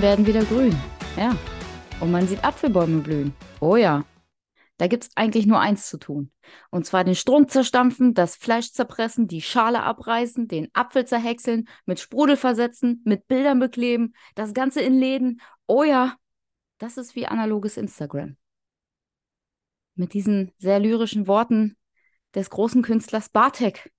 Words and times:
Wiesen 0.00 0.08
werden 0.08 0.26
wieder 0.26 0.44
grün. 0.46 0.74
Ja. 1.18 1.36
Und 2.00 2.10
man 2.10 2.26
sieht 2.26 2.42
Apfelbäume 2.42 3.02
blühen. 3.02 3.34
Oh 3.60 3.76
ja. 3.76 4.06
Da 4.78 4.86
gibt 4.86 5.04
es 5.04 5.10
eigentlich 5.14 5.44
nur 5.44 5.60
eins 5.60 5.90
zu 5.90 5.98
tun. 5.98 6.32
Und 6.70 6.86
zwar 6.86 7.04
den 7.04 7.14
Strunk 7.14 7.50
zerstampfen, 7.50 8.14
das 8.14 8.34
Fleisch 8.34 8.72
zerpressen, 8.72 9.28
die 9.28 9.42
Schale 9.42 9.82
abreißen, 9.82 10.48
den 10.48 10.68
Apfel 10.72 11.04
zerhäckseln, 11.04 11.68
mit 11.84 12.00
Sprudel 12.00 12.38
versetzen, 12.38 13.02
mit 13.04 13.28
Bildern 13.28 13.58
bekleben, 13.58 14.14
das 14.34 14.54
Ganze 14.54 14.80
in 14.80 14.98
Läden. 14.98 15.42
Oh 15.66 15.82
ja, 15.82 16.16
das 16.78 16.96
ist 16.96 17.14
wie 17.14 17.26
analoges 17.26 17.76
Instagram. 17.76 18.38
Mit 19.96 20.14
diesen 20.14 20.52
sehr 20.56 20.80
lyrischen 20.80 21.26
Worten 21.26 21.76
des 22.34 22.48
großen 22.48 22.80
Künstlers 22.80 23.28
Bartek 23.28 23.92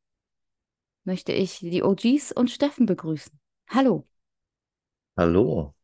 möchte 1.04 1.31
ich 1.31 1.59
die 1.59 1.84
OGs 1.84 2.31
und 2.31 2.50
Steffen 2.50 2.88
begrüßen. 2.88 3.40
Hallo. 3.68 4.08
Hallo. 5.16 5.76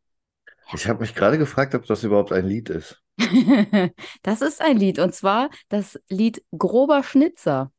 Ich 0.74 0.88
habe 0.88 1.02
mich 1.02 1.16
gerade 1.16 1.38
gefragt, 1.38 1.76
ob 1.76 1.86
das 1.86 2.04
überhaupt 2.04 2.32
ein 2.32 2.46
Lied 2.46 2.70
ist. 2.70 3.02
das 4.22 4.42
ist 4.42 4.62
ein 4.62 4.78
Lied 4.78 5.00
und 5.00 5.14
zwar 5.14 5.50
das 5.70 6.00
Lied 6.10 6.44
Grober 6.58 7.04
Schnitzer. 7.04 7.72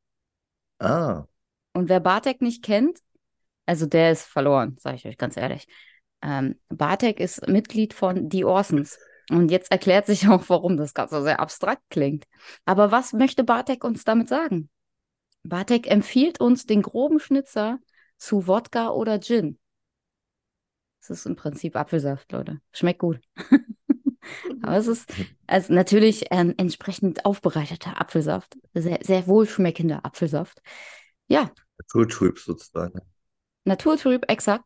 Ah. 0.79 1.25
Und 1.73 1.89
wer 1.89 2.01
Bartek 2.01 2.41
nicht 2.41 2.65
kennt, 2.65 2.99
also 3.67 3.87
der 3.87 4.13
ist 4.13 4.25
verloren, 4.25 4.77
sage 4.81 4.97
ich 4.97 5.07
euch 5.07 5.19
ganz 5.19 5.37
ehrlich. 5.37 5.67
Ähm, 6.23 6.59
Bartek 6.69 7.21
ist 7.21 7.47
Mitglied 7.47 7.95
von 7.95 8.31
The 8.31 8.45
Orsons. 8.45 8.99
Und 9.31 9.51
jetzt 9.51 9.71
erklärt 9.71 10.07
sich 10.07 10.27
auch, 10.29 10.45
warum 10.49 10.77
das 10.77 10.95
Ganze 10.95 11.23
sehr 11.23 11.41
abstrakt 11.41 11.83
klingt. 11.91 12.25
Aber 12.65 12.91
was 12.91 13.13
möchte 13.13 13.45
Bartek 13.45 13.85
uns 13.85 14.05
damit 14.05 14.29
sagen? 14.29 14.71
Bartek 15.43 15.87
empfiehlt 15.91 16.41
uns 16.41 16.67
den 16.67 16.83
groben 16.83 17.21
Schnitzer 17.21 17.79
zu 18.17 18.47
Wodka 18.47 18.91
oder 18.91 19.21
Gin. 19.21 19.59
Das 21.01 21.11
ist 21.11 21.27
im 21.27 21.37
Prinzip 21.37 21.77
Apfelsaft, 21.77 22.33
Leute. 22.33 22.61
Schmeckt 22.73 23.01
gut. 23.01 23.21
Aber 24.63 24.77
es 24.77 24.87
ist 24.87 25.13
also 25.47 25.73
natürlich 25.73 26.27
ähm, 26.31 26.55
entsprechend 26.57 27.25
aufbereiteter 27.25 28.01
Apfelsaft. 28.01 28.59
Sehr, 28.75 28.99
sehr 29.03 29.27
wohlschmeckender 29.27 30.05
Apfelsaft. 30.05 30.61
Ja. 31.29 31.51
Naturtrüb 31.79 32.39
sozusagen. 32.39 33.01
Naturtrüb, 33.65 34.25
exakt. 34.29 34.65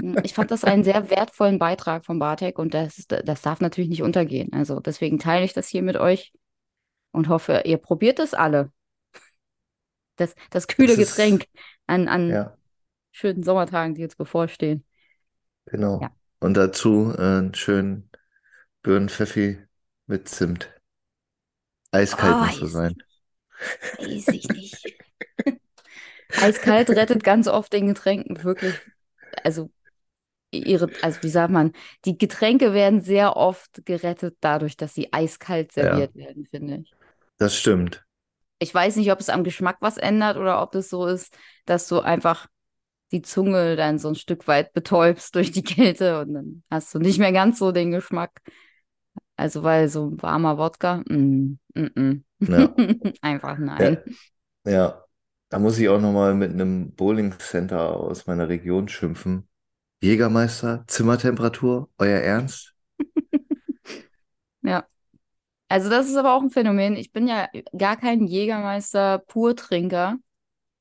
Hm, 0.00 0.18
ich 0.24 0.34
fand 0.34 0.50
das 0.50 0.64
einen 0.64 0.84
sehr 0.84 1.10
wertvollen 1.10 1.58
Beitrag 1.58 2.04
von 2.04 2.18
Bartek 2.18 2.58
und 2.58 2.74
das, 2.74 3.06
das 3.08 3.42
darf 3.42 3.60
natürlich 3.60 3.90
nicht 3.90 4.02
untergehen. 4.02 4.52
Also 4.52 4.80
deswegen 4.80 5.18
teile 5.18 5.44
ich 5.44 5.52
das 5.52 5.68
hier 5.68 5.82
mit 5.82 5.96
euch 5.96 6.32
und 7.12 7.28
hoffe, 7.28 7.62
ihr 7.64 7.78
probiert 7.78 8.18
es 8.18 8.34
alle. 8.34 8.72
Das, 10.16 10.34
das 10.50 10.66
kühle 10.66 10.96
das 10.96 11.08
Getränk 11.08 11.46
an, 11.86 12.08
an 12.08 12.28
ja. 12.28 12.56
schönen 13.10 13.42
Sommertagen, 13.42 13.94
die 13.94 14.02
jetzt 14.02 14.18
bevorstehen. 14.18 14.84
Genau. 15.70 16.00
Ja. 16.00 16.10
Und 16.40 16.54
dazu 16.54 17.14
äh, 17.16 17.20
einen 17.20 17.54
schönen 17.54 18.10
Birnenpfeffi 18.82 19.58
mit 20.06 20.28
Zimt. 20.28 20.72
Eiskalt 21.92 22.34
oh, 22.34 22.44
muss 22.44 22.56
so 22.56 22.66
sein. 22.66 22.94
Weiß 23.98 24.28
ich 24.28 24.48
nicht. 24.48 24.98
Eiskalt 26.40 26.90
rettet 26.90 27.24
ganz 27.24 27.48
oft 27.48 27.72
den 27.72 27.88
Getränken 27.88 28.42
wirklich. 28.42 28.74
Also 29.44 29.70
ihre, 30.50 30.90
also 31.02 31.22
wie 31.22 31.28
sagt 31.28 31.52
man, 31.52 31.72
die 32.04 32.18
Getränke 32.18 32.72
werden 32.72 33.00
sehr 33.00 33.36
oft 33.36 33.84
gerettet 33.84 34.36
dadurch, 34.40 34.76
dass 34.76 34.94
sie 34.94 35.12
eiskalt 35.12 35.72
serviert 35.72 36.12
ja. 36.14 36.26
werden, 36.26 36.46
finde 36.50 36.76
ich. 36.82 36.92
Das 37.38 37.56
stimmt. 37.56 38.04
Ich 38.58 38.74
weiß 38.74 38.96
nicht, 38.96 39.10
ob 39.10 39.20
es 39.20 39.30
am 39.30 39.44
Geschmack 39.44 39.78
was 39.80 39.96
ändert 39.96 40.36
oder 40.36 40.62
ob 40.62 40.74
es 40.74 40.90
so 40.90 41.06
ist, 41.06 41.36
dass 41.64 41.88
du 41.88 42.00
einfach 42.00 42.48
die 43.12 43.22
Zunge 43.22 43.76
dann 43.76 43.98
so 43.98 44.08
ein 44.08 44.14
Stück 44.14 44.46
weit 44.46 44.72
betäubst 44.72 45.34
durch 45.34 45.50
die 45.50 45.62
Kälte 45.62 46.20
und 46.20 46.34
dann 46.34 46.62
hast 46.70 46.94
du 46.94 46.98
nicht 46.98 47.18
mehr 47.18 47.32
ganz 47.32 47.58
so 47.58 47.72
den 47.72 47.90
Geschmack. 47.90 48.40
Also, 49.36 49.62
weil 49.62 49.88
so 49.88 50.12
warmer 50.20 50.58
Wodka, 50.58 51.02
mm, 51.08 51.58
mm, 51.74 51.88
mm. 51.94 52.24
Ja. 52.40 52.74
einfach 53.22 53.58
nein. 53.58 53.98
Ja. 54.64 54.72
ja. 54.72 55.04
da 55.48 55.58
muss 55.58 55.78
ich 55.78 55.88
auch 55.88 56.00
nochmal 56.00 56.34
mit 56.34 56.52
einem 56.52 56.92
Bowling 56.94 57.32
Center 57.38 57.96
aus 57.96 58.26
meiner 58.26 58.48
Region 58.48 58.88
schimpfen. 58.88 59.48
Jägermeister, 60.02 60.84
Zimmertemperatur, 60.86 61.88
euer 61.98 62.20
Ernst? 62.20 62.74
ja. 64.62 64.84
Also, 65.68 65.88
das 65.88 66.08
ist 66.08 66.16
aber 66.16 66.34
auch 66.34 66.42
ein 66.42 66.50
Phänomen. 66.50 66.96
Ich 66.96 67.12
bin 67.12 67.26
ja 67.26 67.48
gar 67.76 67.96
kein 67.96 68.26
Jägermeister-Purtrinker. 68.26 70.18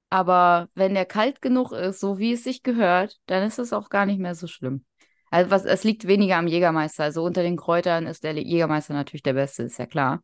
Aber 0.09 0.69
wenn 0.73 0.93
der 0.95 1.05
kalt 1.05 1.41
genug 1.41 1.71
ist, 1.71 1.99
so 1.99 2.17
wie 2.17 2.33
es 2.33 2.43
sich 2.43 2.63
gehört, 2.63 3.17
dann 3.27 3.43
ist 3.47 3.59
es 3.59 3.73
auch 3.73 3.89
gar 3.89 4.05
nicht 4.05 4.19
mehr 4.19 4.35
so 4.35 4.47
schlimm. 4.47 4.85
Also 5.31 5.51
was, 5.51 5.65
es 5.65 5.83
liegt 5.83 6.07
weniger 6.07 6.37
am 6.37 6.47
Jägermeister. 6.47 7.03
Also 7.03 7.23
unter 7.23 7.43
den 7.43 7.57
Kräutern 7.57 8.07
ist 8.07 8.23
der 8.23 8.33
Jägermeister 8.33 8.93
natürlich 8.93 9.21
der 9.23 9.33
Beste, 9.33 9.63
ist 9.63 9.77
ja 9.77 9.85
klar. 9.85 10.21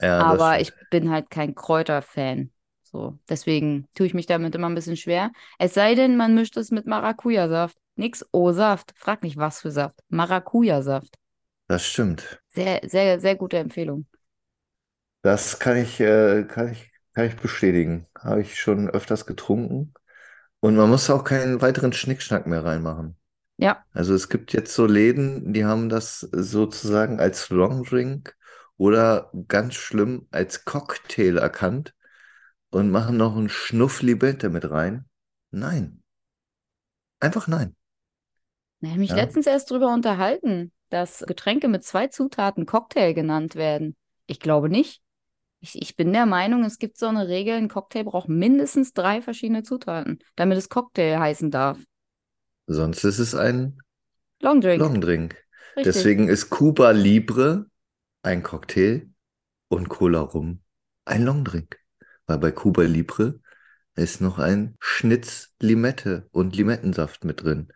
Ja, 0.00 0.18
Aber 0.22 0.60
ich 0.60 0.72
bin 0.90 1.10
halt 1.10 1.30
kein 1.30 1.54
Kräuterfan. 1.54 2.50
So, 2.82 3.18
deswegen 3.28 3.88
tue 3.94 4.06
ich 4.06 4.14
mich 4.14 4.26
damit 4.26 4.54
immer 4.54 4.68
ein 4.68 4.74
bisschen 4.74 4.96
schwer. 4.96 5.30
Es 5.58 5.74
sei 5.74 5.94
denn, 5.94 6.16
man 6.16 6.34
mischt 6.34 6.56
es 6.56 6.70
mit 6.70 6.86
Maracuja-Saft. 6.86 7.76
Nix 7.96 8.24
O-Saft. 8.32 8.94
Frag 8.96 9.22
nicht, 9.22 9.36
was 9.36 9.60
für 9.60 9.70
Saft. 9.70 10.00
Maracuja-Saft. 10.08 11.16
Das 11.68 11.84
stimmt. 11.86 12.42
Sehr, 12.48 12.80
sehr, 12.88 13.20
sehr 13.20 13.36
gute 13.36 13.58
Empfehlung. 13.58 14.06
Das 15.22 15.58
kann 15.58 15.76
ich, 15.76 16.00
äh, 16.00 16.44
kann 16.44 16.72
ich 16.72 16.90
kann 17.16 17.28
ich 17.28 17.36
bestätigen. 17.36 18.06
Habe 18.18 18.42
ich 18.42 18.60
schon 18.60 18.90
öfters 18.90 19.24
getrunken. 19.24 19.94
Und 20.60 20.76
man 20.76 20.90
muss 20.90 21.08
auch 21.08 21.24
keinen 21.24 21.62
weiteren 21.62 21.94
Schnickschnack 21.94 22.46
mehr 22.46 22.62
reinmachen. 22.62 23.16
Ja. 23.56 23.82
Also 23.94 24.14
es 24.14 24.28
gibt 24.28 24.52
jetzt 24.52 24.74
so 24.74 24.84
Läden, 24.84 25.54
die 25.54 25.64
haben 25.64 25.88
das 25.88 26.20
sozusagen 26.20 27.18
als 27.18 27.48
Longdrink 27.48 28.36
oder 28.76 29.32
ganz 29.48 29.76
schlimm 29.76 30.28
als 30.30 30.66
Cocktail 30.66 31.38
erkannt 31.38 31.94
und 32.68 32.90
machen 32.90 33.16
noch 33.16 33.34
einen 33.34 33.48
Schnuff 33.48 34.02
Libette 34.02 34.50
mit 34.50 34.70
rein. 34.70 35.06
Nein. 35.50 36.02
Einfach 37.18 37.48
nein. 37.48 37.74
Ich 38.80 38.90
habe 38.90 39.00
mich 39.00 39.10
ja. 39.10 39.16
letztens 39.16 39.46
erst 39.46 39.70
darüber 39.70 39.94
unterhalten, 39.94 40.70
dass 40.90 41.24
Getränke 41.26 41.68
mit 41.68 41.82
zwei 41.82 42.08
Zutaten 42.08 42.66
Cocktail 42.66 43.14
genannt 43.14 43.54
werden. 43.54 43.96
Ich 44.26 44.38
glaube 44.38 44.68
nicht. 44.68 45.00
Ich, 45.60 45.80
ich 45.80 45.96
bin 45.96 46.12
der 46.12 46.26
Meinung, 46.26 46.64
es 46.64 46.78
gibt 46.78 46.98
so 46.98 47.06
eine 47.06 47.28
Regel, 47.28 47.54
ein 47.54 47.68
Cocktail 47.68 48.04
braucht 48.04 48.28
mindestens 48.28 48.92
drei 48.92 49.22
verschiedene 49.22 49.62
Zutaten, 49.62 50.18
damit 50.36 50.58
es 50.58 50.68
Cocktail 50.68 51.18
heißen 51.18 51.50
darf. 51.50 51.78
Sonst 52.66 53.04
ist 53.04 53.18
es 53.18 53.34
ein 53.34 53.78
Longdrink. 54.40 54.80
Longdrink. 54.80 55.36
Deswegen 55.76 56.28
ist 56.28 56.50
Cuba 56.50 56.90
Libre 56.90 57.66
ein 58.22 58.42
Cocktail 58.42 59.08
und 59.68 59.88
Cola 59.88 60.20
Rum 60.20 60.60
ein 61.04 61.22
Longdrink. 61.24 61.78
Weil 62.26 62.38
bei 62.38 62.50
Cuba 62.50 62.82
Libre 62.82 63.40
ist 63.94 64.20
noch 64.20 64.38
ein 64.38 64.76
Schnitz 64.80 65.54
Limette 65.60 66.28
und 66.32 66.56
Limettensaft 66.56 67.24
mit 67.24 67.42
drin. 67.42 67.68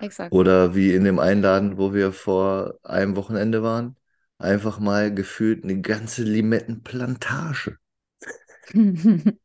Exakt. 0.00 0.32
Oder 0.32 0.74
wie 0.74 0.94
in 0.94 1.04
dem 1.04 1.18
Einladen, 1.18 1.76
wo 1.76 1.92
wir 1.92 2.12
vor 2.12 2.78
einem 2.82 3.16
Wochenende 3.16 3.62
waren, 3.62 3.96
einfach 4.38 4.78
mal 4.78 5.12
gefühlt 5.12 5.64
eine 5.64 5.80
ganze 5.80 6.22
Limettenplantage. 6.22 7.78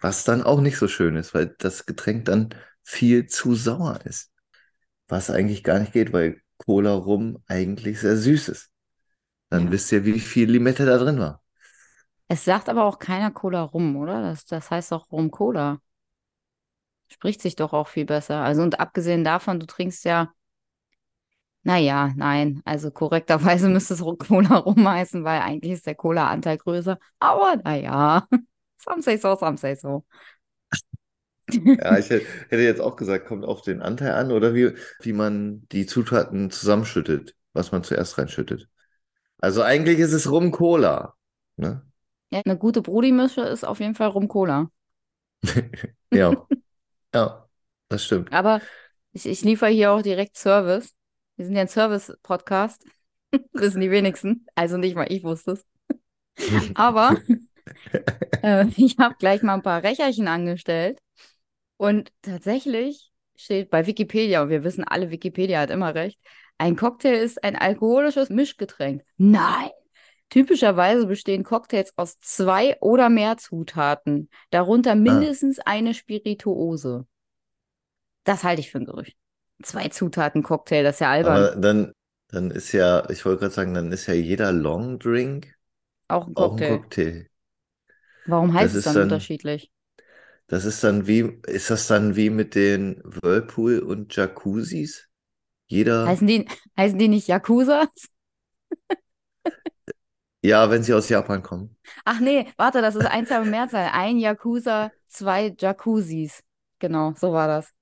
Was 0.00 0.24
dann 0.24 0.42
auch 0.42 0.60
nicht 0.60 0.76
so 0.76 0.88
schön 0.88 1.16
ist, 1.16 1.34
weil 1.34 1.54
das 1.58 1.86
Getränk 1.86 2.26
dann 2.26 2.50
viel 2.82 3.26
zu 3.26 3.54
sauer 3.54 4.00
ist. 4.04 4.30
Was 5.08 5.30
eigentlich 5.30 5.64
gar 5.64 5.78
nicht 5.80 5.92
geht, 5.92 6.12
weil 6.12 6.40
Cola 6.58 6.94
rum 6.94 7.42
eigentlich 7.46 8.00
sehr 8.00 8.16
süß 8.16 8.48
ist. 8.48 8.70
Dann 9.50 9.66
ja. 9.66 9.72
wisst 9.72 9.92
ihr, 9.92 10.04
wie 10.04 10.20
viel 10.20 10.50
Limette 10.50 10.86
da 10.86 10.98
drin 10.98 11.18
war. 11.18 11.42
Es 12.28 12.44
sagt 12.44 12.68
aber 12.68 12.84
auch 12.84 12.98
keiner 12.98 13.30
Cola 13.30 13.62
rum, 13.62 13.96
oder? 13.96 14.22
Das, 14.22 14.46
das 14.46 14.70
heißt 14.70 14.92
doch 14.92 15.10
Rum 15.12 15.30
Cola. 15.30 15.78
Spricht 17.08 17.42
sich 17.42 17.54
doch 17.54 17.72
auch 17.72 17.88
viel 17.88 18.06
besser. 18.06 18.42
Also 18.42 18.62
und 18.62 18.80
abgesehen 18.80 19.24
davon, 19.24 19.60
du 19.60 19.66
trinkst 19.66 20.04
ja 20.04 20.32
naja, 21.64 22.12
nein. 22.16 22.60
Also 22.64 22.90
korrekterweise 22.90 23.68
müsste 23.70 23.94
es 23.94 24.00
Cola 24.00 24.56
rumheißen, 24.56 25.24
weil 25.24 25.40
eigentlich 25.40 25.72
ist 25.72 25.86
der 25.86 25.94
Cola-Anteil 25.94 26.58
größer. 26.58 26.98
Aber 27.18 27.56
naja, 27.64 28.28
some 28.78 29.02
say 29.02 29.16
so, 29.16 29.36
some 29.36 29.56
say 29.56 29.74
so. 29.74 30.04
Ja, 31.50 31.98
ich 31.98 32.08
hätte 32.08 32.56
jetzt 32.56 32.80
auch 32.80 32.96
gesagt, 32.96 33.26
kommt 33.26 33.44
auf 33.44 33.62
den 33.62 33.82
Anteil 33.82 34.12
an 34.12 34.32
oder 34.32 34.54
wie, 34.54 34.72
wie 35.00 35.12
man 35.12 35.66
die 35.72 35.84
Zutaten 35.84 36.50
zusammenschüttet, 36.50 37.34
was 37.52 37.70
man 37.70 37.84
zuerst 37.84 38.16
reinschüttet. 38.16 38.68
Also 39.38 39.62
eigentlich 39.62 39.98
ist 39.98 40.12
es 40.12 40.30
Rum-Cola. 40.30 41.14
Ne? 41.56 41.82
Ja, 42.30 42.40
eine 42.44 42.56
gute 42.56 42.80
Brudi-Mische 42.80 43.42
ist 43.42 43.64
auf 43.64 43.80
jeden 43.80 43.94
Fall 43.94 44.08
Rum-Cola. 44.08 44.70
ja. 46.10 46.46
ja, 47.14 47.48
das 47.88 48.04
stimmt. 48.04 48.32
Aber 48.32 48.62
ich, 49.12 49.26
ich 49.26 49.42
liefere 49.42 49.70
hier 49.70 49.92
auch 49.92 50.02
direkt 50.02 50.36
Service. 50.38 50.94
Wir 51.36 51.46
sind 51.46 51.54
ja 51.54 51.62
ein 51.62 51.68
Service-Podcast. 51.68 52.84
Wissen 53.52 53.80
die 53.80 53.90
wenigsten. 53.90 54.46
Also 54.54 54.76
nicht 54.76 54.94
mal 54.94 55.10
ich 55.10 55.24
wusste 55.24 55.52
es. 55.52 55.66
Aber 56.74 57.16
äh, 58.42 58.66
ich 58.76 58.98
habe 58.98 59.16
gleich 59.18 59.42
mal 59.42 59.54
ein 59.54 59.62
paar 59.62 59.82
Recherchen 59.82 60.28
angestellt. 60.28 60.98
Und 61.76 62.12
tatsächlich 62.22 63.10
steht 63.34 63.70
bei 63.70 63.86
Wikipedia, 63.86 64.42
und 64.42 64.48
wir 64.48 64.64
wissen 64.64 64.84
alle, 64.84 65.10
Wikipedia 65.10 65.60
hat 65.60 65.70
immer 65.70 65.94
recht, 65.94 66.20
ein 66.56 66.76
Cocktail 66.76 67.14
ist 67.14 67.42
ein 67.42 67.56
alkoholisches 67.56 68.30
Mischgetränk. 68.30 69.02
Nein! 69.16 69.70
Typischerweise 70.30 71.06
bestehen 71.06 71.44
Cocktails 71.44 71.92
aus 71.96 72.18
zwei 72.20 72.76
oder 72.80 73.08
mehr 73.08 73.36
Zutaten, 73.36 74.30
darunter 74.50 74.92
Ah, 74.92 74.96
mindestens 74.96 75.58
eine 75.58 75.94
Spirituose. 75.94 77.06
Das 78.24 78.42
halte 78.42 78.60
ich 78.60 78.70
für 78.70 78.78
ein 78.78 78.86
Gerücht. 78.86 79.16
Zwei 79.62 79.88
Zutaten 79.88 80.42
Cocktail, 80.44 80.82
das 80.84 80.96
ist 80.96 81.00
ja 81.00 81.10
albern. 81.10 81.46
aber 81.46 81.56
dann, 81.56 81.92
dann 82.28 82.50
ist 82.50 82.72
ja, 82.72 83.08
ich 83.10 83.24
wollte 83.24 83.40
gerade 83.40 83.54
sagen, 83.54 83.74
dann 83.74 83.92
ist 83.92 84.06
ja 84.06 84.14
jeder 84.14 84.52
Long 84.52 84.98
Drink 84.98 85.54
Auch 86.08 86.26
ein 86.28 86.34
auch 86.34 86.54
ein 86.54 86.64
Cocktail. 86.64 86.68
Cocktail. 86.68 87.28
Warum 88.26 88.52
Das 88.52 88.52
heißt 88.52 88.74
es 88.74 88.82
dann 88.82 88.92
dann, 88.92 88.98
unterschiedlich? 88.98 89.70
das 90.48 90.64
ist 90.64 90.82
dann 90.84 91.06
wie, 91.06 91.38
ist 91.46 91.70
das 91.70 91.86
dann 91.86 92.16
wie 92.16 92.30
mit 92.30 92.54
den 92.54 93.00
Whirlpool 93.04 93.78
und 93.80 94.14
Jacuzzis? 94.16 95.08
Jeder, 95.66 96.06
Heißen 96.06 96.26
die, 96.26 96.46
heißen 96.76 96.98
die 96.98 97.08
nicht 97.08 97.28
Yakuza? 97.28 97.86
ja, 100.42 100.70
wenn 100.70 100.82
sie 100.84 100.94
aus 100.94 101.08
Japan 101.08 101.42
kommen. 101.42 101.76
Ach 102.04 102.20
nee, 102.20 102.46
warte, 102.56 102.80
das 102.82 102.94
ist 102.96 103.06
Einzahl 103.06 103.42
und 103.42 103.50
Mehrzahl. 103.50 103.90
Ein 103.92 104.18
Yakuza, 104.18 104.92
zwei 105.08 105.54
Jacuzzis. 105.58 106.42
Genau, 106.78 107.12
so 107.16 107.32
war 107.32 107.46
das. 107.48 107.72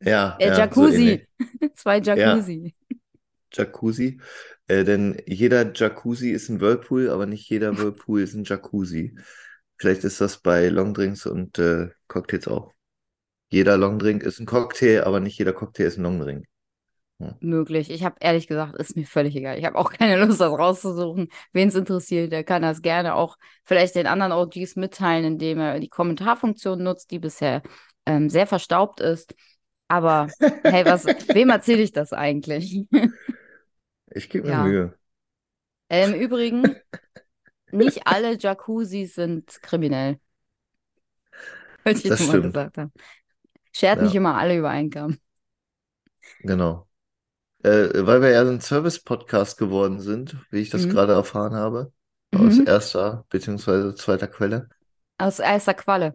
Ja, 0.00 0.38
Äh, 0.38 0.46
ja, 0.46 0.68
so 0.72 0.88
ähnlich. 0.88 1.20
Jacuzzi. 1.20 1.28
Zwei 1.74 1.98
Ja, 2.12 2.48
Jacuzzi. 2.48 2.74
Jacuzzi. 3.52 4.20
Äh, 4.68 4.84
denn 4.84 5.22
jeder 5.26 5.72
Jacuzzi 5.74 6.30
ist 6.30 6.48
ein 6.48 6.60
Whirlpool, 6.60 7.10
aber 7.10 7.26
nicht 7.26 7.48
jeder 7.48 7.78
Whirlpool 7.78 8.22
ist 8.22 8.34
ein 8.34 8.44
Jacuzzi. 8.44 9.16
Vielleicht 9.78 10.04
ist 10.04 10.20
das 10.20 10.38
bei 10.38 10.68
Longdrinks 10.68 11.26
und 11.26 11.58
äh, 11.58 11.90
Cocktails 12.08 12.48
auch. 12.48 12.72
Jeder 13.50 13.76
Longdrink 13.78 14.22
ist 14.24 14.40
ein 14.40 14.46
Cocktail, 14.46 15.02
aber 15.04 15.20
nicht 15.20 15.38
jeder 15.38 15.52
Cocktail 15.52 15.86
ist 15.86 15.98
ein 15.98 16.04
Longdrink. 16.04 16.46
Ja. 17.18 17.40
Möglich. 17.40 17.90
Ich 17.90 18.02
habe 18.02 18.16
ehrlich 18.20 18.46
gesagt, 18.48 18.76
ist 18.76 18.96
mir 18.96 19.06
völlig 19.06 19.36
egal. 19.36 19.58
Ich 19.58 19.64
habe 19.66 19.76
auch 19.76 19.92
keine 19.92 20.16
Lust, 20.24 20.40
das 20.40 20.50
rauszusuchen. 20.52 21.28
Wen 21.52 21.68
es 21.68 21.74
interessiert, 21.74 22.32
der 22.32 22.44
kann 22.44 22.62
das 22.62 22.80
gerne 22.82 23.14
auch 23.14 23.36
vielleicht 23.64 23.94
den 23.94 24.06
anderen 24.06 24.32
OGs 24.32 24.76
mitteilen, 24.76 25.24
indem 25.24 25.58
er 25.60 25.78
die 25.78 25.88
Kommentarfunktion 25.90 26.82
nutzt, 26.82 27.10
die 27.10 27.18
bisher 27.18 27.62
ähm, 28.06 28.30
sehr 28.30 28.46
verstaubt 28.46 29.00
ist. 29.00 29.34
Aber 29.88 30.34
hey, 30.66 30.86
was, 30.86 31.06
wem 31.32 31.50
erzähle 31.50 31.82
ich 31.82 31.92
das 31.92 32.12
eigentlich? 32.12 32.86
Ich 34.10 34.28
gebe 34.30 34.48
mir 34.48 34.54
Ja. 34.54 34.56
Mühe. 34.56 34.98
Äh, 35.88 36.04
Im 36.04 36.14
Übrigen, 36.14 36.76
nicht 37.70 38.06
alle 38.06 38.38
Jacuzzis 38.38 39.14
sind 39.16 39.62
kriminell. 39.62 40.20
Wollte 41.84 42.08
ich 42.08 42.18
Das 42.18 42.18
nur 42.18 42.28
mal 42.28 42.40
stimmt. 42.40 42.40
gesagt 42.40 42.78
haben. 42.78 42.92
Schert 43.72 44.00
nicht 44.02 44.14
Ja, 44.14 44.16
immer 44.16 44.36
alle 44.36 44.58
über 44.58 44.70
Kamm. 44.90 45.18
genau. 46.40 46.88
Äh, 47.64 48.06
weil 48.06 48.22
wir 48.22 48.30
ja 48.30 48.42
ein 48.42 48.60
Service-Podcast 48.62 49.58
geworden 49.58 50.00
sind, 50.00 50.36
wie 50.50 50.60
ich 50.60 50.70
das 50.70 50.88
Mhm. 50.88 50.90
gerade 50.90 51.12
erfahren 51.14 51.54
habe, 51.54 51.92
aus 52.32 52.58
Mhm. 52.58 52.60
erster 52.60 53.26
beziehungsweise 53.30 53.94
zweiter 53.96 54.28
Quelle. 54.28 54.70
Aus 55.18 55.38
erster 55.40 55.74
Qualle. 55.74 56.14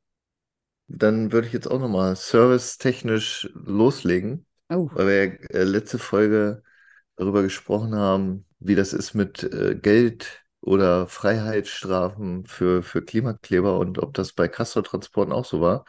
Dann 0.97 1.31
würde 1.31 1.47
ich 1.47 1.53
jetzt 1.53 1.67
auch 1.69 1.79
nochmal 1.79 2.15
servicetechnisch 2.15 3.49
loslegen, 3.53 4.45
Oh, 4.71 4.89
weil 4.93 5.07
wir 5.07 5.15
ja 5.25 5.33
äh, 5.61 5.63
letzte 5.63 5.99
Folge 5.99 6.63
darüber 7.15 7.43
gesprochen 7.43 7.95
haben, 7.95 8.45
wie 8.59 8.75
das 8.75 8.93
ist 8.93 9.13
mit 9.13 9.43
äh, 9.43 9.75
Geld 9.75 10.43
oder 10.61 11.07
Freiheitsstrafen 11.07 12.45
für, 12.45 12.83
für 12.83 13.03
Klimakleber 13.03 13.79
und 13.79 13.99
ob 13.99 14.13
das 14.13 14.33
bei 14.33 14.47
Castortransporten 14.47 15.33
auch 15.33 15.45
so 15.45 15.61
war. 15.61 15.85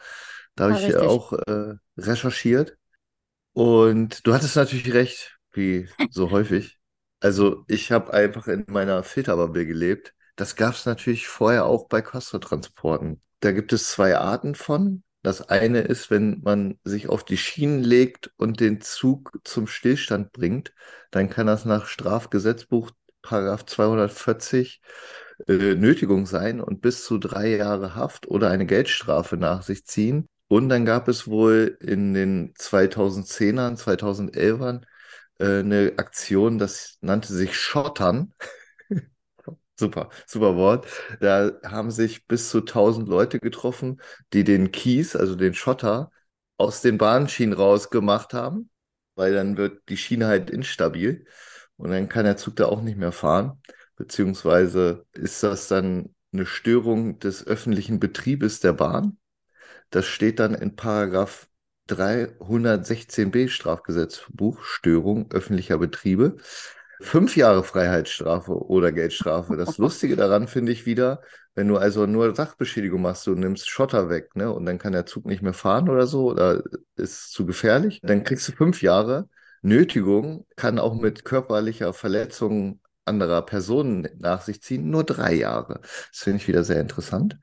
Da 0.55 0.65
habe 0.65 0.73
war 0.73 0.75
ich 0.75 0.95
richtig. 0.95 0.97
auch 0.97 1.33
äh, 1.33 1.75
recherchiert 1.97 2.77
und 3.53 4.25
du 4.27 4.33
hattest 4.33 4.55
natürlich 4.55 4.93
recht, 4.93 5.37
wie 5.53 5.89
so 6.09 6.31
häufig. 6.31 6.79
Also 7.19 7.63
ich 7.67 7.91
habe 7.91 8.13
einfach 8.13 8.47
in 8.47 8.65
meiner 8.67 9.03
Filterbubble 9.03 9.65
gelebt. 9.65 10.13
Das 10.35 10.55
gab 10.55 10.73
es 10.73 10.85
natürlich 10.85 11.27
vorher 11.27 11.65
auch 11.65 11.87
bei 11.87 12.01
Castortransporten. 12.01 13.21
Da 13.39 13.51
gibt 13.51 13.73
es 13.73 13.89
zwei 13.91 14.17
Arten 14.17 14.55
von. 14.55 15.03
Das 15.21 15.49
eine 15.49 15.81
ist, 15.81 16.11
wenn 16.11 16.41
man 16.41 16.79
sich 16.83 17.07
auf 17.07 17.23
die 17.23 17.37
Schienen 17.37 17.83
legt 17.83 18.31
und 18.37 18.59
den 18.59 18.81
Zug 18.81 19.39
zum 19.43 19.67
Stillstand 19.67 20.33
bringt, 20.33 20.73
dann 21.11 21.29
kann 21.29 21.47
das 21.47 21.65
nach 21.65 21.85
Strafgesetzbuch 21.85 22.91
Paragraph 23.21 23.65
240 23.65 24.81
äh, 25.47 25.75
Nötigung 25.75 26.25
sein 26.25 26.59
und 26.61 26.81
bis 26.81 27.05
zu 27.05 27.17
drei 27.17 27.55
Jahre 27.55 27.95
Haft 27.95 28.27
oder 28.27 28.49
eine 28.49 28.65
Geldstrafe 28.65 29.37
nach 29.37 29.63
sich 29.63 29.85
ziehen. 29.85 30.27
Und 30.47 30.69
dann 30.69 30.85
gab 30.85 31.07
es 31.07 31.27
wohl 31.27 31.77
in 31.79 32.13
den 32.13 32.53
2010ern, 32.55 33.77
2011ern 33.77 34.83
äh, 35.39 35.59
eine 35.59 35.93
Aktion, 35.97 36.57
das 36.59 36.97
nannte 37.01 37.33
sich 37.33 37.57
Schottern. 37.57 38.33
Super, 39.83 40.09
super 40.25 40.55
Wort. 40.55 40.87
Da 41.19 41.51
haben 41.65 41.91
sich 41.91 42.25
bis 42.27 42.49
zu 42.49 42.61
1000 42.61 43.09
Leute 43.09 43.39
getroffen, 43.39 44.01
die 44.31 44.43
den 44.43 44.71
Kies, 44.71 45.15
also 45.15 45.35
den 45.35 45.53
Schotter, 45.53 46.11
aus 46.57 46.81
den 46.81 46.97
Bahnschienen 46.97 47.53
rausgemacht 47.53 48.33
haben, 48.33 48.69
weil 49.15 49.33
dann 49.33 49.57
wird 49.57 49.89
die 49.89 49.97
Schiene 49.97 50.27
halt 50.27 50.49
instabil 50.49 51.25
und 51.75 51.91
dann 51.91 52.07
kann 52.07 52.23
der 52.25 52.37
Zug 52.37 52.55
da 52.55 52.67
auch 52.67 52.81
nicht 52.81 52.97
mehr 52.97 53.11
fahren. 53.11 53.61
Beziehungsweise 53.97 55.05
ist 55.11 55.43
das 55.43 55.67
dann 55.67 56.15
eine 56.31 56.45
Störung 56.45 57.19
des 57.19 57.45
öffentlichen 57.45 57.99
Betriebes 57.99 58.59
der 58.61 58.73
Bahn. 58.73 59.17
Das 59.89 60.05
steht 60.05 60.39
dann 60.39 60.55
in 60.55 60.75
Paragraph 60.75 61.47
316b 61.87 63.49
Strafgesetzbuch, 63.49 64.63
Störung 64.63 65.31
öffentlicher 65.31 65.77
Betriebe. 65.77 66.37
Fünf 67.03 67.35
Jahre 67.35 67.63
Freiheitsstrafe 67.63 68.53
oder 68.53 68.91
Geldstrafe. 68.93 69.57
Das 69.57 69.77
Lustige 69.77 70.15
daran 70.15 70.47
finde 70.47 70.71
ich 70.71 70.85
wieder, 70.85 71.21
wenn 71.53 71.67
du 71.67 71.77
also 71.77 72.05
nur 72.05 72.33
Sachbeschädigung 72.33 73.01
machst, 73.01 73.27
du 73.27 73.35
nimmst 73.35 73.69
Schotter 73.69 74.09
weg, 74.09 74.35
ne, 74.35 74.51
und 74.51 74.65
dann 74.65 74.77
kann 74.79 74.93
der 74.93 75.05
Zug 75.05 75.25
nicht 75.25 75.41
mehr 75.41 75.53
fahren 75.53 75.89
oder 75.89 76.07
so, 76.07 76.31
oder 76.31 76.63
ist 76.95 77.31
zu 77.33 77.45
gefährlich, 77.45 77.99
dann 78.03 78.23
kriegst 78.23 78.47
du 78.47 78.53
fünf 78.53 78.81
Jahre. 78.81 79.27
Nötigung 79.61 80.45
kann 80.55 80.79
auch 80.79 80.95
mit 80.95 81.25
körperlicher 81.25 81.93
Verletzung 81.93 82.79
anderer 83.05 83.41
Personen 83.41 84.07
nach 84.17 84.41
sich 84.41 84.61
ziehen, 84.61 84.89
nur 84.89 85.03
drei 85.03 85.33
Jahre. 85.33 85.81
Das 85.81 86.19
finde 86.19 86.37
ich 86.37 86.47
wieder 86.47 86.63
sehr 86.63 86.79
interessant. 86.79 87.37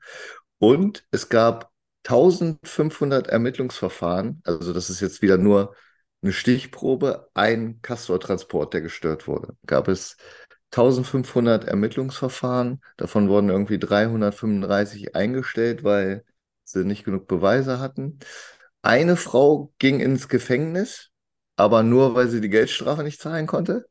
Und 0.57 1.03
es 1.11 1.29
gab 1.29 1.71
1500 2.03 3.27
Ermittlungsverfahren, 3.27 4.41
also 4.43 4.73
das 4.73 4.89
ist 4.89 5.01
jetzt 5.01 5.21
wieder 5.21 5.37
nur 5.37 5.75
eine 6.21 6.33
Stichprobe, 6.33 7.29
ein 7.33 7.81
Castor-Transport, 7.81 8.73
der 8.73 8.81
gestört 8.81 9.27
wurde. 9.27 9.55
Gab 9.65 9.87
es 9.87 10.17
1500 10.71 11.65
Ermittlungsverfahren, 11.65 12.81
davon 12.97 13.27
wurden 13.29 13.49
irgendwie 13.49 13.79
335 13.79 15.15
eingestellt, 15.15 15.83
weil 15.83 16.23
sie 16.63 16.85
nicht 16.85 17.03
genug 17.03 17.27
Beweise 17.27 17.79
hatten. 17.79 18.19
Eine 18.81 19.15
Frau 19.15 19.73
ging 19.79 19.99
ins 19.99 20.29
Gefängnis, 20.29 21.09
aber 21.55 21.83
nur, 21.83 22.15
weil 22.15 22.29
sie 22.29 22.41
die 22.41 22.49
Geldstrafe 22.49 23.03
nicht 23.03 23.21
zahlen 23.21 23.47
konnte. 23.47 23.87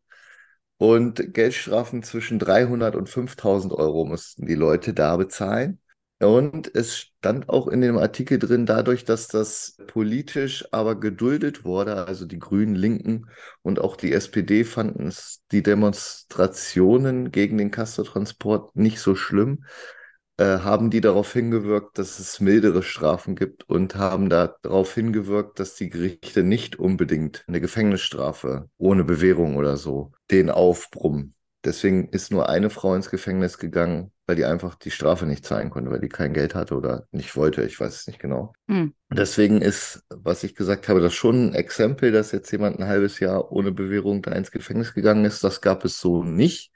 Und 0.79 1.35
Geldstrafen 1.35 2.03
zwischen 2.03 2.39
300 2.39 2.97
und 2.97 3.09
5000 3.09 3.73
Euro 3.75 4.07
mussten 4.07 4.47
die 4.47 4.55
Leute 4.55 4.95
da 4.95 5.17
bezahlen. 5.17 5.81
Und 6.21 6.75
es 6.75 6.99
stand 6.99 7.49
auch 7.49 7.67
in 7.67 7.81
dem 7.81 7.97
Artikel 7.97 8.39
drin, 8.39 8.67
dadurch, 8.67 9.07
dass 9.07 9.27
das 9.27 9.79
politisch 9.87 10.67
aber 10.71 11.01
geduldet 11.01 11.65
wurde, 11.65 12.07
also 12.07 12.27
die 12.27 12.39
Grünen, 12.39 12.75
Linken 12.75 13.27
und 13.63 13.79
auch 13.81 13.97
die 13.97 14.13
SPD 14.13 14.65
fanden 14.65 15.07
es 15.07 15.41
die 15.51 15.63
Demonstrationen 15.63 17.31
gegen 17.33 17.57
den 17.57 17.71
Castortransport 17.71 18.77
nicht 18.77 19.01
so 19.01 19.15
schlimm, 19.15 19.65
äh, 20.37 20.59
haben 20.59 20.91
die 20.91 21.01
darauf 21.01 21.33
hingewirkt, 21.33 21.97
dass 21.99 22.19
es 22.19 22.39
mildere 22.39 22.83
Strafen 22.83 23.35
gibt 23.35 23.67
und 23.71 23.95
haben 23.95 24.29
darauf 24.29 24.95
hingewirkt, 24.95 25.59
dass 25.59 25.75
die 25.75 25.89
Gerichte 25.89 26.43
nicht 26.43 26.79
unbedingt 26.79 27.45
eine 27.49 27.63
Gefängnisstrafe 27.63 28.69
ohne 28.77 29.05
Bewährung 29.05 29.57
oder 29.57 29.79
so 29.79 30.13
den 30.31 30.51
aufbrummen. 30.51 31.35
Deswegen 31.65 32.09
ist 32.09 32.33
nur 32.33 32.49
eine 32.49 32.71
Frau 32.71 32.95
ins 32.95 33.11
Gefängnis 33.11 33.59
gegangen, 33.59 34.13
weil 34.27 34.37
die 34.37 34.47
einfach 34.47 34.77
die 34.77 34.91
Strafe 34.91 35.27
nicht 35.27 35.45
zahlen 35.45 35.69
konnte, 35.69 35.91
weil 35.91 36.01
die 36.01 36.09
kein 36.09 36.33
Geld 36.33 36.55
hatte 36.55 36.75
oder 36.75 37.07
nicht 37.11 37.37
wollte. 37.37 37.63
Ich 37.65 37.79
weiß 37.79 37.95
es 37.95 38.07
nicht 38.07 38.19
genau. 38.19 38.55
Hm. 38.69 38.95
Deswegen 39.11 39.61
ist, 39.61 40.03
was 40.09 40.43
ich 40.43 40.55
gesagt 40.55 40.89
habe, 40.89 41.01
das 41.01 41.13
schon 41.13 41.49
ein 41.49 41.55
Exempel, 41.55 42.13
dass 42.13 42.33
jetzt 42.33 42.51
jemand 42.51 42.79
ein 42.79 42.87
halbes 42.87 43.21
Jahr 43.21 43.53
ohne 43.53 43.73
Bewährung 43.73 44.23
da 44.23 44.33
ins 44.33 44.51
Gefängnis 44.51 44.95
gegangen 44.95 45.27
ist. 45.27 45.45
Das 45.45 45.61
gab 45.61 45.85
es 45.85 46.01
so 46.01 46.23
nicht, 46.23 46.73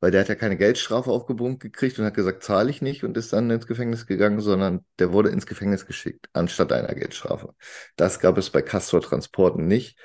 weil 0.00 0.10
der 0.10 0.20
hat 0.20 0.28
ja 0.28 0.34
keine 0.34 0.58
Geldstrafe 0.58 1.10
aufgebrummt 1.10 1.60
gekriegt 1.60 1.98
und 1.98 2.04
hat 2.04 2.14
gesagt, 2.14 2.42
zahle 2.42 2.70
ich 2.70 2.82
nicht 2.82 3.04
und 3.04 3.16
ist 3.16 3.32
dann 3.32 3.50
ins 3.50 3.66
Gefängnis 3.66 4.06
gegangen, 4.06 4.40
sondern 4.40 4.84
der 4.98 5.12
wurde 5.12 5.30
ins 5.30 5.46
Gefängnis 5.46 5.86
geschickt, 5.86 6.28
anstatt 6.34 6.72
einer 6.72 6.94
Geldstrafe. 6.94 7.54
Das 7.96 8.20
gab 8.20 8.36
es 8.36 8.50
bei 8.50 8.60
Castor-Transporten 8.60 9.66
nicht, 9.66 9.98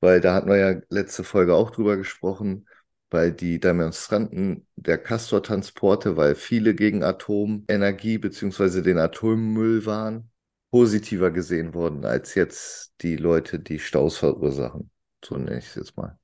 weil 0.00 0.20
da 0.20 0.34
hatten 0.34 0.50
wir 0.50 0.56
ja 0.56 0.80
letzte 0.90 1.24
Folge 1.24 1.54
auch 1.54 1.70
drüber 1.70 1.96
gesprochen, 1.96 2.66
weil 3.10 3.32
die 3.32 3.60
Demonstranten 3.60 4.66
der 4.76 4.98
Castor-Transporte, 4.98 6.16
weil 6.16 6.34
viele 6.34 6.74
gegen 6.74 7.02
Atomenergie 7.02 8.18
beziehungsweise 8.18 8.82
den 8.82 8.98
Atommüll 8.98 9.86
waren, 9.86 10.30
positiver 10.70 11.30
gesehen 11.30 11.74
worden 11.74 12.04
als 12.04 12.34
jetzt 12.34 12.94
die 13.02 13.16
Leute, 13.16 13.58
die 13.60 13.78
Staus 13.78 14.18
verursachen. 14.18 14.90
So 15.24 15.36
nenne 15.36 15.58
ich 15.58 15.66
es 15.68 15.74
jetzt 15.76 15.96
mal. 15.96 16.18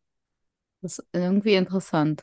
Das 0.82 1.00
ist 1.00 1.08
irgendwie 1.12 1.54
interessant. 1.56 2.22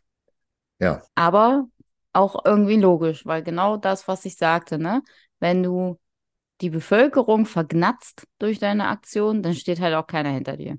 Ja, 0.79 1.01
Aber 1.15 1.67
auch 2.13 2.45
irgendwie 2.45 2.77
logisch, 2.77 3.25
weil 3.25 3.43
genau 3.43 3.77
das, 3.77 4.07
was 4.07 4.25
ich 4.25 4.35
sagte, 4.37 4.77
ne? 4.79 5.01
Wenn 5.39 5.63
du 5.63 5.99
die 6.61 6.69
Bevölkerung 6.69 7.45
vergnatzt 7.45 8.27
durch 8.39 8.59
deine 8.59 8.89
Aktion, 8.89 9.43
dann 9.43 9.55
steht 9.55 9.79
halt 9.81 9.95
auch 9.95 10.07
keiner 10.07 10.31
hinter 10.31 10.57
dir. 10.57 10.77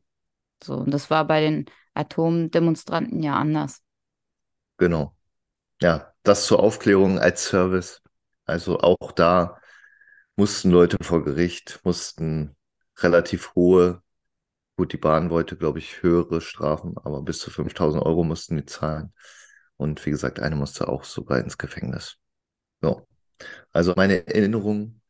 So, 0.63 0.75
und 0.77 0.93
das 0.93 1.11
war 1.11 1.27
bei 1.27 1.41
den 1.43 1.67
Atomdemonstranten 1.95 3.23
ja 3.23 3.37
anders. 3.37 3.83
genau. 4.79 5.17
Ja, 5.83 6.15
das 6.25 6.47
zur 6.47 6.61
Aufklärung 6.63 7.19
als 7.19 7.47
Service. 7.47 8.03
Also 8.47 8.81
auch 8.81 9.13
da 9.13 9.61
mussten 10.37 10.71
Leute 10.71 10.99
vor 11.03 11.25
Gericht, 11.25 11.81
mussten 11.85 12.57
relativ 12.99 13.55
hohe, 13.55 14.03
gut, 14.77 14.93
die 14.93 14.99
Bahn 14.99 15.31
wollte, 15.31 15.57
glaube 15.57 15.79
ich, 15.81 16.03
höhere 16.03 16.41
Strafen, 16.41 16.97
aber 16.99 17.23
bis 17.23 17.41
zu 17.41 17.51
5000 17.51 18.05
Euro 18.05 18.25
mussten 18.25 18.57
die 18.57 18.67
zahlen. 18.67 19.15
Und 19.77 20.05
wie 20.07 20.11
gesagt, 20.11 20.41
eine 20.41 20.57
musste 20.57 20.89
auch 20.89 21.05
sogar 21.05 21.41
ins 21.41 21.59
Gefängnis. 21.59 22.19
So. 22.83 23.07
Also 23.73 23.95
meine 23.97 24.27
Erinnerungen 24.29 25.03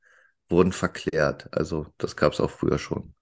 wurden 0.48 0.72
verklärt. 0.72 1.48
Also 1.54 1.86
das 1.98 2.16
gab 2.16 2.32
es 2.34 2.40
auch 2.40 2.50
früher 2.50 2.78
schon. 2.78 3.14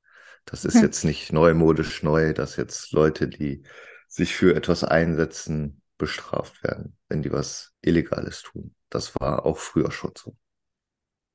Das 0.45 0.65
ist 0.65 0.75
Hm. 0.75 0.83
jetzt 0.83 1.05
nicht 1.05 1.33
neumodisch 1.33 2.03
neu, 2.03 2.33
dass 2.35 2.57
jetzt 2.57 2.93
Leute, 2.93 3.29
die 3.29 3.63
sich 4.09 4.35
für 4.35 4.55
etwas 4.57 4.85
einsetzen, 4.85 5.83
bestraft 5.99 6.63
werden, 6.65 6.97
wenn 7.09 7.23
die 7.23 7.33
was 7.33 7.75
Illegales 7.83 8.43
tun. 8.43 8.75
Das 8.89 9.15
war 9.21 9.47
auch 9.47 9.59
früher 9.59 9.93
schon 9.93 10.13
so. 10.17 10.37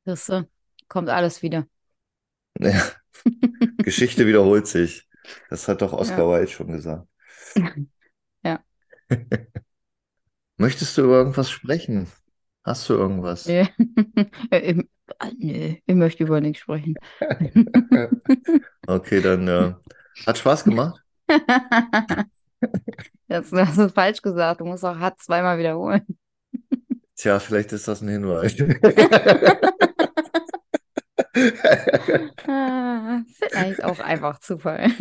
Das 0.03 0.29
äh, 0.29 0.43
kommt 0.87 1.09
alles 1.09 1.41
wieder. 1.41 1.67
Ja, 2.59 2.81
Geschichte 3.83 4.27
wiederholt 4.27 4.67
sich. 4.67 5.07
Das 5.49 5.67
hat 5.67 5.81
doch 5.81 5.93
Oscar 5.93 6.27
Ja. 6.27 6.29
Wilde 6.29 6.47
schon 6.51 6.67
gesagt. 6.71 7.07
Ja. 8.43 8.63
Möchtest 10.57 10.97
du 10.97 11.03
über 11.03 11.17
irgendwas 11.19 11.49
sprechen? 11.49 12.11
Hast 12.65 12.89
du 12.89 12.93
irgendwas? 12.93 13.45
Nee. 13.45 13.67
Äh, 14.51 14.71
ich, 14.71 14.89
ah, 15.19 15.29
nee, 15.37 15.83
ich 15.85 15.95
möchte 15.95 16.23
über 16.23 16.41
nichts 16.41 16.59
sprechen. 16.61 16.95
Okay, 18.87 19.21
dann 19.21 19.47
äh, 19.47 19.73
hat 20.27 20.37
Spaß 20.37 20.63
gemacht. 20.63 21.01
Jetzt 23.27 23.51
hast 23.51 23.77
du 23.77 23.83
es 23.83 23.91
falsch 23.93 24.21
gesagt. 24.21 24.61
Du 24.61 24.65
musst 24.65 24.85
auch 24.85 24.99
hat 24.99 25.19
zweimal 25.19 25.57
wiederholen. 25.57 26.05
Tja, 27.15 27.39
vielleicht 27.39 27.71
ist 27.71 27.87
das 27.87 28.01
ein 28.01 28.09
Hinweis. 28.09 28.55
Ah, 32.47 33.21
Vielleicht 33.49 33.83
auch 33.83 33.99
einfach 33.99 34.39
Zufall. 34.39 34.91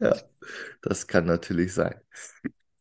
Ja, 0.00 0.14
das 0.82 1.06
kann 1.06 1.24
natürlich 1.26 1.74
sein. 1.74 1.94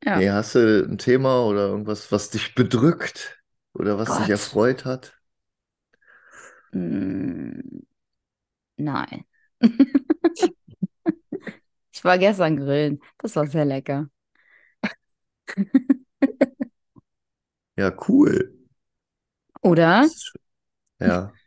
Ja. 0.06 0.20
Nee, 0.20 0.30
hast 0.32 0.56
du 0.56 0.84
ein 0.86 0.98
Thema 0.98 1.46
oder 1.46 1.68
irgendwas, 1.68 2.12
was 2.12 2.30
dich 2.30 2.56
bedrückt 2.56 3.42
oder 3.74 3.98
was 3.98 4.18
dich 4.18 4.30
Gott. 4.30 4.30
erfreut 4.30 4.86
hat? 4.86 5.20
Mm, 6.74 7.82
Nein. 8.78 9.26
Ich 11.94 12.04
war 12.06 12.18
gestern 12.18 12.56
grillen. 12.58 13.02
Das 13.18 13.36
war 13.36 13.46
sehr 13.48 13.66
lecker. 13.66 14.10
Ja, 17.78 17.92
cool. 18.10 18.58
Oder? 19.62 20.08
Ja. 21.00 21.38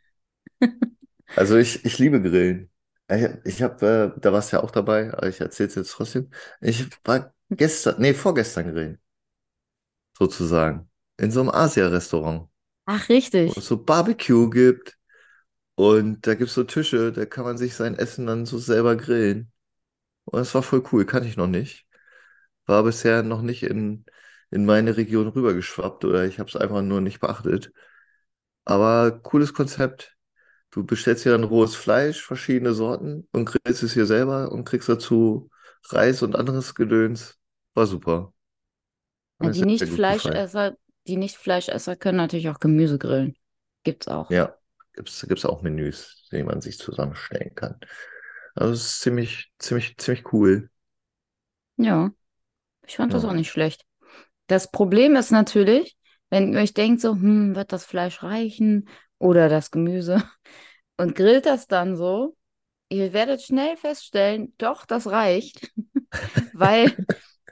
Also 1.35 1.57
ich, 1.57 1.83
ich 1.85 1.99
liebe 1.99 2.21
Grillen. 2.21 2.70
Ich, 3.11 3.55
ich 3.55 3.61
habe, 3.61 4.13
äh, 4.17 4.19
da 4.21 4.31
warst 4.33 4.51
du 4.53 4.57
ja 4.57 4.63
auch 4.63 4.71
dabei, 4.71 5.11
aber 5.13 5.27
ich 5.27 5.41
erzähle 5.41 5.69
es 5.69 5.75
jetzt 5.75 5.91
trotzdem. 5.91 6.31
Ich 6.61 6.87
war 7.05 7.33
gestern, 7.49 7.99
nee, 8.01 8.13
vorgestern 8.13 8.71
grillen, 8.71 9.01
sozusagen. 10.17 10.89
In 11.17 11.31
so 11.31 11.41
einem 11.41 11.49
Asia-Restaurant, 11.49 12.49
Ach, 12.85 13.09
wo 13.45 13.53
richtig. 13.53 13.53
es 13.57 13.67
so 13.67 13.83
Barbecue 13.83 14.49
gibt 14.49 14.97
und 15.75 16.25
da 16.27 16.35
gibt 16.35 16.49
es 16.49 16.55
so 16.55 16.63
Tische, 16.65 17.11
da 17.13 17.25
kann 17.25 17.45
man 17.45 17.57
sich 17.57 17.75
sein 17.75 17.95
Essen 17.97 18.27
dann 18.27 18.45
so 18.45 18.59
selber 18.59 18.95
grillen. 18.97 19.51
Und 20.25 20.39
das 20.39 20.55
war 20.55 20.63
voll 20.63 20.83
cool, 20.93 21.05
kann 21.05 21.25
ich 21.25 21.37
noch 21.37 21.47
nicht. 21.47 21.87
War 22.67 22.83
bisher 22.83 23.23
noch 23.23 23.41
nicht 23.43 23.63
in, 23.63 24.05
in 24.51 24.65
meine 24.65 24.97
Region 24.97 25.27
rübergeschwappt 25.29 26.05
oder 26.05 26.25
ich 26.25 26.39
habe 26.39 26.49
es 26.49 26.55
einfach 26.57 26.81
nur 26.83 27.01
nicht 27.01 27.19
beachtet. 27.21 27.73
Aber 28.65 29.11
cooles 29.21 29.53
Konzept. 29.53 30.17
Du 30.71 30.85
bestellst 30.85 31.25
dir 31.25 31.31
dann 31.31 31.43
rohes 31.43 31.75
Fleisch, 31.75 32.21
verschiedene 32.23 32.73
Sorten 32.73 33.27
und 33.31 33.45
grillst 33.45 33.83
es 33.83 33.93
hier 33.93 34.05
selber 34.05 34.51
und 34.51 34.65
kriegst 34.65 34.89
dazu 34.89 35.49
Reis 35.89 36.23
und 36.23 36.35
anderes 36.35 36.75
Gedöns. 36.75 37.39
War 37.73 37.87
super. 37.87 38.33
Ja, 39.41 39.49
die. 39.49 39.65
Nicht-Fleischesser, 39.65 40.77
die 41.07 41.17
Nicht-Fleischesser 41.17 41.95
können 41.95 42.17
natürlich 42.17 42.49
auch 42.49 42.59
Gemüse 42.59 42.97
grillen. 42.97 43.35
Gibt's 43.83 44.07
auch. 44.07 44.29
Ja, 44.29 44.55
gibt's, 44.93 45.25
gibt's 45.27 45.45
auch 45.45 45.61
Menüs, 45.61 46.27
die 46.31 46.43
man 46.43 46.61
sich 46.61 46.77
zusammenstellen 46.79 47.53
kann. 47.55 47.79
Also 48.55 48.73
es 48.73 48.81
ist 48.87 49.01
ziemlich, 49.01 49.51
ziemlich, 49.59 49.97
ziemlich 49.97 50.33
cool. 50.33 50.69
Ja, 51.77 52.11
ich 52.87 52.97
fand 52.97 53.13
das 53.13 53.23
Ja. 53.23 53.29
auch 53.29 53.33
nicht 53.33 53.51
schlecht. 53.51 53.85
Das 54.47 54.71
Problem 54.71 55.15
ist 55.15 55.31
natürlich, 55.31 55.97
wenn 56.29 56.53
ihr 56.53 56.59
euch 56.61 56.73
denkt, 56.75 57.01
so, 57.01 57.13
hm, 57.13 57.55
wird 57.55 57.73
das 57.73 57.85
Fleisch 57.85 58.23
reichen 58.23 58.89
oder 59.21 59.49
das 59.49 59.71
Gemüse 59.71 60.23
und 60.97 61.15
grillt 61.15 61.45
das 61.45 61.67
dann 61.67 61.95
so, 61.95 62.35
ihr 62.89 63.13
werdet 63.13 63.41
schnell 63.41 63.77
feststellen, 63.77 64.53
doch, 64.57 64.85
das 64.85 65.07
reicht, 65.07 65.71
weil, 66.53 66.95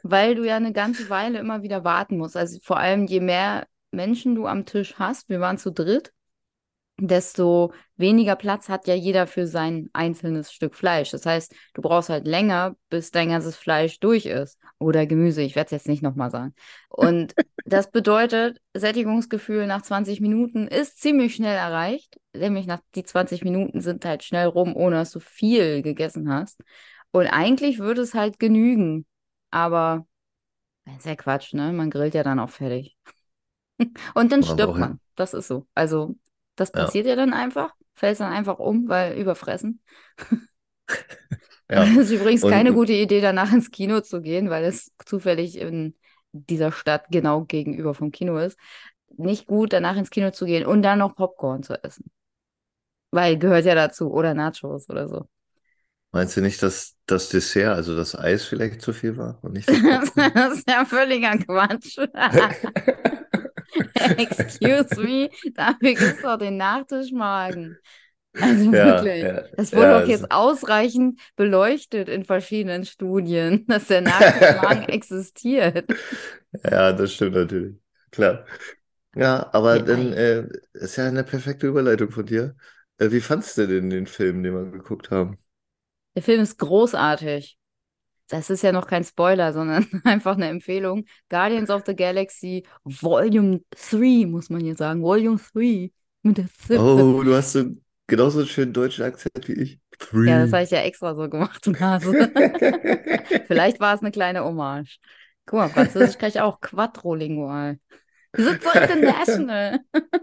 weil 0.04 0.36
du 0.36 0.46
ja 0.46 0.58
eine 0.58 0.74
ganze 0.74 1.10
Weile 1.10 1.40
immer 1.40 1.62
wieder 1.64 1.84
warten 1.84 2.18
musst. 2.18 2.36
Also 2.36 2.60
vor 2.64 2.78
allem, 2.78 3.06
je 3.06 3.22
mehr 3.22 3.68
Menschen 3.92 4.36
du 4.36 4.48
am 4.48 4.66
Tisch 4.66 4.96
hast, 4.98 5.30
wir 5.30 5.40
waren 5.40 5.58
zu 5.58 5.72
dritt, 5.72 6.12
desto 7.00 7.74
weniger 7.98 8.36
Platz 8.36 8.70
hat 8.70 8.88
ja 8.88 8.94
jeder 8.94 9.28
für 9.28 9.48
sein 9.48 9.90
einzelnes 9.94 10.52
Stück 10.52 10.76
Fleisch. 10.76 11.12
Das 11.12 11.26
heißt, 11.26 11.54
du 11.74 11.82
brauchst 11.82 12.10
halt 12.10 12.28
länger, 12.28 12.76
bis 12.90 13.12
dein 13.12 13.30
ganzes 13.30 13.56
Fleisch 13.56 14.00
durch 14.00 14.26
ist. 14.26 14.60
Oder 14.80 15.06
Gemüse, 15.06 15.42
ich 15.42 15.56
werde 15.56 15.68
es 15.68 15.72
jetzt 15.72 15.88
nicht 15.88 16.02
nochmal 16.02 16.32
sagen. 16.32 16.54
Und 16.90 17.34
das 17.66 17.92
bedeutet, 17.92 18.60
Sättigungsgefühl 18.74 19.68
nach 19.68 19.82
20 19.82 20.22
Minuten 20.22 20.68
ist 20.68 21.02
ziemlich 21.02 21.36
schnell 21.36 21.56
erreicht. 21.56 22.18
Nämlich 22.34 22.68
nach 22.68 22.80
die 22.96 23.04
20 23.04 23.44
Minuten 23.44 23.82
sind 23.82 24.06
halt 24.06 24.24
schnell 24.24 24.48
rum, 24.48 24.76
ohne 24.76 24.98
dass 24.98 25.12
du 25.12 25.20
viel 25.20 25.82
gegessen 25.82 26.32
hast. 26.32 26.62
Und 27.12 27.28
eigentlich 27.28 27.80
würde 27.80 28.02
es 28.02 28.14
halt 28.14 28.40
genügen. 28.40 29.06
Aber 29.52 30.06
das 30.86 30.98
ist 30.98 31.06
ja 31.06 31.16
Quatsch, 31.16 31.54
ne? 31.54 31.72
Man 31.72 31.90
grillt 31.90 32.14
ja 32.14 32.24
dann 32.24 32.40
auch 32.40 32.50
fertig. 32.50 32.98
Und 34.14 34.32
dann 34.32 34.42
Man 34.42 34.44
stirbt 34.44 34.78
man. 34.78 35.00
Das 35.16 35.34
ist 35.34 35.48
so. 35.48 35.68
Also, 35.74 36.16
das 36.60 36.72
ja, 36.74 36.86
passiert 36.86 37.06
ja 37.08 37.16
dann 37.16 37.34
einfach. 37.34 37.74
Fällt 37.96 38.20
dann 38.20 38.32
einfach 38.32 38.60
um, 38.60 38.88
weil 38.88 39.18
überfressen. 39.18 39.82
ja. 41.70 41.84
Es 41.84 41.98
ist 41.98 42.12
übrigens 42.12 42.42
keine 42.42 42.70
Und 42.70 42.76
gute 42.76 42.94
Idee, 42.94 43.22
danach 43.22 43.52
ins 43.52 43.72
Kino 43.72 44.02
zu 44.02 44.22
gehen, 44.22 44.50
weil 44.50 44.64
es 44.64 44.92
zufällig 45.06 45.58
in 45.58 45.96
dieser 46.32 46.72
Stadt 46.72 47.06
genau 47.10 47.44
gegenüber 47.44 47.94
vom 47.94 48.12
Kino 48.12 48.38
ist. 48.38 48.58
Nicht 49.18 49.48
gut, 49.48 49.74
danach 49.74 49.98
ins 49.98 50.12
Kino 50.12 50.32
zu 50.32 50.46
gehen 50.46 50.66
und 50.66 50.82
dann 50.82 51.00
noch 51.00 51.16
Popcorn 51.16 51.64
zu 51.64 51.84
essen. 51.84 52.12
Weil 53.12 53.38
gehört 53.38 53.66
ja 53.66 53.76
dazu. 53.76 54.12
Oder 54.12 54.34
Nachos 54.34 54.90
oder 54.90 55.08
so. 55.08 55.28
meinst 56.12 56.38
du 56.38 56.42
nicht, 56.42 56.62
dass 56.64 56.96
das 57.06 57.30
Dessert, 57.30 57.76
also 57.76 57.96
das 57.96 58.16
Eis 58.16 58.46
vielleicht 58.46 58.82
zu 58.82 58.94
viel 58.94 59.18
war 59.18 59.40
und 59.42 59.54
nicht 59.54 59.68
das 59.84 60.14
Das 60.14 60.54
ist 60.58 60.70
ja 60.70 60.86
völliger 60.86 61.38
Quatsch. 61.38 61.98
Excuse 64.18 65.02
me, 65.02 65.30
dafür 65.56 65.94
gibt 65.96 66.16
es 66.18 66.22
doch 66.22 66.38
den 66.38 66.58
Nachtischmagen. 66.58 67.80
Also 68.40 68.72
Ja, 68.72 68.82
wirklich, 68.82 69.28
ja, 69.28 69.44
das 69.58 69.76
wurde 69.76 69.90
ja. 69.90 70.02
doch 70.02 70.08
jetzt 70.08 70.32
ausreichend 70.32 71.20
beleuchtet 71.36 72.10
in 72.10 72.26
verschiedenen 72.26 72.86
Studien, 72.86 73.66
dass 73.70 73.88
der 73.88 74.02
Nachtischmagen 74.02 74.84
existiert. 74.90 75.86
Ja, 76.64 76.92
das 76.94 77.14
stimmt 77.14 77.36
natürlich. 77.36 77.78
Klar. 78.12 78.46
Ja, 79.16 79.50
aber 79.54 79.80
dann 79.82 80.14
äh, 80.14 80.48
ist 80.74 80.98
ja 80.98 81.08
eine 81.08 81.24
perfekte 81.26 81.68
Überleitung 81.68 82.12
von 82.12 82.26
dir. 82.28 82.58
Äh, 83.00 83.12
wie 83.12 83.22
fandst 83.22 83.58
du 83.58 83.68
denn 83.68 83.90
den 83.92 84.08
Film, 84.08 84.44
den 84.44 84.54
wir 84.56 84.72
geguckt 84.72 85.12
haben? 85.12 85.40
Der 86.16 86.22
Film 86.24 86.42
ist 86.42 86.58
großartig. 86.60 87.59
Das 88.30 88.50
ist 88.50 88.62
ja 88.62 88.72
noch 88.72 88.88
kein 88.88 89.04
Spoiler, 89.04 89.54
sondern 89.54 89.88
einfach 90.04 90.36
eine 90.36 90.48
Empfehlung. 90.48 91.06
Guardians 91.30 91.70
of 91.70 91.84
the 91.86 91.96
Galaxy 91.96 92.64
Volume 92.84 93.62
3, 93.72 94.26
muss 94.28 94.50
man 94.50 94.62
hier 94.62 94.76
sagen. 94.76 95.02
Volume 95.02 95.40
3 95.54 95.92
mit 96.22 96.38
der. 96.38 96.48
Oh, 96.80 97.24
du 97.24 97.36
hast 97.36 97.54
so 97.54 97.66
genauso 98.08 98.40
einen 98.40 98.48
schönen 98.48 98.74
deutschen 98.74 99.04
Akzent 99.04 99.48
wie 99.48 99.54
ich. 99.54 99.72
Ja, 99.72 100.40
das 100.40 100.52
Three. 100.52 100.52
habe 100.52 100.64
ich 100.64 100.72
ja 100.72 100.82
extra 100.82 101.16
so 101.16 101.28
gemacht, 101.28 101.66
Nase. 101.68 102.12
Vielleicht 103.48 103.80
war 103.80 103.96
es 103.96 104.02
eine 104.02 104.12
kleine 104.12 104.44
Hommage. 104.44 105.00
Guck 105.46 105.60
mal, 105.60 105.70
Französisch 105.70 106.18
kann 106.18 106.30
ich 106.30 106.40
auch 106.40 106.62
quadrolingual. 106.62 107.80
Wir 108.34 108.46
sind 108.46 108.64
so 108.64 108.70
international. 108.72 109.80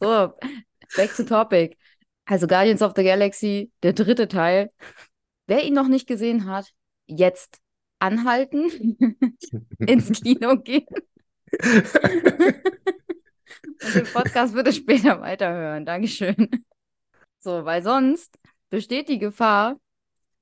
So, 0.00 0.32
back 0.96 1.14
to 1.16 1.24
topic. 1.24 1.76
Also 2.26 2.46
Guardians 2.46 2.82
of 2.82 2.92
the 2.96 3.04
Galaxy, 3.04 3.70
der 3.82 3.92
dritte 3.92 4.28
Teil. 4.28 4.70
Wer 5.48 5.64
ihn 5.64 5.74
noch 5.74 5.88
nicht 5.88 6.06
gesehen 6.06 6.44
hat, 6.44 6.72
jetzt 7.06 7.58
anhalten, 7.98 8.98
ins 9.78 10.20
Kino 10.20 10.56
gehen. 10.58 10.86
Und 13.80 13.94
den 13.94 14.04
Podcast 14.12 14.54
bitte 14.54 14.72
später 14.72 15.20
weiterhören. 15.22 15.86
Dankeschön. 15.86 16.50
So, 17.38 17.64
weil 17.64 17.82
sonst 17.82 18.38
besteht 18.68 19.08
die 19.08 19.18
Gefahr. 19.18 19.80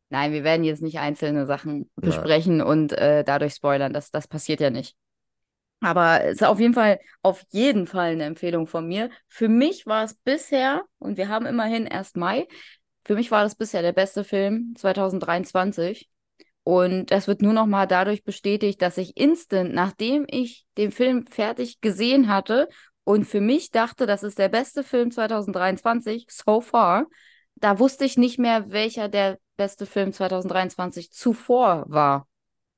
Nein, 0.09 0.33
wir 0.33 0.43
werden 0.43 0.65
jetzt 0.65 0.83
nicht 0.83 0.99
einzelne 0.99 1.47
Sachen 1.47 1.89
besprechen 1.95 2.59
Nein. 2.59 2.67
und 2.67 2.93
äh, 2.93 3.23
dadurch 3.23 3.55
spoilern. 3.55 3.93
Das, 3.93 4.11
das 4.11 4.27
passiert 4.27 4.61
ja 4.61 4.71
nicht. 4.71 4.97
Aber 5.81 6.25
es 6.25 6.41
ist 6.41 6.45
auf 6.45 6.59
jeden 6.59 6.75
Fall, 6.75 6.99
auf 7.23 7.45
jeden 7.51 7.87
Fall 7.87 8.13
eine 8.13 8.25
Empfehlung 8.25 8.67
von 8.67 8.89
mir. 8.89 9.11
Für 9.29 9.49
mich 9.49 9.87
war 9.87 10.03
es 10.05 10.15
bisher, 10.15 10.85
und 10.99 11.17
wir 11.17 11.29
haben 11.29 11.47
immerhin 11.47 11.87
erst 11.87 12.17
Mai, 12.17 12.49
für 13.07 13.15
mich 13.15 13.31
war 13.31 13.45
das 13.45 13.55
bisher 13.55 13.83
der 13.83 13.93
beste 13.93 14.25
Film 14.25 14.75
2023. 14.77 16.11
Und 16.65 17.13
das 17.13 17.29
wird 17.29 17.41
nur 17.41 17.53
noch 17.53 17.67
mal 17.67 17.87
dadurch 17.87 18.25
bestätigt, 18.25 18.83
dass 18.83 18.99
ich 18.99 19.17
instant, 19.17 19.73
nachdem 19.73 20.27
ich 20.29 20.67
den 20.77 20.91
Film 20.91 21.25
fertig 21.29 21.81
gesehen 21.81 22.27
hatte 22.27 22.69
und 23.05 23.25
für 23.25 23.41
mich 23.41 23.71
dachte, 23.71 24.07
das 24.07 24.25
ist 24.25 24.41
der 24.41 24.49
beste 24.49 24.83
Film 24.83 25.13
2023 25.13 26.27
so 26.29 26.61
far, 26.61 27.07
da 27.55 27.79
wusste 27.79 28.05
ich 28.05 28.17
nicht 28.17 28.41
mehr, 28.41 28.73
welcher 28.73 29.09
der 29.09 29.39
beste 29.57 29.87
Film 29.87 30.13
2023 30.13 31.13
zuvor 31.13 31.85
war. 31.87 32.27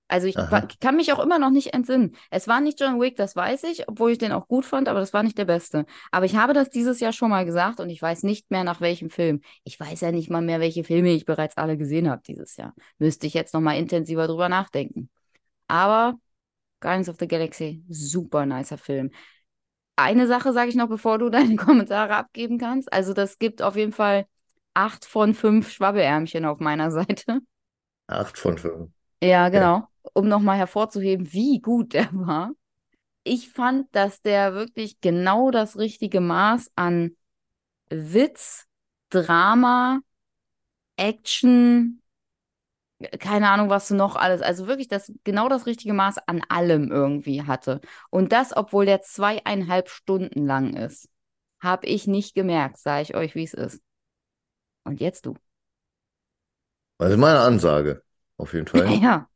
Also 0.09 0.27
ich 0.27 0.37
war, 0.37 0.67
kann 0.81 0.97
mich 0.97 1.13
auch 1.13 1.19
immer 1.19 1.39
noch 1.39 1.51
nicht 1.51 1.75
entsinnen. 1.75 2.17
Es 2.31 2.49
war 2.49 2.63
nicht 2.63 2.81
John 2.81 2.99
Wick, 2.99 3.17
das 3.17 3.37
weiß 3.37 3.65
ich, 3.65 3.89
obwohl 3.89 4.13
ich 4.13 4.19
den 4.19 4.33
auch 4.33 4.49
gut 4.49 4.65
fand, 4.65 4.89
aber 4.89 5.01
das 5.01 5.13
war 5.13 5.23
nicht 5.23 5.37
der 5.37 5.45
beste. 5.45 5.85
Aber 6.11 6.25
ich 6.25 6.35
habe 6.35 6.55
das 6.55 6.71
dieses 6.71 6.99
Jahr 7.01 7.13
schon 7.13 7.29
mal 7.29 7.45
gesagt 7.45 7.79
und 7.79 7.91
ich 7.91 8.01
weiß 8.01 8.23
nicht 8.23 8.51
mehr 8.51 8.65
nach 8.65 8.81
welchem 8.81 9.11
Film. 9.11 9.43
Ich 9.65 9.79
weiß 9.79 10.01
ja 10.01 10.11
nicht 10.11 10.31
mal 10.31 10.41
mehr, 10.41 10.61
welche 10.61 10.83
Filme 10.83 11.11
ich 11.11 11.27
bereits 11.27 11.59
alle 11.59 11.77
gesehen 11.77 12.09
habe 12.09 12.23
dieses 12.27 12.57
Jahr. 12.57 12.75
Müsste 12.99 13.27
ich 13.27 13.35
jetzt 13.35 13.53
noch 13.53 13.61
mal 13.61 13.77
intensiver 13.77 14.27
drüber 14.27 14.49
nachdenken. 14.49 15.11
Aber 15.67 16.15
Guardians 16.81 17.11
of 17.11 17.17
the 17.21 17.29
Galaxy, 17.29 17.85
super 17.91 18.47
nicer 18.47 18.79
Film. 18.79 19.11
Eine 19.97 20.27
Sache 20.27 20.55
sage 20.55 20.71
ich 20.71 20.75
noch, 20.75 20.89
bevor 20.89 21.19
du 21.19 21.29
deine 21.31 21.57
Kommentare 21.57 22.17
abgeben 22.17 22.57
kannst. 22.57 22.91
Also 22.91 23.13
das 23.13 23.39
gibt 23.39 23.61
auf 23.61 23.77
jeden 23.77 23.93
Fall 23.93 24.25
acht 24.73 25.05
von 25.05 25.35
fünf 25.35 25.71
Schwabbelärmchen 25.71 26.47
auf 26.47 26.61
meiner 26.61 26.91
Seite. 26.91 27.41
Acht 28.07 28.39
von 28.39 28.57
fünf. 28.57 28.91
Ja, 29.23 29.51
genau. 29.51 29.77
Ja 29.77 29.89
um 30.15 30.29
nochmal 30.29 30.59
hervorzuheben, 30.59 31.33
wie 31.33 31.61
gut 31.61 31.95
der 31.95 32.09
war. 32.13 32.53
Ich 33.25 33.51
fand, 33.51 33.95
dass 33.95 34.23
der 34.23 34.55
wirklich 34.55 35.01
genau 35.01 35.51
das 35.51 35.79
richtige 35.79 36.21
Maß 36.21 36.73
an 36.77 37.17
Witz, 37.91 38.67
Drama, 39.11 40.01
Action, 40.97 42.03
keine 43.21 43.49
Ahnung, 43.51 43.71
was 43.71 43.89
du 43.89 43.95
noch 43.95 44.17
alles, 44.17 44.43
also 44.43 44.67
wirklich 44.67 44.89
das 44.89 45.13
genau 45.25 45.49
das 45.49 45.67
richtige 45.67 45.95
Maß 45.95 46.19
an 46.27 46.43
allem 46.49 46.91
irgendwie 46.91 47.43
hatte. 47.45 47.81
Und 48.11 48.33
das, 48.33 48.57
obwohl 48.57 48.87
der 48.87 49.03
zweieinhalb 49.03 49.89
Stunden 49.89 50.47
lang 50.47 50.75
ist, 50.75 51.09
habe 51.61 51.87
ich 51.87 52.07
nicht 52.07 52.35
gemerkt, 52.35 52.79
sage 52.79 53.03
ich 53.03 53.15
euch, 53.15 53.35
wie 53.35 53.45
es 53.45 53.55
ist. 53.55 53.81
Und 54.85 55.01
jetzt 55.01 55.27
du. 55.27 55.35
Also 56.99 57.17
meine 57.17 57.41
Ansage, 57.41 58.03
auf 58.37 58.53
jeden 58.55 58.67
Fall. 58.67 58.89
ja. 59.03 59.29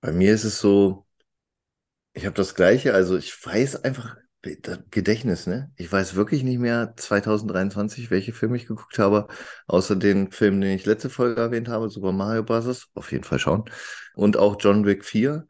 Bei 0.00 0.12
mir 0.12 0.34
ist 0.34 0.44
es 0.44 0.60
so, 0.60 1.06
ich 2.12 2.26
habe 2.26 2.36
das 2.36 2.54
Gleiche, 2.54 2.94
also 2.94 3.16
ich 3.16 3.34
weiß 3.44 3.84
einfach, 3.84 4.16
Gedächtnis, 4.90 5.46
ne? 5.46 5.72
Ich 5.76 5.90
weiß 5.90 6.14
wirklich 6.14 6.44
nicht 6.44 6.58
mehr 6.58 6.94
2023, 6.96 8.10
welche 8.10 8.32
Filme 8.32 8.56
ich 8.56 8.66
geguckt 8.66 8.98
habe, 8.98 9.26
außer 9.66 9.96
den 9.96 10.30
Film, 10.30 10.60
den 10.60 10.76
ich 10.76 10.86
letzte 10.86 11.10
Folge 11.10 11.40
erwähnt 11.40 11.68
habe, 11.68 11.88
Super 11.88 12.12
Mario 12.12 12.44
Bros. 12.44 12.88
Auf 12.94 13.10
jeden 13.10 13.24
Fall 13.24 13.40
schauen. 13.40 13.64
Und 14.14 14.36
auch 14.36 14.56
John 14.60 14.86
Wick 14.86 15.04
4. 15.04 15.46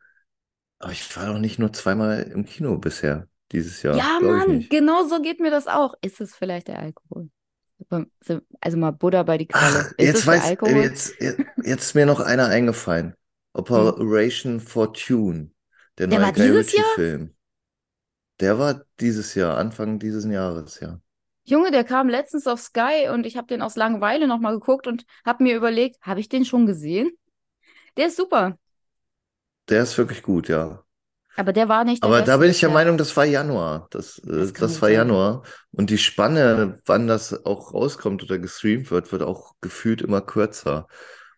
Aber 0.79 0.93
ich 0.93 1.17
war 1.17 1.27
noch 1.27 1.39
nicht 1.39 1.59
nur 1.59 1.73
zweimal 1.73 2.23
im 2.23 2.45
Kino 2.45 2.79
bisher 2.79 3.29
dieses 3.53 3.83
Jahr. 3.83 3.97
Ja, 3.97 4.19
Mann, 4.21 4.67
genau 4.71 5.07
so 5.07 5.21
geht 5.21 5.41
mir 5.41 5.51
das 5.51 5.67
auch. 5.67 5.95
Ist 6.01 6.21
es 6.21 6.35
vielleicht 6.35 6.69
der 6.69 6.79
Alkohol? 6.79 7.31
Also 8.61 8.77
mal 8.77 8.91
Buddha 8.91 9.23
bei 9.23 9.39
die 9.39 9.47
Quelle. 9.47 9.87
Ach, 9.89 9.93
jetzt 9.99 10.27
weiß, 10.27 10.51
jetzt, 10.51 11.21
jetzt, 11.21 11.45
jetzt 11.63 11.85
ist 11.85 11.95
mir 11.95 12.07
noch 12.07 12.21
einer 12.21 12.47
eingefallen. 12.47 13.15
Operation. 13.55 14.61
Fortune, 14.61 15.51
der, 15.97 16.09
der 16.09 16.21
neue 16.21 16.33
Guy 16.33 16.51
Ritchie-Film. 16.51 17.35
Der 18.41 18.59
war 18.59 18.85
dieses 19.01 19.35
Jahr, 19.35 19.59
Anfang 19.59 19.99
dieses 19.99 20.25
Jahres, 20.25 20.81
ja. 20.81 21.01
Junge, 21.45 21.71
der 21.71 21.85
kam 21.85 22.09
letztens 22.09 22.47
auf 22.47 22.61
Sky 22.61 23.09
und 23.13 23.25
ich 23.25 23.37
habe 23.37 23.47
den 23.47 23.63
aus 23.63 23.75
Langeweile 23.75 24.29
nochmal 24.29 24.53
geguckt 24.53 24.87
und 24.87 25.07
habe 25.25 25.43
mir 25.43 25.57
überlegt, 25.57 25.97
habe 26.03 26.21
ich 26.21 26.29
den 26.29 26.45
schon 26.45 26.67
gesehen? 26.67 27.11
Der 27.97 28.09
ist 28.09 28.17
super. 28.17 28.59
Der 29.69 29.83
ist 29.83 29.97
wirklich 29.99 30.23
gut, 30.23 30.49
ja. 30.49 30.85
Aber 31.39 31.53
der 31.53 31.69
war 31.69 31.85
nicht. 31.85 32.03
Aber 32.03 32.23
da 32.23 32.37
bin 32.39 32.51
ich 32.51 32.59
der 32.59 32.69
Meinung, 32.69 32.99
das 32.99 33.17
war 33.17 33.25
Januar. 33.25 33.87
Das, 33.91 34.19
äh, 34.19 34.27
das, 34.27 34.53
das 34.55 34.83
war 34.83 34.89
sein. 34.89 34.95
Januar. 34.95 35.45
Und 35.71 35.89
die 35.89 35.99
Spanne, 35.99 36.81
wann 36.85 37.07
das 37.07 37.47
auch 37.47 37.73
rauskommt 37.73 38.25
oder 38.25 38.41
gestreamt 38.41 38.91
wird, 38.91 39.13
wird 39.13 39.23
auch 39.23 39.55
gefühlt 39.61 40.03
immer 40.03 40.21
kürzer. 40.21 40.89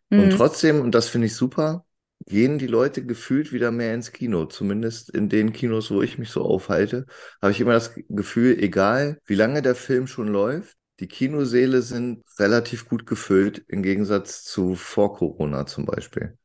Mhm. 0.08 0.20
Und 0.20 0.30
trotzdem, 0.30 0.80
und 0.80 0.94
das 0.94 1.08
finde 1.08 1.26
ich 1.26 1.36
super, 1.36 1.84
gehen 2.26 2.58
die 2.58 2.66
Leute 2.66 3.04
gefühlt 3.04 3.52
wieder 3.52 3.70
mehr 3.70 3.92
ins 3.92 4.10
Kino. 4.10 4.46
Zumindest 4.46 5.10
in 5.10 5.28
den 5.28 5.52
Kinos, 5.52 5.90
wo 5.90 6.00
ich 6.00 6.16
mich 6.16 6.30
so 6.30 6.42
aufhalte, 6.44 7.04
habe 7.42 7.52
ich 7.52 7.60
immer 7.60 7.74
das 7.74 7.94
Gefühl, 8.08 8.58
egal 8.58 9.18
wie 9.26 9.34
lange 9.34 9.60
der 9.60 9.74
Film 9.74 10.06
schon 10.06 10.28
läuft, 10.28 10.78
die 11.00 11.08
Kinosäle 11.08 11.82
sind 11.82 12.24
relativ 12.38 12.88
gut 12.88 13.04
gefüllt, 13.06 13.64
im 13.68 13.82
Gegensatz 13.82 14.44
zu 14.44 14.76
vor 14.76 15.14
Corona 15.14 15.66
zum 15.66 15.84
Beispiel. 15.84 16.38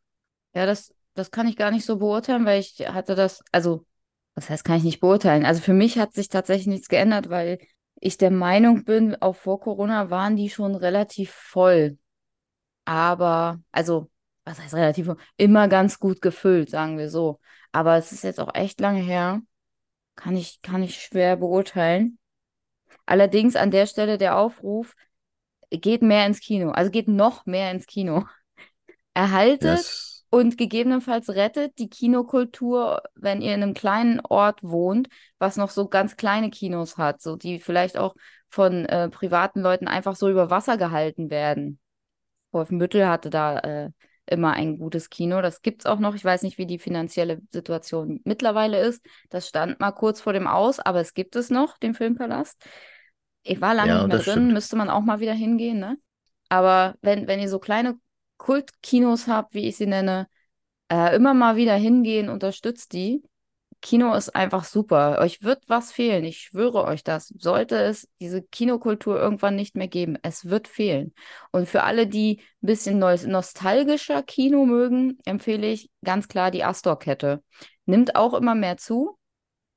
Ja, 0.53 0.65
das, 0.65 0.94
das 1.15 1.31
kann 1.31 1.47
ich 1.47 1.55
gar 1.55 1.71
nicht 1.71 1.85
so 1.85 1.97
beurteilen, 1.97 2.45
weil 2.45 2.59
ich 2.59 2.77
hatte 2.87 3.15
das, 3.15 3.43
also, 3.51 3.85
was 4.35 4.49
heißt, 4.49 4.63
kann 4.65 4.77
ich 4.77 4.83
nicht 4.83 4.99
beurteilen? 4.99 5.45
Also 5.45 5.61
für 5.61 5.73
mich 5.73 5.97
hat 5.97 6.13
sich 6.13 6.29
tatsächlich 6.29 6.67
nichts 6.67 6.89
geändert, 6.89 7.29
weil 7.29 7.57
ich 7.95 8.17
der 8.17 8.31
Meinung 8.31 8.83
bin, 8.83 9.15
auch 9.21 9.35
vor 9.37 9.61
Corona 9.61 10.09
waren 10.09 10.35
die 10.35 10.49
schon 10.49 10.75
relativ 10.75 11.31
voll. 11.31 11.97
Aber, 12.83 13.61
also, 13.71 14.11
was 14.43 14.59
heißt 14.59 14.75
relativ 14.75 15.07
voll? 15.07 15.17
Immer 15.37 15.69
ganz 15.69 15.99
gut 15.99 16.21
gefüllt, 16.21 16.69
sagen 16.69 16.97
wir 16.97 17.09
so. 17.09 17.39
Aber 17.71 17.95
es 17.95 18.11
ist 18.11 18.23
jetzt 18.23 18.39
auch 18.39 18.53
echt 18.53 18.81
lange 18.81 19.01
her. 19.01 19.41
Kann 20.15 20.35
ich, 20.35 20.61
kann 20.61 20.83
ich 20.83 21.01
schwer 21.01 21.37
beurteilen. 21.37 22.19
Allerdings 23.05 23.55
an 23.55 23.71
der 23.71 23.85
Stelle 23.87 24.17
der 24.17 24.37
Aufruf, 24.37 24.95
geht 25.69 26.01
mehr 26.01 26.25
ins 26.25 26.41
Kino. 26.41 26.71
Also 26.71 26.91
geht 26.91 27.07
noch 27.07 27.45
mehr 27.45 27.71
ins 27.71 27.85
Kino. 27.85 28.25
Erhaltet 29.13 29.77
yes 29.77 30.14
und 30.35 30.57
gegebenenfalls 30.57 31.29
rettet 31.29 31.79
die 31.79 31.87
Kinokultur, 31.87 33.03
wenn 33.15 33.41
ihr 33.41 33.55
in 33.55 33.63
einem 33.63 33.73
kleinen 33.73 34.19
Ort 34.19 34.61
wohnt, 34.63 35.07
was 35.39 35.55
noch 35.55 35.69
so 35.69 35.87
ganz 35.87 36.17
kleine 36.17 36.49
Kinos 36.49 36.97
hat, 36.97 37.21
so 37.21 37.37
die 37.37 37.61
vielleicht 37.61 37.97
auch 37.97 38.15
von 38.49 38.83
äh, 38.83 39.07
privaten 39.07 39.61
Leuten 39.61 39.87
einfach 39.87 40.17
so 40.17 40.29
über 40.29 40.49
Wasser 40.49 40.75
gehalten 40.75 41.29
werden. 41.29 41.79
Wolfenbüttel 42.51 43.07
hatte 43.07 43.29
da 43.29 43.59
äh, 43.59 43.91
immer 44.25 44.51
ein 44.51 44.77
gutes 44.77 45.09
Kino. 45.09 45.41
Das 45.41 45.61
gibt 45.61 45.83
es 45.83 45.85
auch 45.85 45.99
noch. 45.99 46.15
Ich 46.15 46.25
weiß 46.25 46.41
nicht, 46.41 46.57
wie 46.57 46.65
die 46.65 46.79
finanzielle 46.79 47.39
Situation 47.53 48.19
mittlerweile 48.25 48.81
ist. 48.81 49.05
Das 49.29 49.47
stand 49.47 49.79
mal 49.79 49.93
kurz 49.93 50.19
vor 50.19 50.33
dem 50.33 50.47
Aus, 50.47 50.81
aber 50.81 50.99
es 50.99 51.13
gibt 51.13 51.37
es 51.37 51.49
noch, 51.49 51.77
den 51.77 51.93
Filmpalast. 51.93 52.61
Ich 53.43 53.61
war 53.61 53.73
lange 53.73 53.91
ja, 53.91 53.97
nicht 53.99 54.07
mehr 54.07 54.17
drin, 54.17 54.33
stimmt. 54.33 54.51
müsste 54.51 54.75
man 54.75 54.89
auch 54.89 54.99
mal 55.01 55.21
wieder 55.21 55.33
hingehen, 55.33 55.79
ne? 55.79 55.97
Aber 56.49 56.95
wenn, 57.01 57.25
wenn 57.25 57.39
ihr 57.39 57.47
so 57.47 57.59
kleine 57.59 57.97
Kultkinos 58.37 59.27
habt, 59.27 59.53
wie 59.53 59.67
ich 59.67 59.77
sie 59.77 59.87
nenne, 59.87 60.27
äh, 60.91 61.15
immer 61.15 61.33
mal 61.33 61.55
wieder 61.55 61.75
hingehen, 61.75 62.29
unterstützt 62.29 62.93
die. 62.93 63.23
Kino 63.81 64.15
ist 64.15 64.35
einfach 64.35 64.63
super. 64.63 65.19
Euch 65.19 65.43
wird 65.43 65.63
was 65.67 65.91
fehlen. 65.91 66.23
Ich 66.23 66.39
schwöre 66.39 66.85
euch 66.85 67.03
das. 67.03 67.27
Sollte 67.37 67.77
es 67.77 68.09
diese 68.19 68.41
Kinokultur 68.41 69.19
irgendwann 69.19 69.55
nicht 69.55 69.75
mehr 69.75 69.87
geben, 69.87 70.17
es 70.23 70.45
wird 70.45 70.67
fehlen. 70.67 71.13
Und 71.51 71.69
für 71.69 71.83
alle, 71.83 72.07
die 72.07 72.41
ein 72.63 72.65
bisschen 72.65 72.97
nostalgischer 72.97 74.23
Kino 74.23 74.65
mögen, 74.65 75.19
empfehle 75.25 75.67
ich 75.67 75.91
ganz 76.03 76.27
klar 76.27 76.49
die 76.49 76.63
Astor-Kette. 76.63 77.43
Nimmt 77.85 78.15
auch 78.15 78.33
immer 78.33 78.55
mehr 78.55 78.77
zu. 78.77 79.19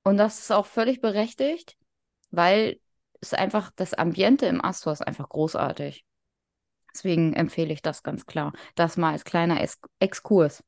Und 0.04 0.16
das 0.16 0.38
ist 0.38 0.52
auch 0.52 0.64
völlig 0.64 1.02
berechtigt, 1.02 1.76
weil 2.30 2.80
es 3.20 3.34
einfach, 3.34 3.70
das 3.76 3.92
Ambiente 3.92 4.46
im 4.46 4.64
Astor 4.64 4.94
ist 4.94 5.06
einfach 5.06 5.28
großartig. 5.28 6.06
Deswegen 6.92 7.34
empfehle 7.34 7.72
ich 7.72 7.82
das 7.82 8.02
ganz 8.02 8.26
klar. 8.26 8.52
Das 8.74 8.96
mal 8.96 9.12
als 9.12 9.24
kleiner 9.24 9.60
Ex 9.60 9.78
Exkurs. 10.00 10.62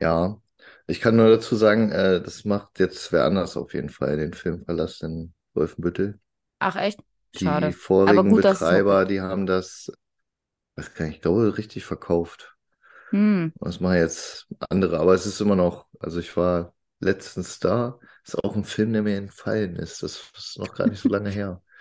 Ja, 0.00 0.40
ich 0.86 1.00
kann 1.00 1.16
nur 1.16 1.28
dazu 1.28 1.56
sagen, 1.56 1.90
äh, 1.90 2.22
das 2.22 2.44
macht 2.44 2.78
jetzt 2.78 3.12
wer 3.12 3.24
anders 3.24 3.56
auf 3.56 3.74
jeden 3.74 3.88
Fall 3.88 4.16
den 4.16 4.34
Filmpalast 4.34 5.02
in 5.02 5.34
Wolfenbüttel. 5.54 6.20
Ach 6.58 6.76
echt? 6.76 7.00
Schade. 7.36 7.68
Die 7.68 7.72
vorigen 7.72 8.30
gut, 8.30 8.42
Betreiber, 8.42 9.04
die 9.04 9.20
haben 9.20 9.46
das, 9.46 9.92
was 10.76 10.92
kann 10.94 11.08
ich 11.08 11.20
glaube, 11.20 11.56
richtig 11.58 11.84
verkauft. 11.84 12.56
Hm. 13.10 13.52
Das 13.60 13.80
machen 13.80 13.96
jetzt 13.96 14.46
andere, 14.70 14.98
aber 14.98 15.14
es 15.14 15.26
ist 15.26 15.40
immer 15.40 15.56
noch, 15.56 15.86
also 15.98 16.20
ich 16.20 16.36
war 16.36 16.74
letztens 17.00 17.58
da, 17.58 17.98
ist 18.24 18.42
auch 18.42 18.56
ein 18.56 18.64
Film, 18.64 18.92
der 18.92 19.02
mir 19.02 19.16
entfallen 19.16 19.76
ist. 19.76 20.02
Das 20.02 20.30
ist 20.36 20.58
noch 20.58 20.74
gar 20.74 20.88
nicht 20.88 21.00
so 21.00 21.08
lange 21.08 21.30
her. 21.30 21.62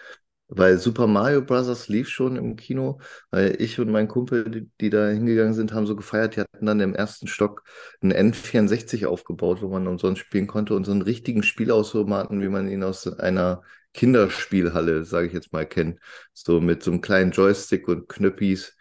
Weil 0.56 0.78
Super 0.78 1.08
Mario 1.08 1.42
Bros. 1.42 1.88
lief 1.88 2.10
schon 2.10 2.36
im 2.36 2.56
Kino, 2.56 3.00
weil 3.32 3.60
ich 3.60 3.80
und 3.80 3.90
mein 3.90 4.08
Kumpel, 4.08 4.50
die, 4.50 4.70
die 4.80 4.90
da 4.90 5.08
hingegangen 5.08 5.54
sind, 5.54 5.74
haben 5.74 5.88
so 5.88 5.96
gefeiert, 5.96 6.36
die 6.36 6.42
hatten 6.42 6.66
dann 6.66 6.80
im 6.80 6.94
ersten 6.94 7.28
Stock 7.28 7.64
einen 8.02 8.34
N64 8.34 9.06
aufgebaut, 9.08 9.62
wo 9.62 9.68
man 9.70 9.88
umsonst 9.88 10.22
spielen 10.22 10.48
konnte 10.48 10.76
und 10.76 10.86
so 10.86 10.92
einen 10.92 11.02
richtigen 11.02 11.44
Spielautomaten, 11.44 12.42
wie 12.42 12.50
man 12.50 12.70
ihn 12.70 12.84
aus 12.84 13.08
einer 13.20 13.64
Kinderspielhalle, 13.94 15.06
sage 15.06 15.28
ich 15.28 15.34
jetzt 15.34 15.54
mal, 15.54 15.66
kennt. 15.66 16.00
So 16.34 16.62
mit 16.62 16.84
so 16.84 16.92
einem 16.92 17.02
kleinen 17.02 17.32
Joystick 17.32 17.88
und 17.88 18.08
Knöppis, 18.10 18.76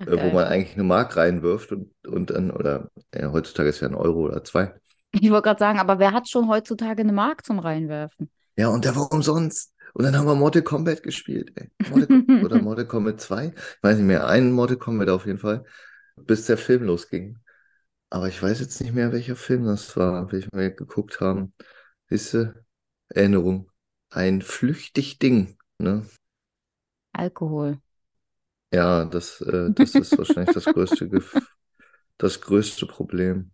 okay. 0.00 0.10
äh, 0.10 0.22
wo 0.22 0.34
man 0.34 0.44
eigentlich 0.44 0.74
eine 0.74 0.84
Mark 0.84 1.16
reinwirft 1.16 1.72
und, 1.72 1.90
und 2.06 2.30
dann, 2.30 2.50
oder 2.50 2.90
ja, 3.14 3.32
heutzutage 3.32 3.68
ist 3.68 3.80
ja 3.80 3.88
ein 3.88 3.94
Euro 3.94 4.20
oder 4.20 4.44
zwei. 4.44 4.74
Ich 5.12 5.30
wollte 5.30 5.44
gerade 5.44 5.58
sagen, 5.58 5.78
aber 5.78 5.98
wer 5.98 6.12
hat 6.12 6.28
schon 6.28 6.48
heutzutage 6.48 7.00
eine 7.00 7.12
Mark 7.12 7.44
zum 7.44 7.58
Reinwerfen? 7.58 8.30
Ja, 8.56 8.68
und 8.68 8.84
der 8.84 8.94
war 8.94 9.10
umsonst. 9.10 9.72
Und 9.94 10.04
dann 10.04 10.16
haben 10.16 10.26
wir 10.26 10.34
Mortal 10.34 10.62
Kombat 10.62 11.02
gespielt, 11.02 11.52
ey. 11.56 11.70
Mortal, 11.90 12.08
oder 12.40 12.58
Mortal 12.58 12.86
Kombat 12.86 13.20
2? 13.20 13.46
Ich 13.56 13.82
weiß 13.82 13.96
nicht 13.98 14.06
mehr, 14.06 14.26
einen 14.26 14.52
Mortal 14.52 14.76
Kombat 14.76 15.08
auf 15.08 15.26
jeden 15.26 15.38
Fall, 15.38 15.64
bis 16.16 16.46
der 16.46 16.58
Film 16.58 16.84
losging. 16.84 17.38
Aber 18.10 18.28
ich 18.28 18.42
weiß 18.42 18.60
jetzt 18.60 18.80
nicht 18.80 18.94
mehr, 18.94 19.12
welcher 19.12 19.36
Film 19.36 19.64
das 19.64 19.96
war, 19.96 20.32
welchen 20.32 20.50
wir 20.52 20.70
geguckt 20.70 21.20
haben. 21.20 21.52
Siehst 22.08 22.34
du? 22.34 22.64
Erinnerung. 23.10 23.70
Ein 24.10 24.42
flüchtig 24.42 25.18
Ding, 25.18 25.58
ne? 25.78 26.06
Alkohol. 27.12 27.80
Ja, 28.72 29.04
das, 29.04 29.40
äh, 29.40 29.70
das 29.72 29.94
ist 29.94 30.16
wahrscheinlich 30.18 30.54
das 30.54 30.64
größte, 30.72 31.08
das 32.18 32.40
größte 32.40 32.86
Problem. 32.86 33.50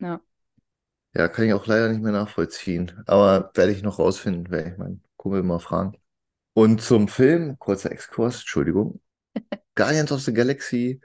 Ja. 0.00 0.20
Ja, 1.14 1.28
kann 1.28 1.46
ich 1.46 1.52
auch 1.54 1.66
leider 1.66 1.88
nicht 1.88 2.02
mehr 2.02 2.12
nachvollziehen. 2.12 3.02
Aber 3.06 3.50
werde 3.54 3.72
ich 3.72 3.82
noch 3.82 3.98
rausfinden, 3.98 4.50
werde 4.50 4.70
ich 4.70 4.78
meinen 4.78 5.02
Kumpel 5.16 5.42
mal 5.42 5.60
fragen. 5.60 5.96
Und 6.54 6.82
zum 6.82 7.08
Film, 7.08 7.58
kurzer 7.58 7.92
Exkurs, 7.92 8.40
Entschuldigung. 8.40 9.00
Guardians 9.76 10.12
of 10.12 10.22
the 10.22 10.32
Galaxy 10.32 11.00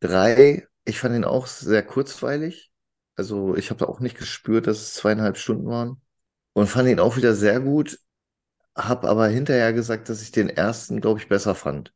3, 0.00 0.66
ich 0.84 1.00
fand 1.00 1.16
ihn 1.16 1.24
auch 1.24 1.46
sehr 1.46 1.84
kurzweilig. 1.84 2.72
Also 3.16 3.56
ich 3.56 3.70
habe 3.70 3.88
auch 3.88 4.00
nicht 4.00 4.18
gespürt, 4.18 4.66
dass 4.66 4.78
es 4.78 4.94
zweieinhalb 4.94 5.36
Stunden 5.38 5.66
waren. 5.66 6.00
Und 6.54 6.68
fand 6.68 6.88
ihn 6.88 7.00
auch 7.00 7.16
wieder 7.16 7.34
sehr 7.34 7.60
gut. 7.60 7.98
Hab 8.76 9.04
aber 9.04 9.28
hinterher 9.28 9.72
gesagt, 9.72 10.08
dass 10.08 10.22
ich 10.22 10.32
den 10.32 10.48
ersten, 10.50 11.00
glaube 11.00 11.20
ich, 11.20 11.28
besser 11.28 11.54
fand. 11.54 11.92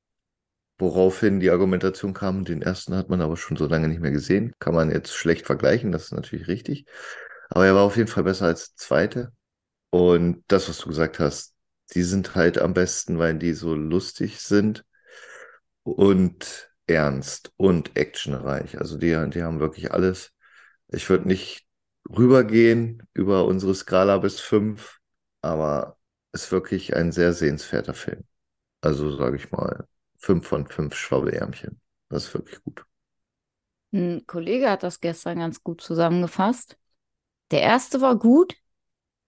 Woraufhin 0.78 1.40
die 1.40 1.50
Argumentation 1.50 2.14
kam, 2.14 2.44
den 2.44 2.62
ersten 2.62 2.96
hat 2.96 3.08
man 3.08 3.20
aber 3.20 3.36
schon 3.36 3.56
so 3.56 3.66
lange 3.66 3.88
nicht 3.88 4.00
mehr 4.00 4.10
gesehen. 4.12 4.54
Kann 4.58 4.74
man 4.74 4.90
jetzt 4.90 5.14
schlecht 5.14 5.46
vergleichen, 5.46 5.92
das 5.92 6.04
ist 6.06 6.12
natürlich 6.12 6.48
richtig. 6.48 6.86
Aber 7.54 7.66
er 7.66 7.74
war 7.74 7.82
auf 7.82 7.96
jeden 7.96 8.08
Fall 8.08 8.24
besser 8.24 8.46
als 8.46 8.68
der 8.70 8.76
zweite. 8.76 9.32
Und 9.90 10.44
das, 10.48 10.68
was 10.68 10.78
du 10.78 10.88
gesagt 10.88 11.18
hast, 11.20 11.54
die 11.94 12.02
sind 12.02 12.34
halt 12.34 12.58
am 12.58 12.74
besten, 12.74 13.18
weil 13.18 13.38
die 13.38 13.54
so 13.54 13.74
lustig 13.74 14.40
sind 14.40 14.84
und 15.84 16.70
ernst 16.86 17.52
und 17.56 17.96
actionreich. 17.96 18.78
Also 18.78 18.98
die, 18.98 19.08
die 19.30 19.42
haben 19.42 19.60
wirklich 19.60 19.92
alles. 19.92 20.32
Ich 20.88 21.08
würde 21.10 21.28
nicht 21.28 21.66
rübergehen 22.08 23.02
über 23.14 23.46
unsere 23.46 23.74
Skala 23.74 24.18
bis 24.18 24.40
fünf, 24.40 24.98
aber 25.42 25.98
ist 26.32 26.52
wirklich 26.52 26.96
ein 26.96 27.12
sehr 27.12 27.32
sehenswerter 27.32 27.94
Film. 27.94 28.24
Also 28.80 29.16
sage 29.16 29.36
ich 29.36 29.52
mal, 29.52 29.86
fünf 30.18 30.46
von 30.48 30.66
fünf 30.66 30.96
Schwabbelärmchen. 30.96 31.80
Das 32.08 32.26
ist 32.26 32.34
wirklich 32.34 32.62
gut. 32.64 32.84
Ein 33.92 34.26
Kollege 34.26 34.70
hat 34.70 34.82
das 34.82 35.00
gestern 35.00 35.38
ganz 35.38 35.62
gut 35.62 35.80
zusammengefasst. 35.82 36.78
Der 37.52 37.62
erste 37.62 38.00
war 38.00 38.16
gut, 38.18 38.56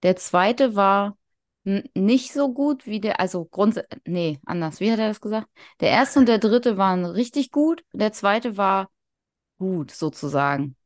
der 0.02 0.16
zweite 0.16 0.76
war 0.76 1.18
nicht 1.64 2.32
so 2.32 2.52
gut 2.52 2.86
wie 2.86 3.00
der, 3.00 3.20
also 3.20 3.46
grundsätzlich, 3.46 4.02
nee, 4.06 4.40
anders, 4.46 4.80
wie 4.80 4.92
hat 4.92 4.98
er 4.98 5.08
das 5.08 5.20
gesagt? 5.20 5.48
Der 5.80 5.90
erste 5.90 6.20
und 6.20 6.26
der 6.28 6.38
dritte 6.38 6.76
waren 6.78 7.04
richtig 7.06 7.50
gut, 7.52 7.84
der 7.92 8.12
zweite 8.12 8.56
war 8.58 8.90
gut, 9.58 9.90
sozusagen. 9.92 10.76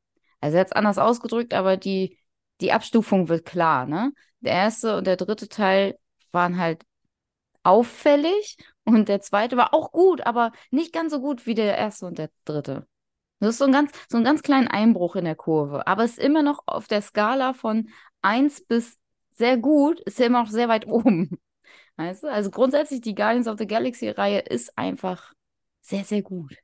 Also 0.40 0.57
er 0.57 0.62
hat 0.62 0.68
es 0.68 0.72
anders 0.72 0.98
ausgedrückt, 0.98 1.55
aber 1.55 1.77
die, 1.77 2.18
die 2.61 2.72
Abstufung 2.72 3.29
wird 3.29 3.46
klar, 3.46 3.87
ne? 3.87 4.12
Der 4.40 4.53
erste 4.53 4.98
und 4.98 5.07
der 5.07 5.16
dritte 5.16 5.48
Teil 5.48 5.98
waren 6.33 6.59
halt 6.59 6.85
auffällig 7.64 8.57
und 8.85 9.09
der 9.09 9.20
zweite 9.20 9.57
war 9.57 9.74
auch 9.74 9.92
gut, 9.92 10.22
aber 10.27 10.53
nicht 10.70 10.92
ganz 10.92 11.12
so 11.12 11.20
gut 11.20 11.46
wie 11.46 11.55
der 11.55 11.79
erste 11.79 12.07
und 12.07 12.18
der 12.18 12.31
dritte. 12.44 12.87
Das 13.40 13.51
ist 13.51 13.59
so 13.59 13.66
ein 13.66 13.72
ganz, 13.72 13.92
so 14.09 14.18
ein 14.18 14.24
ganz 14.24 14.42
kleinen 14.42 14.68
Einbruch 14.68 15.16
in 15.16 15.24
der 15.24 15.37
Kurve. 15.37 15.87
Aber 15.87 16.05
es 16.05 16.12
ist 16.12 16.18
immer 16.18 16.42
noch 16.42 16.62
auf 16.66 16.88
der 16.88 17.03
Skala 17.03 17.53
von 17.55 17.88
1 18.22 18.66
bis 18.66 18.98
sehr 19.35 19.57
gut, 19.57 20.01
ist 20.01 20.18
ja 20.18 20.27
immer 20.27 20.42
noch 20.42 20.51
sehr 20.51 20.68
weit 20.68 20.87
oben. 20.87 21.31
Weißt 21.96 22.24
du? 22.24 22.29
Also 22.29 22.51
grundsätzlich 22.51 23.01
die 23.01 23.14
Guardians 23.14 23.48
of 23.48 23.59
the 23.59 23.66
Galaxy-Reihe 23.66 24.40
ist 24.40 24.77
einfach 24.77 25.33
sehr, 25.81 26.05
sehr 26.05 26.22
gut. 26.22 26.57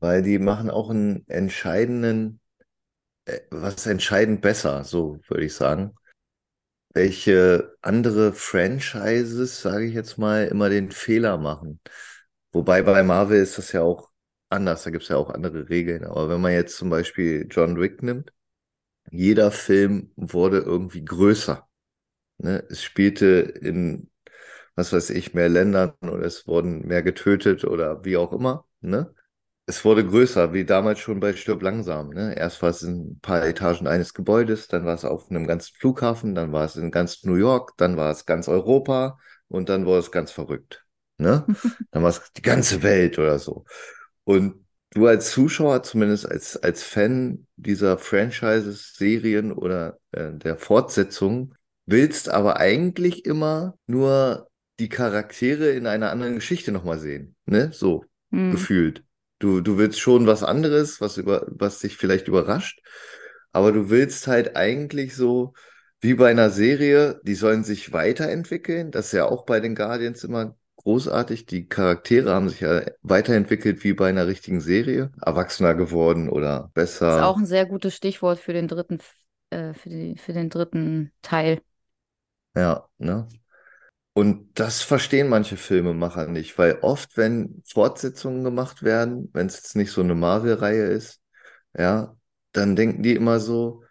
Weil 0.00 0.22
die 0.22 0.38
machen 0.38 0.70
auch 0.70 0.90
einen 0.90 1.26
entscheidenden, 1.28 2.40
äh, 3.24 3.40
was 3.50 3.86
entscheidend 3.86 4.40
besser, 4.40 4.84
so 4.84 5.20
würde 5.28 5.44
ich 5.44 5.54
sagen. 5.54 5.94
Welche 6.94 7.76
andere 7.80 8.32
Franchises, 8.32 9.60
sage 9.60 9.86
ich 9.86 9.94
jetzt 9.94 10.18
mal, 10.18 10.46
immer 10.46 10.68
den 10.68 10.90
Fehler 10.90 11.36
machen. 11.36 11.80
Wobei 12.52 12.82
bei 12.82 13.02
Marvel 13.02 13.40
ist 13.40 13.58
das 13.58 13.72
ja 13.72 13.82
auch 13.82 14.10
anders, 14.50 14.82
da 14.84 14.90
gibt 14.90 15.04
es 15.04 15.08
ja 15.08 15.16
auch 15.16 15.30
andere 15.30 15.68
Regeln. 15.68 16.04
Aber 16.04 16.28
wenn 16.28 16.40
man 16.40 16.52
jetzt 16.52 16.76
zum 16.76 16.90
Beispiel 16.90 17.46
John 17.50 17.78
Wick 17.80 18.02
nimmt, 18.02 18.32
jeder 19.10 19.50
Film 19.50 20.12
wurde 20.16 20.58
irgendwie 20.58 21.04
größer. 21.04 21.68
Ne? 22.38 22.64
Es 22.70 22.82
spielte 22.84 23.26
in, 23.26 24.10
was 24.74 24.92
weiß 24.92 25.10
ich, 25.10 25.34
mehr 25.34 25.48
Ländern 25.48 25.94
oder 26.02 26.22
es 26.24 26.46
wurden 26.46 26.86
mehr 26.86 27.02
getötet 27.02 27.64
oder 27.64 28.04
wie 28.04 28.16
auch 28.16 28.32
immer. 28.32 28.66
Ne? 28.80 29.14
Es 29.66 29.84
wurde 29.84 30.06
größer, 30.06 30.52
wie 30.54 30.64
damals 30.64 30.98
schon 31.00 31.20
bei 31.20 31.34
Stirb 31.34 31.62
langsam. 31.62 32.10
Ne? 32.10 32.34
Erst 32.36 32.62
war 32.62 32.70
es 32.70 32.82
in 32.82 33.12
ein 33.12 33.20
paar 33.20 33.44
Etagen 33.46 33.86
eines 33.86 34.14
Gebäudes, 34.14 34.68
dann 34.68 34.86
war 34.86 34.94
es 34.94 35.04
auf 35.04 35.30
einem 35.30 35.46
ganzen 35.46 35.74
Flughafen, 35.76 36.34
dann 36.34 36.52
war 36.52 36.64
es 36.64 36.76
in 36.76 36.90
ganz 36.90 37.24
New 37.24 37.34
York, 37.34 37.72
dann 37.76 37.96
war 37.96 38.10
es 38.10 38.26
ganz 38.26 38.48
Europa 38.48 39.18
und 39.48 39.68
dann 39.68 39.86
wurde 39.86 40.00
es 40.00 40.12
ganz 40.12 40.30
verrückt. 40.30 40.84
Ne? 41.18 41.44
Dann 41.90 42.02
war 42.04 42.10
es 42.10 42.32
die 42.36 42.42
ganze 42.42 42.82
Welt 42.84 43.18
oder 43.18 43.40
so. 43.40 43.64
Und 44.28 44.66
du 44.90 45.06
als 45.06 45.30
Zuschauer, 45.30 45.82
zumindest 45.84 46.30
als, 46.30 46.58
als 46.58 46.82
Fan 46.82 47.46
dieser 47.56 47.96
Franchises, 47.96 48.92
Serien 48.94 49.52
oder 49.52 49.98
äh, 50.12 50.32
der 50.34 50.58
Fortsetzung, 50.58 51.54
willst 51.86 52.28
aber 52.28 52.58
eigentlich 52.58 53.24
immer 53.24 53.78
nur 53.86 54.50
die 54.80 54.90
Charaktere 54.90 55.70
in 55.70 55.86
einer 55.86 56.10
anderen 56.10 56.34
Geschichte 56.34 56.72
nochmal 56.72 56.98
sehen. 56.98 57.36
Ne? 57.46 57.70
So 57.72 58.04
hm. 58.30 58.50
gefühlt. 58.50 59.02
Du, 59.38 59.62
du 59.62 59.78
willst 59.78 59.98
schon 59.98 60.26
was 60.26 60.42
anderes, 60.42 61.00
was, 61.00 61.16
über, 61.16 61.46
was 61.48 61.78
dich 61.78 61.96
vielleicht 61.96 62.28
überrascht, 62.28 62.82
aber 63.52 63.72
du 63.72 63.88
willst 63.88 64.26
halt 64.26 64.56
eigentlich 64.56 65.16
so, 65.16 65.54
wie 66.02 66.12
bei 66.12 66.30
einer 66.30 66.50
Serie, 66.50 67.18
die 67.22 67.34
sollen 67.34 67.64
sich 67.64 67.94
weiterentwickeln. 67.94 68.90
Das 68.90 69.06
ist 69.06 69.12
ja 69.12 69.24
auch 69.24 69.46
bei 69.46 69.60
den 69.60 69.74
Guardians 69.74 70.22
immer 70.22 70.57
großartig. 70.88 71.44
Die 71.44 71.68
Charaktere 71.68 72.32
haben 72.32 72.48
sich 72.48 72.60
ja 72.60 72.80
weiterentwickelt 73.02 73.84
wie 73.84 73.92
bei 73.92 74.08
einer 74.08 74.26
richtigen 74.26 74.62
Serie. 74.62 75.12
Erwachsener 75.20 75.74
geworden 75.74 76.30
oder 76.30 76.70
besser. 76.72 77.08
Das 77.08 77.16
ist 77.16 77.22
auch 77.24 77.36
ein 77.36 77.44
sehr 77.44 77.66
gutes 77.66 77.94
Stichwort 77.94 78.38
für 78.38 78.54
den 78.54 78.68
dritten, 78.68 78.98
äh, 79.50 79.74
für, 79.74 79.90
die, 79.90 80.16
für 80.16 80.32
den 80.32 80.48
dritten 80.48 81.12
Teil. 81.20 81.60
Ja, 82.56 82.88
ne? 82.96 83.28
Und 84.14 84.58
das 84.58 84.80
verstehen 84.80 85.28
manche 85.28 85.58
Filmemacher 85.58 86.26
nicht, 86.26 86.56
weil 86.56 86.78
oft, 86.80 87.18
wenn 87.18 87.62
Fortsetzungen 87.66 88.42
gemacht 88.42 88.82
werden, 88.82 89.28
wenn 89.34 89.46
es 89.46 89.56
jetzt 89.56 89.76
nicht 89.76 89.92
so 89.92 90.00
eine 90.00 90.14
Marvel-Reihe 90.14 90.84
ist, 90.84 91.20
ja, 91.76 92.16
dann 92.52 92.76
denken 92.76 93.02
die 93.02 93.14
immer 93.14 93.40
so, 93.40 93.84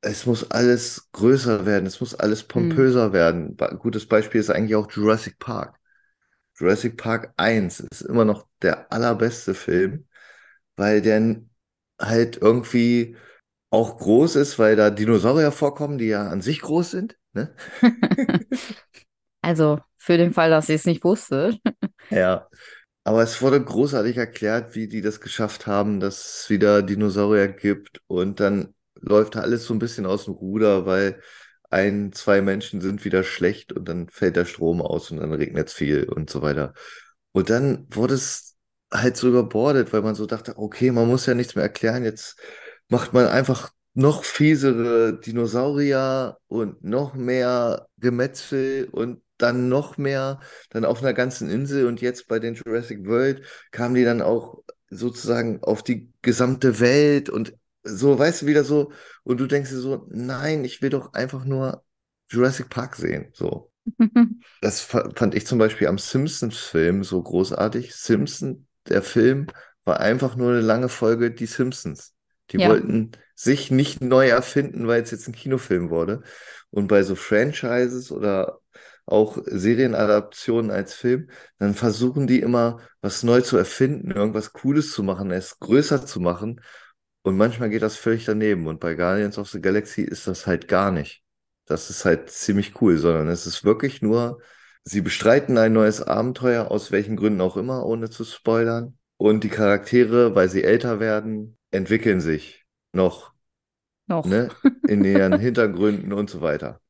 es 0.00 0.26
muss 0.26 0.50
alles 0.50 1.08
größer 1.12 1.66
werden, 1.66 1.86
es 1.86 2.00
muss 2.00 2.16
alles 2.16 2.40
hm. 2.40 2.48
pompöser 2.48 3.06
hm. 3.06 3.12
werden. 3.12 3.56
Gutes 3.78 4.06
Beispiel 4.06 4.40
ist 4.40 4.50
eigentlich 4.50 4.74
auch 4.74 4.90
Jurassic 4.90 5.38
Park. 5.38 5.78
Jurassic 6.58 6.96
Park 6.96 7.32
1 7.36 7.80
ist 7.80 8.02
immer 8.02 8.24
noch 8.24 8.46
der 8.60 8.92
allerbeste 8.92 9.54
Film, 9.54 10.06
weil 10.76 11.00
der 11.02 11.42
halt 12.00 12.36
irgendwie 12.36 13.16
auch 13.70 13.96
groß 13.98 14.36
ist, 14.36 14.58
weil 14.58 14.76
da 14.76 14.90
Dinosaurier 14.90 15.50
vorkommen, 15.50 15.98
die 15.98 16.08
ja 16.08 16.28
an 16.28 16.42
sich 16.42 16.60
groß 16.60 16.90
sind. 16.90 17.16
Ne? 17.32 17.54
also 19.42 19.80
für 19.96 20.18
den 20.18 20.32
Fall, 20.34 20.50
dass 20.50 20.68
ich 20.68 20.76
es 20.76 20.84
nicht 20.84 21.04
wusste. 21.04 21.58
ja. 22.10 22.48
Aber 23.04 23.22
es 23.22 23.42
wurde 23.42 23.62
großartig 23.62 24.16
erklärt, 24.16 24.76
wie 24.76 24.86
die 24.86 25.00
das 25.00 25.20
geschafft 25.20 25.66
haben, 25.66 25.98
dass 25.98 26.42
es 26.42 26.50
wieder 26.50 26.82
Dinosaurier 26.82 27.48
gibt. 27.48 28.00
Und 28.06 28.38
dann 28.38 28.74
läuft 28.94 29.36
alles 29.36 29.64
so 29.64 29.74
ein 29.74 29.80
bisschen 29.80 30.06
aus 30.06 30.26
dem 30.26 30.34
Ruder, 30.34 30.86
weil 30.86 31.20
ein, 31.72 32.12
zwei 32.12 32.42
Menschen 32.42 32.80
sind 32.80 33.04
wieder 33.04 33.24
schlecht 33.24 33.72
und 33.72 33.88
dann 33.88 34.08
fällt 34.08 34.36
der 34.36 34.44
Strom 34.44 34.82
aus 34.82 35.10
und 35.10 35.18
dann 35.18 35.32
regnet 35.32 35.68
es 35.68 35.74
viel 35.74 36.04
und 36.04 36.30
so 36.30 36.42
weiter. 36.42 36.74
Und 37.32 37.50
dann 37.50 37.86
wurde 37.90 38.14
es 38.14 38.56
halt 38.92 39.16
so 39.16 39.28
überbordet, 39.28 39.92
weil 39.92 40.02
man 40.02 40.14
so 40.14 40.26
dachte, 40.26 40.58
okay, 40.58 40.90
man 40.92 41.08
muss 41.08 41.26
ja 41.26 41.34
nichts 41.34 41.54
mehr 41.54 41.64
erklären, 41.64 42.04
jetzt 42.04 42.38
macht 42.88 43.12
man 43.12 43.26
einfach 43.26 43.72
noch 43.94 44.24
fiesere 44.24 45.18
Dinosaurier 45.20 46.38
und 46.48 46.82
noch 46.84 47.14
mehr 47.14 47.88
Gemetzel 47.98 48.88
und 48.90 49.22
dann 49.38 49.68
noch 49.68 49.98
mehr, 49.98 50.40
dann 50.70 50.84
auf 50.84 51.02
einer 51.02 51.14
ganzen 51.14 51.50
Insel 51.50 51.86
und 51.86 52.00
jetzt 52.00 52.28
bei 52.28 52.38
den 52.38 52.54
Jurassic 52.54 53.06
World 53.06 53.42
kamen 53.70 53.94
die 53.94 54.04
dann 54.04 54.22
auch 54.22 54.62
sozusagen 54.88 55.62
auf 55.62 55.82
die 55.82 56.12
gesamte 56.22 56.80
Welt 56.80 57.28
und 57.28 57.54
so, 57.84 58.18
weißt 58.18 58.42
du, 58.42 58.46
wieder 58.46 58.64
so, 58.64 58.92
und 59.24 59.38
du 59.40 59.46
denkst 59.46 59.70
dir 59.70 59.78
so, 59.78 60.06
nein, 60.10 60.64
ich 60.64 60.82
will 60.82 60.90
doch 60.90 61.12
einfach 61.14 61.44
nur 61.44 61.84
Jurassic 62.30 62.68
Park 62.70 62.96
sehen, 62.96 63.30
so. 63.34 63.70
Das 64.60 64.80
fand 64.80 65.34
ich 65.34 65.46
zum 65.46 65.58
Beispiel 65.58 65.88
am 65.88 65.98
Simpsons-Film 65.98 67.04
so 67.04 67.22
großartig. 67.22 67.94
Simpson, 67.94 68.66
der 68.88 69.02
Film, 69.02 69.46
war 69.84 70.00
einfach 70.00 70.36
nur 70.36 70.50
eine 70.52 70.60
lange 70.60 70.88
Folge 70.88 71.32
Die 71.32 71.46
Simpsons. 71.46 72.14
Die 72.50 72.62
Ja. 72.62 72.62
wollten 72.62 73.12
sich 73.34 73.70
nicht 73.70 74.00
neu 74.02 74.28
erfinden, 74.28 74.86
weil 74.86 75.02
es 75.02 75.10
jetzt 75.10 75.26
ein 75.28 75.34
Kinofilm 75.34 75.90
wurde. 75.90 76.22
Und 76.70 76.86
bei 76.88 77.02
so 77.02 77.16
Franchises 77.16 78.12
oder 78.12 78.60
auch 79.06 79.38
Serienadaptionen 79.44 80.70
als 80.70 80.94
Film, 80.94 81.28
dann 81.58 81.74
versuchen 81.74 82.26
die 82.28 82.40
immer, 82.40 82.80
was 83.00 83.24
neu 83.24 83.40
zu 83.40 83.56
erfinden, 83.56 84.12
irgendwas 84.12 84.52
Cooles 84.52 84.92
zu 84.92 85.02
machen, 85.02 85.30
es 85.32 85.58
größer 85.58 86.06
zu 86.06 86.20
machen. 86.20 86.60
Und 87.22 87.36
manchmal 87.36 87.70
geht 87.70 87.82
das 87.82 87.96
völlig 87.96 88.24
daneben. 88.24 88.66
Und 88.66 88.80
bei 88.80 88.94
Guardians 88.94 89.38
of 89.38 89.48
the 89.50 89.60
Galaxy 89.60 90.02
ist 90.02 90.26
das 90.26 90.46
halt 90.46 90.68
gar 90.68 90.90
nicht. 90.90 91.22
Das 91.66 91.90
ist 91.90 92.04
halt 92.04 92.30
ziemlich 92.30 92.80
cool, 92.80 92.98
sondern 92.98 93.28
es 93.28 93.46
ist 93.46 93.64
wirklich 93.64 94.02
nur, 94.02 94.40
sie 94.84 95.00
bestreiten 95.00 95.56
ein 95.58 95.72
neues 95.72 96.02
Abenteuer, 96.02 96.70
aus 96.70 96.90
welchen 96.90 97.16
Gründen 97.16 97.40
auch 97.40 97.56
immer, 97.56 97.86
ohne 97.86 98.10
zu 98.10 98.24
spoilern. 98.24 98.98
Und 99.16 99.44
die 99.44 99.48
Charaktere, 99.48 100.34
weil 100.34 100.48
sie 100.48 100.64
älter 100.64 100.98
werden, 100.98 101.56
entwickeln 101.70 102.20
sich 102.20 102.64
noch, 102.92 103.32
Noch. 104.06 104.24
ne, 104.26 104.50
in 104.86 105.04
ihren 105.04 105.38
Hintergründen 105.38 106.12
und 106.12 106.30
so 106.30 106.40
weiter. 106.40 106.80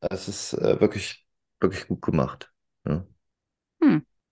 Das 0.00 0.28
ist 0.28 0.54
äh, 0.54 0.80
wirklich, 0.80 1.26
wirklich 1.60 1.88
gut 1.88 2.02
gemacht. 2.02 2.52
Ne? 2.84 3.06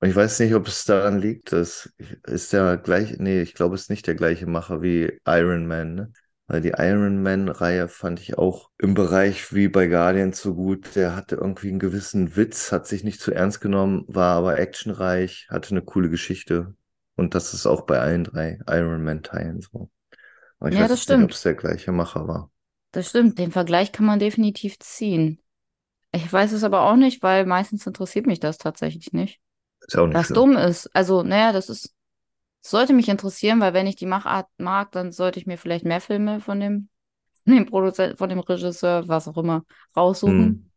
Und 0.01 0.09
ich 0.09 0.15
weiß 0.17 0.39
nicht, 0.41 0.55
ob 0.55 0.69
es 0.69 0.85
daran 0.85 1.19
liegt, 1.21 1.53
dass 1.53 1.93
ist 2.27 2.53
der 2.53 2.77
gleich, 2.77 3.19
nee, 3.19 3.43
ich 3.43 3.55
glaube, 3.55 3.75
es 3.75 3.83
ist 3.83 3.91
nicht 3.91 4.07
der 4.07 4.15
gleiche 4.15 4.47
Macher 4.47 4.81
wie 4.83 5.21
Iron 5.27 5.67
Man, 5.67 5.95
ne? 5.95 6.13
Weil 6.47 6.63
die 6.63 6.73
Iron 6.79 7.23
Man-Reihe 7.23 7.89
fand 7.89 8.21
ich 8.21 8.39
auch 8.39 8.71
im 8.79 8.95
Bereich 8.95 9.53
wie 9.53 9.69
bei 9.69 9.87
Guardians 9.87 10.41
so 10.41 10.55
gut. 10.55 10.95
Der 10.97 11.15
hatte 11.15 11.37
irgendwie 11.37 11.69
einen 11.69 11.79
gewissen 11.79 12.37
Witz, 12.37 12.73
hat 12.73 12.87
sich 12.87 13.05
nicht 13.05 13.21
zu 13.21 13.33
ernst 13.33 13.61
genommen, 13.61 14.05
war 14.09 14.37
aber 14.37 14.59
actionreich, 14.59 15.47
hatte 15.51 15.73
eine 15.73 15.83
coole 15.83 16.09
Geschichte. 16.09 16.75
Und 17.17 17.35
das 17.35 17.53
ist 17.53 17.67
auch 17.67 17.83
bei 17.83 17.99
allen 17.99 18.25
drei 18.25 18.61
Iron 18.67 19.05
Man-Teilen 19.05 19.61
so. 19.61 19.91
Aber 20.61 20.71
ich 20.71 20.79
Ja, 20.79 20.81
weiß 20.81 20.89
das 20.89 21.03
jetzt 21.03 21.09
nicht, 21.09 21.23
ob 21.23 21.31
stimmt. 21.31 21.33
es 21.33 21.43
der 21.43 21.55
gleiche 21.55 21.93
Macher 21.93 22.29
war. 22.29 22.51
Das 22.93 23.09
stimmt. 23.11 23.39
Den 23.39 23.51
Vergleich 23.53 23.93
kann 23.93 24.05
man 24.07 24.19
definitiv 24.19 24.79
ziehen. 24.79 25.41
Ich 26.13 26.33
weiß 26.33 26.53
es 26.53 26.65
aber 26.65 26.83
auch 26.91 26.97
nicht, 26.97 27.23
weil 27.23 27.47
meistens 27.47 27.87
interessiert 27.87 28.27
mich 28.27 28.41
das 28.41 28.59
tatsächlich 28.59 29.13
nicht. 29.13 29.41
Was 29.93 30.27
schlimm. 30.27 30.35
dumm 30.35 30.57
ist. 30.57 30.95
Also, 30.95 31.23
naja, 31.23 31.53
das 31.53 31.69
ist, 31.69 31.95
sollte 32.61 32.93
mich 32.93 33.09
interessieren, 33.09 33.61
weil 33.61 33.75
wenn 33.75 33.87
ich 33.87 33.97
die 33.97 34.07
Machart 34.07 34.47
mag, 34.59 34.93
dann 34.93 35.13
sollte 35.13 35.39
ich 35.41 35.47
mir 35.47 35.59
vielleicht 35.59 35.85
mehr 35.85 36.01
Filme 36.01 36.41
von 36.41 36.61
dem, 36.61 36.89
von 37.45 37.55
dem 37.57 37.67
Produzenten, 37.67 38.17
von 38.17 38.29
dem 38.29 38.41
Regisseur, 38.41 39.09
was 39.09 39.29
auch 39.29 39.37
immer, 39.39 39.65
raussuchen. 39.97 40.39
Hm. 40.39 40.71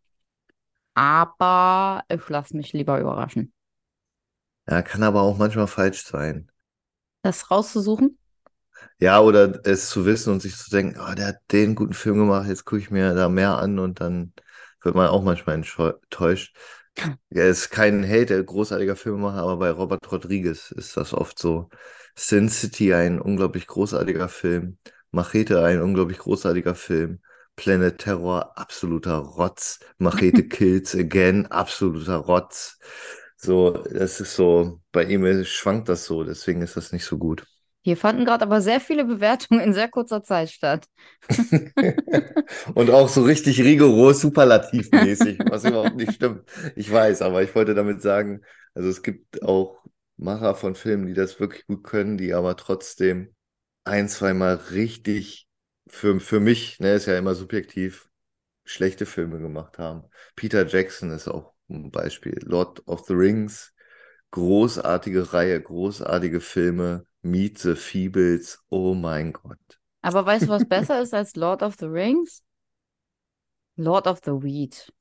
Aber 0.93 2.03
ich 2.09 2.27
lasse 2.27 2.55
mich 2.55 2.73
lieber 2.73 2.99
überraschen. 2.99 3.53
Ja, 4.69 4.81
kann 4.81 5.03
aber 5.03 5.21
auch 5.21 5.37
manchmal 5.37 5.67
falsch 5.67 6.03
sein. 6.03 6.49
Das 7.23 7.49
rauszusuchen? 7.49 8.17
Ja, 8.99 9.19
oder 9.19 9.65
es 9.65 9.89
zu 9.89 10.05
wissen 10.05 10.33
und 10.33 10.41
sich 10.41 10.55
zu 10.55 10.69
denken, 10.69 10.99
oh, 10.99 11.13
der 11.13 11.27
hat 11.27 11.37
den 11.51 11.75
guten 11.75 11.93
Film 11.93 12.17
gemacht, 12.17 12.47
jetzt 12.47 12.65
gucke 12.65 12.81
ich 12.81 12.91
mir 12.91 13.13
da 13.13 13.29
mehr 13.29 13.57
an 13.57 13.79
und 13.79 13.99
dann 13.99 14.33
wird 14.81 14.95
man 14.95 15.07
auch 15.07 15.23
manchmal 15.23 15.55
enttäuscht. 15.55 16.55
Ja, 17.29 17.43
ist 17.45 17.69
kein 17.71 18.07
Hate, 18.07 18.43
großartiger 18.43 18.95
Filmemacher, 18.95 19.37
aber 19.43 19.57
bei 19.57 19.71
Robert 19.71 20.11
Rodriguez 20.11 20.71
ist 20.71 20.97
das 20.97 21.13
oft 21.13 21.39
so. 21.39 21.69
Sin 22.15 22.49
City, 22.49 22.93
ein 22.93 23.19
unglaublich 23.21 23.67
großartiger 23.67 24.27
Film. 24.29 24.77
Machete, 25.11 25.63
ein 25.63 25.81
unglaublich 25.81 26.17
großartiger 26.19 26.75
Film. 26.75 27.21
Planet 27.55 27.97
Terror, 27.99 28.57
absoluter 28.57 29.15
Rotz. 29.17 29.79
Machete 29.97 30.43
Kills 30.47 30.95
Again, 30.95 31.47
absoluter 31.47 32.17
Rotz. 32.17 32.77
So, 33.37 33.71
das 33.71 34.19
ist 34.21 34.35
so, 34.35 34.81
bei 34.91 35.05
ihm 35.05 35.43
schwankt 35.45 35.89
das 35.89 36.05
so, 36.05 36.23
deswegen 36.23 36.61
ist 36.61 36.75
das 36.77 36.91
nicht 36.91 37.05
so 37.05 37.17
gut. 37.17 37.45
Hier 37.83 37.97
fanden 37.97 38.25
gerade 38.25 38.43
aber 38.43 38.61
sehr 38.61 38.79
viele 38.79 39.05
Bewertungen 39.05 39.59
in 39.61 39.73
sehr 39.73 39.89
kurzer 39.89 40.23
Zeit 40.23 40.51
statt. 40.51 40.85
Und 42.75 42.89
auch 42.91 43.09
so 43.09 43.23
richtig 43.23 43.61
rigoros, 43.61 44.21
superlativmäßig, 44.21 45.39
was 45.49 45.65
überhaupt 45.65 45.95
nicht 45.95 46.13
stimmt. 46.13 46.43
Ich 46.75 46.91
weiß, 46.91 47.21
aber 47.21 47.41
ich 47.41 47.55
wollte 47.55 47.73
damit 47.73 48.01
sagen, 48.01 48.41
also 48.75 48.89
es 48.89 49.01
gibt 49.01 49.41
auch 49.43 49.83
Macher 50.17 50.55
von 50.55 50.75
Filmen, 50.75 51.07
die 51.07 51.13
das 51.13 51.39
wirklich 51.39 51.65
gut 51.65 51.83
können, 51.83 52.17
die 52.17 52.33
aber 52.33 52.55
trotzdem 52.55 53.33
ein, 53.83 54.07
zweimal 54.07 54.55
richtig 54.71 55.47
für, 55.87 56.19
für 56.19 56.39
mich, 56.39 56.79
ne, 56.79 56.93
ist 56.93 57.07
ja 57.07 57.17
immer 57.17 57.35
subjektiv, 57.35 58.09
schlechte 58.63 59.05
Filme 59.05 59.39
gemacht 59.39 59.79
haben. 59.79 60.03
Peter 60.35 60.65
Jackson 60.67 61.11
ist 61.11 61.27
auch 61.27 61.53
ein 61.69 61.91
Beispiel. 61.91 62.39
Lord 62.43 62.87
of 62.87 63.05
the 63.07 63.13
Rings, 63.13 63.73
großartige 64.31 65.33
Reihe, 65.33 65.61
großartige 65.61 66.41
Filme. 66.41 67.05
Meet 67.23 67.59
the 67.59 67.75
Feebles, 67.75 68.59
oh 68.69 68.93
mein 68.93 69.33
Gott. 69.33 69.79
Aber 70.01 70.25
weißt 70.25 70.45
du, 70.45 70.49
was 70.49 70.65
besser 70.69 71.01
ist 71.01 71.13
als 71.13 71.35
Lord 71.35 71.61
of 71.63 71.75
the 71.79 71.85
Rings? 71.85 72.43
Lord 73.75 74.07
of 74.07 74.19
the 74.25 74.31
Weed. 74.31 74.91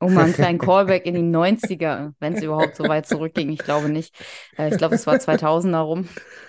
Oh 0.00 0.08
mal, 0.08 0.24
einen 0.24 0.32
kleinen 0.32 0.58
Callback 0.58 1.06
in 1.06 1.14
die 1.14 1.22
90er, 1.22 2.14
wenn 2.20 2.34
es 2.34 2.42
überhaupt 2.42 2.76
so 2.76 2.84
weit 2.84 3.06
zurückging. 3.06 3.50
Ich 3.50 3.58
glaube 3.58 3.88
nicht. 3.88 4.14
Äh, 4.56 4.70
Ich 4.70 4.78
glaube, 4.78 4.94
es 4.94 5.06
war 5.06 5.16
2000er 5.16 5.78
rum. 5.80 6.08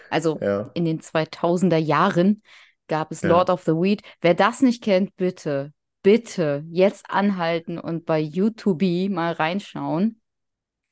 Also 0.09 0.37
Ja. 0.41 0.69
in 0.73 0.85
den 0.85 0.99
2000er 1.01 1.77
Jahren 1.77 2.41
gab 2.87 3.11
es 3.11 3.21
Ja. 3.21 3.29
Lord 3.29 3.49
of 3.49 3.63
the 3.63 3.71
Weed. 3.73 4.01
Wer 4.21 4.33
das 4.35 4.61
nicht 4.61 4.83
kennt, 4.83 5.15
bitte, 5.15 5.73
bitte 6.03 6.63
jetzt 6.69 7.09
anhalten 7.09 7.77
und 7.79 8.05
bei 8.05 8.19
YouTube 8.19 9.09
mal 9.09 9.33
reinschauen. 9.33 10.18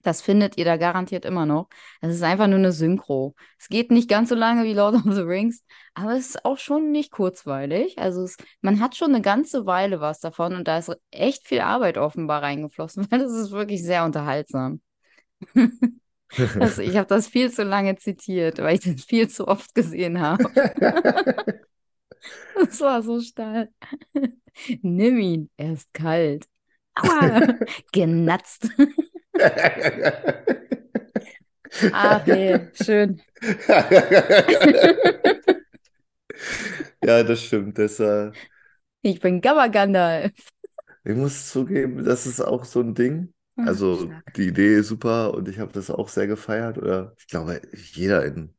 Das 0.08 0.22
findet 0.22 0.58
ihr 0.58 0.64
da 0.64 0.78
garantiert 0.78 1.26
immer 1.26 1.46
noch. 1.46 1.68
Es 2.00 2.16
ist 2.16 2.24
einfach 2.24 2.48
nur 2.48 2.60
eine 2.60 2.72
Synchro. 2.72 3.36
Es 3.60 3.68
geht 3.68 3.92
nicht 3.92 4.10
ganz 4.10 4.30
so 4.30 4.36
lange 4.36 4.64
wie 4.64 4.74
Lord 4.74 4.96
of 5.06 5.14
the 5.14 5.20
Rings, 5.20 5.66
aber 5.96 6.14
es 6.14 6.30
ist 6.30 6.46
auch 6.46 6.58
schon 6.58 6.92
nicht 6.94 7.12
kurzweilig. 7.12 8.00
Also 8.00 8.24
es, 8.24 8.38
man 8.62 8.80
hat 8.80 8.96
schon 8.96 9.14
eine 9.14 9.22
ganze 9.22 9.66
Weile 9.66 10.00
was 10.00 10.22
davon 10.22 10.56
und 10.56 10.66
da 10.66 10.78
ist 10.78 10.96
echt 11.12 11.46
viel 11.46 11.60
Arbeit 11.60 11.98
offenbar 11.98 12.42
reingeflossen, 12.42 13.06
weil 13.12 13.20
das 13.20 13.34
ist 13.34 13.52
wirklich 13.52 13.84
sehr 13.84 14.06
unterhaltsam. 14.06 14.80
Das, 16.60 16.78
ich 16.78 16.98
habe 16.98 17.08
das 17.08 17.30
viel 17.30 17.50
zu 17.50 17.64
lange 17.64 17.96
zitiert, 17.96 18.58
weil 18.58 18.76
ich 18.76 18.82
das 18.82 19.06
viel 19.06 19.30
zu 19.30 19.48
oft 19.48 19.74
gesehen 19.74 20.20
habe. 20.20 20.44
Das 22.54 22.82
war 22.82 23.02
so 23.02 23.22
stark. 23.22 23.70
Nimm 24.82 25.20
ihn, 25.20 25.50
er 25.56 25.72
ist 25.72 25.94
kalt. 25.94 26.46
Aua, 26.96 27.56
genatzt. 27.94 28.70
Ach 31.92 32.26
nee, 32.28 32.70
schön. 32.74 33.22
Ja, 37.04 37.24
das 37.24 37.42
stimmt. 37.44 37.78
Das, 37.78 38.00
äh, 38.00 38.32
Ich 39.02 39.20
bin 39.22 39.42
Gamma 39.42 39.68
Gandalf. 39.68 40.32
ich 41.04 41.16
muss 41.16 41.50
zugeben, 41.52 42.04
das 42.04 42.26
ist 42.28 42.42
auch 42.42 42.66
so 42.66 42.82
ein 42.82 42.94
Ding. 42.96 43.34
Ach, 43.58 43.76
Also 43.76 43.98
stark. 43.98 44.26
die 44.36 44.48
Idee 44.50 44.76
ist 44.78 44.88
super 44.90 45.34
und 45.34 45.48
ich 45.50 45.60
habe 45.60 45.72
das 45.74 45.90
auch 45.90 46.10
sehr 46.10 46.28
gefeiert. 46.28 46.78
Oder 46.78 47.14
ich 47.18 47.28
glaube, 47.28 47.62
jeder 47.94 48.26
in, 48.26 48.56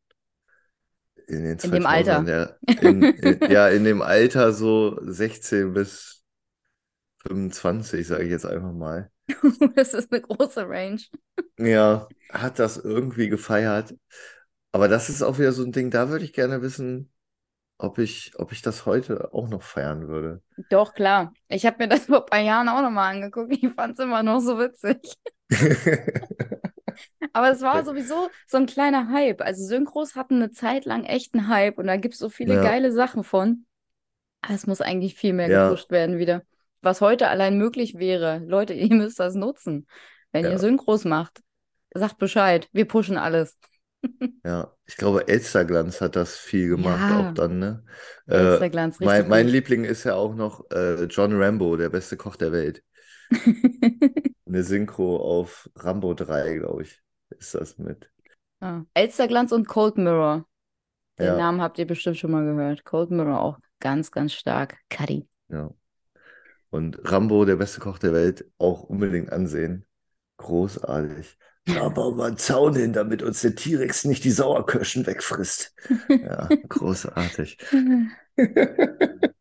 in 1.26 1.44
den 1.44 1.58
In 1.62 1.72
dem 1.72 1.86
2000ern, 1.86 1.86
Alter. 1.86 2.26
der 2.26 2.58
in, 2.78 3.12
in, 3.12 3.42
ja, 3.46 3.68
in 3.68 3.84
dem 3.84 4.02
Alter 4.02 4.52
so 4.52 4.98
16 5.02 5.72
bis 5.74 6.17
25, 7.28 8.06
sage 8.06 8.24
ich 8.24 8.30
jetzt 8.30 8.46
einfach 8.46 8.72
mal. 8.72 9.10
Das 9.76 9.94
ist 9.94 10.12
eine 10.12 10.22
große 10.22 10.68
Range. 10.68 11.00
Ja, 11.58 12.08
hat 12.30 12.58
das 12.58 12.76
irgendwie 12.78 13.28
gefeiert. 13.28 13.94
Aber 14.72 14.88
das 14.88 15.08
ist 15.08 15.22
auch 15.22 15.38
wieder 15.38 15.52
so 15.52 15.64
ein 15.64 15.72
Ding, 15.72 15.90
da 15.90 16.08
würde 16.10 16.24
ich 16.24 16.32
gerne 16.32 16.62
wissen, 16.62 17.12
ob 17.78 17.98
ich, 17.98 18.32
ob 18.36 18.52
ich 18.52 18.62
das 18.62 18.86
heute 18.86 19.32
auch 19.34 19.48
noch 19.48 19.62
feiern 19.62 20.08
würde. 20.08 20.42
Doch, 20.70 20.94
klar. 20.94 21.32
Ich 21.48 21.66
habe 21.66 21.78
mir 21.78 21.88
das 21.88 22.06
vor 22.06 22.20
ein 22.20 22.26
paar 22.26 22.40
Jahren 22.40 22.68
auch 22.68 22.82
nochmal 22.82 23.14
angeguckt. 23.14 23.52
Ich 23.52 23.68
fand 23.74 23.94
es 23.98 24.04
immer 24.04 24.22
noch 24.22 24.40
so 24.40 24.58
witzig. 24.58 24.98
Aber 27.32 27.50
es 27.50 27.60
war 27.62 27.84
sowieso 27.84 28.28
so 28.46 28.56
ein 28.58 28.66
kleiner 28.66 29.08
Hype. 29.12 29.40
Also 29.40 29.64
Synchros 29.64 30.16
hatten 30.16 30.36
eine 30.36 30.50
Zeit 30.50 30.84
lang 30.84 31.04
echt 31.04 31.34
einen 31.34 31.48
Hype 31.48 31.78
und 31.78 31.86
da 31.86 31.96
gibt 31.96 32.14
es 32.14 32.20
so 32.20 32.28
viele 32.28 32.54
Ja. 32.54 32.62
geile 32.62 32.92
Sachen 32.92 33.24
von. 33.24 33.66
Aber 34.42 34.54
es 34.54 34.66
muss 34.66 34.80
eigentlich 34.80 35.14
viel 35.14 35.32
mehr 35.32 35.48
Ja. 35.48 35.64
gepusht 35.68 35.90
werden 35.90 36.18
wieder. 36.18 36.42
Was 36.82 37.00
heute 37.00 37.28
allein 37.28 37.58
möglich 37.58 37.94
wäre. 37.98 38.38
Leute, 38.46 38.74
ihr 38.74 38.94
müsst 38.94 39.20
das 39.20 39.34
nutzen. 39.34 39.86
Wenn 40.32 40.44
Ja. 40.44 40.50
ihr 40.50 40.58
Synchros 40.58 41.04
macht, 41.04 41.42
sagt 41.94 42.18
Bescheid. 42.18 42.68
Wir 42.72 42.86
pushen 42.86 43.16
alles. 43.18 43.58
Ja, 44.44 44.72
ich 44.86 44.96
glaube, 44.96 45.28
Elsterglanz 45.28 46.00
hat 46.00 46.16
das 46.16 46.36
viel 46.36 46.68
gemacht, 46.68 47.10
auch 47.10 47.28
Ja, 47.28 47.32
dann, 47.32 47.58
ne? 47.58 47.84
Äh, 48.26 48.34
Elsterglanz, 48.36 49.00
mein, 49.00 49.26
richtig 49.26 49.28
mein 49.28 49.46
gut. 49.46 49.48
Liebling 49.48 49.84
ist 49.84 50.04
ja 50.04 50.14
auch 50.14 50.34
noch 50.34 50.70
äh, 50.70 51.04
John 51.04 51.32
Rambo, 51.40 51.76
der 51.76 51.90
beste 51.90 52.16
Koch 52.16 52.36
der 52.36 52.52
Welt. 52.52 52.82
Eine 54.46 54.64
Synchro 54.64 55.16
auf 55.18 55.70
Rambo 55.76 56.14
3, 56.14 56.56
glaube 56.56 56.82
ich, 56.82 57.00
ist 57.30 57.54
das 57.54 57.78
mit. 57.78 58.10
Ja. 58.60 58.84
Elsterglanz 58.94 59.52
und 59.52 59.68
Cold 59.68 59.96
Mirror. 59.98 60.46
Den 61.20 61.26
Ja, 61.26 61.36
Namen 61.36 61.60
habt 61.62 61.78
ihr 61.78 61.86
bestimmt 61.86 62.18
schon 62.18 62.30
mal 62.32 62.44
gehört. 62.44 62.84
Cold 62.84 63.10
Mirror 63.12 63.40
auch 63.40 63.58
ganz, 63.80 64.10
ganz 64.12 64.32
stark. 64.34 64.78
Cuddy. 64.90 65.28
ja. 65.48 65.77
Und 66.70 66.98
Rambo, 67.10 67.44
der 67.44 67.56
beste 67.56 67.80
Koch 67.80 67.98
der 67.98 68.12
Welt, 68.12 68.44
auch 68.58 68.84
unbedingt 68.84 69.32
ansehen. 69.32 69.84
Großartig. 70.38 71.36
Da 71.66 71.88
bauen 71.90 72.16
wir 72.16 72.24
einen 72.24 72.38
Zaun 72.38 72.74
hin, 72.76 72.92
damit 72.92 73.22
uns 73.22 73.42
der 73.42 73.54
T-Rex 73.54 74.04
nicht 74.04 74.24
die 74.24 74.30
Sauerkirschen 74.30 75.06
wegfrisst. 75.06 75.74
Ja, 76.08 76.48
großartig. 76.68 77.58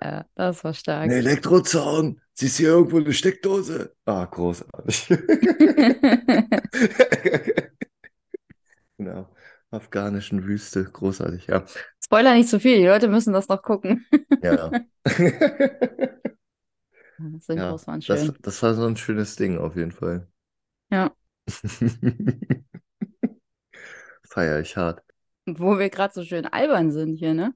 Ja, 0.00 0.24
das 0.36 0.62
war 0.64 0.70
Ein 0.70 0.74
stark. 0.74 1.10
Elektrozaun. 1.10 2.20
Siehst 2.34 2.58
du 2.58 2.62
hier 2.62 2.70
irgendwo 2.70 2.98
eine 2.98 3.12
Steckdose? 3.12 3.94
Ah, 4.04 4.24
großartig. 4.26 5.08
Genau. 8.96 9.28
Afghanischen 9.70 10.46
Wüste. 10.46 10.84
Großartig, 10.84 11.46
ja. 11.46 11.64
Spoiler 12.04 12.34
nicht 12.34 12.48
zu 12.48 12.58
viel, 12.58 12.78
die 12.78 12.86
Leute 12.86 13.08
müssen 13.08 13.32
das 13.32 13.48
noch 13.48 13.62
gucken. 13.62 14.06
Ja. 14.42 14.70
Synchros 17.40 17.86
Ja, 17.86 17.86
waren 17.86 18.02
das, 18.06 18.26
schön. 18.26 18.38
das 18.42 18.62
war 18.62 18.74
so 18.74 18.86
ein 18.86 18.96
schönes 18.96 19.36
Ding 19.36 19.58
auf 19.58 19.76
jeden 19.76 19.92
Fall. 19.92 20.28
Ja. 20.90 21.14
Feier 24.22 24.60
ich 24.60 24.76
hart. 24.76 25.02
Wo 25.46 25.78
wir 25.78 25.88
gerade 25.90 26.12
so 26.14 26.22
schön 26.24 26.46
albern 26.46 26.92
sind 26.92 27.16
hier, 27.16 27.34
ne? 27.34 27.54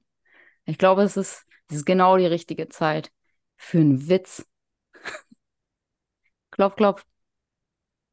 Ich 0.65 0.77
glaube, 0.77 1.03
es 1.03 1.17
ist, 1.17 1.45
es 1.69 1.77
ist 1.77 1.85
genau 1.85 2.17
die 2.17 2.27
richtige 2.27 2.69
Zeit 2.69 3.11
für 3.57 3.79
einen 3.79 4.09
Witz. 4.09 4.45
Klopf, 6.51 6.75
klopf. 6.77 7.05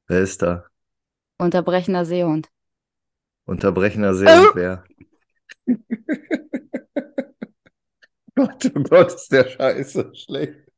Wer 0.09 0.21
ist 0.21 0.43
da? 0.43 0.67
Unterbrechender 1.39 2.05
Seehund. 2.05 2.51
Unterbrechender 3.45 4.15
Seelenquer. 4.15 4.83
Gott, 8.37 8.65
oh 8.75 8.83
Gott, 8.83 9.13
ist 9.15 9.31
der 9.33 9.49
Scheiße 9.49 10.13
schlecht. 10.15 10.70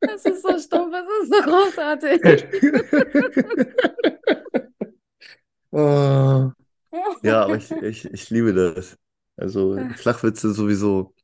Das 0.00 0.24
ist 0.24 0.42
so 0.42 0.58
stumpf, 0.58 0.94
es 0.94 1.24
ist 1.24 1.34
so 1.34 1.42
großartig. 1.42 2.22
Oh. 5.72 6.50
Ja, 7.22 7.42
aber 7.44 7.56
ich, 7.56 7.70
ich, 7.72 8.04
ich 8.06 8.30
liebe 8.30 8.52
das. 8.54 8.96
Also 9.36 9.78
Flachwitze 9.96 10.52
sowieso. 10.52 11.14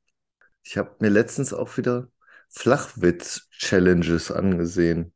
Ich 0.64 0.78
habe 0.78 0.96
mir 1.00 1.10
letztens 1.10 1.54
auch 1.54 1.76
wieder 1.78 2.08
Flachwitz-Challenges 2.50 4.32
angesehen. 4.32 5.14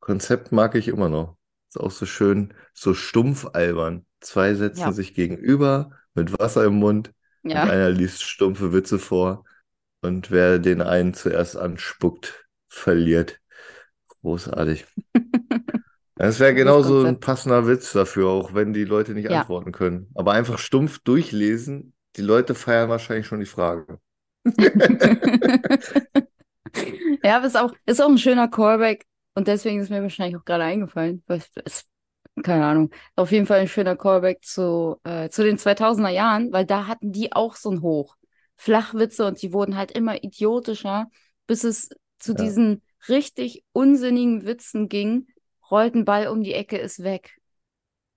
Konzept 0.00 0.52
mag 0.52 0.76
ich 0.76 0.88
immer 0.88 1.10
noch. 1.10 1.38
Ist 1.68 1.78
auch 1.80 1.90
so 1.92 2.06
schön, 2.06 2.54
so 2.74 2.94
stumpf 2.94 3.46
albern. 3.54 4.06
Zwei 4.20 4.54
setzen 4.54 4.80
Ja. 4.80 4.92
sich 4.92 5.14
gegenüber 5.14 5.92
mit 6.14 6.38
Wasser 6.38 6.64
im 6.64 6.76
Mund 6.76 7.12
und 7.48 7.52
Ja. 7.52 7.64
einer 7.64 7.90
liest 7.90 8.22
stumpfe 8.22 8.72
Witze 8.72 8.98
vor. 8.98 9.44
Und 10.02 10.30
wer 10.30 10.58
den 10.58 10.80
einen 10.82 11.14
zuerst 11.14 11.56
anspuckt, 11.56 12.46
verliert. 12.68 13.40
Großartig. 14.22 14.86
Das 16.16 16.38
wäre 16.38 16.54
genauso 16.54 17.02
ein 17.02 17.18
passender 17.18 17.66
Witz 17.66 17.92
dafür, 17.94 18.28
auch 18.28 18.52
wenn 18.52 18.74
die 18.74 18.84
Leute 18.84 19.12
nicht 19.14 19.30
Ja. 19.30 19.40
antworten 19.40 19.72
können. 19.72 20.10
Aber 20.14 20.32
einfach 20.32 20.58
stumpf 20.58 20.98
durchlesen, 20.98 21.94
die 22.16 22.20
Leute 22.20 22.54
feiern 22.54 22.90
wahrscheinlich 22.90 23.26
schon 23.26 23.40
die 23.40 23.46
Frage. 23.46 23.98
Ja, 27.22 27.36
aber 27.36 27.46
ist 27.46 27.56
auch, 27.56 27.72
ist 27.86 28.00
auch 28.02 28.08
ein 28.08 28.18
schöner 28.18 28.48
Callback 28.48 29.06
und 29.34 29.48
deswegen 29.48 29.80
ist 29.80 29.90
mir 29.90 30.02
wahrscheinlich 30.02 30.36
auch 30.36 30.44
gerade 30.44 30.64
eingefallen. 30.64 31.22
Es, 31.64 31.84
keine 32.42 32.64
Ahnung. 32.66 32.90
Auf 33.16 33.32
jeden 33.32 33.46
Fall 33.46 33.60
ein 33.60 33.68
schöner 33.68 33.96
Callback 33.96 34.44
zu, 34.44 34.98
äh, 35.04 35.28
zu 35.28 35.42
den 35.44 35.58
2000er 35.58 36.10
Jahren, 36.10 36.52
weil 36.52 36.64
da 36.66 36.86
hatten 36.86 37.12
die 37.12 37.32
auch 37.32 37.56
so 37.56 37.70
ein 37.70 37.82
Hoch. 37.82 38.16
Flachwitze 38.60 39.26
und 39.26 39.40
die 39.42 39.52
wurden 39.52 39.76
halt 39.76 39.92
immer 39.92 40.22
idiotischer, 40.22 41.10
bis 41.46 41.64
es 41.64 41.88
zu 42.18 42.34
Ja. 42.34 42.34
diesen 42.34 42.82
richtig 43.08 43.64
unsinnigen 43.72 44.44
Witzen 44.46 44.88
ging. 44.88 45.28
Rollt 45.70 45.94
ein 45.94 46.04
Ball 46.04 46.28
um 46.28 46.42
die 46.42 46.52
Ecke, 46.54 46.76
ist 46.78 47.02
weg. 47.02 47.38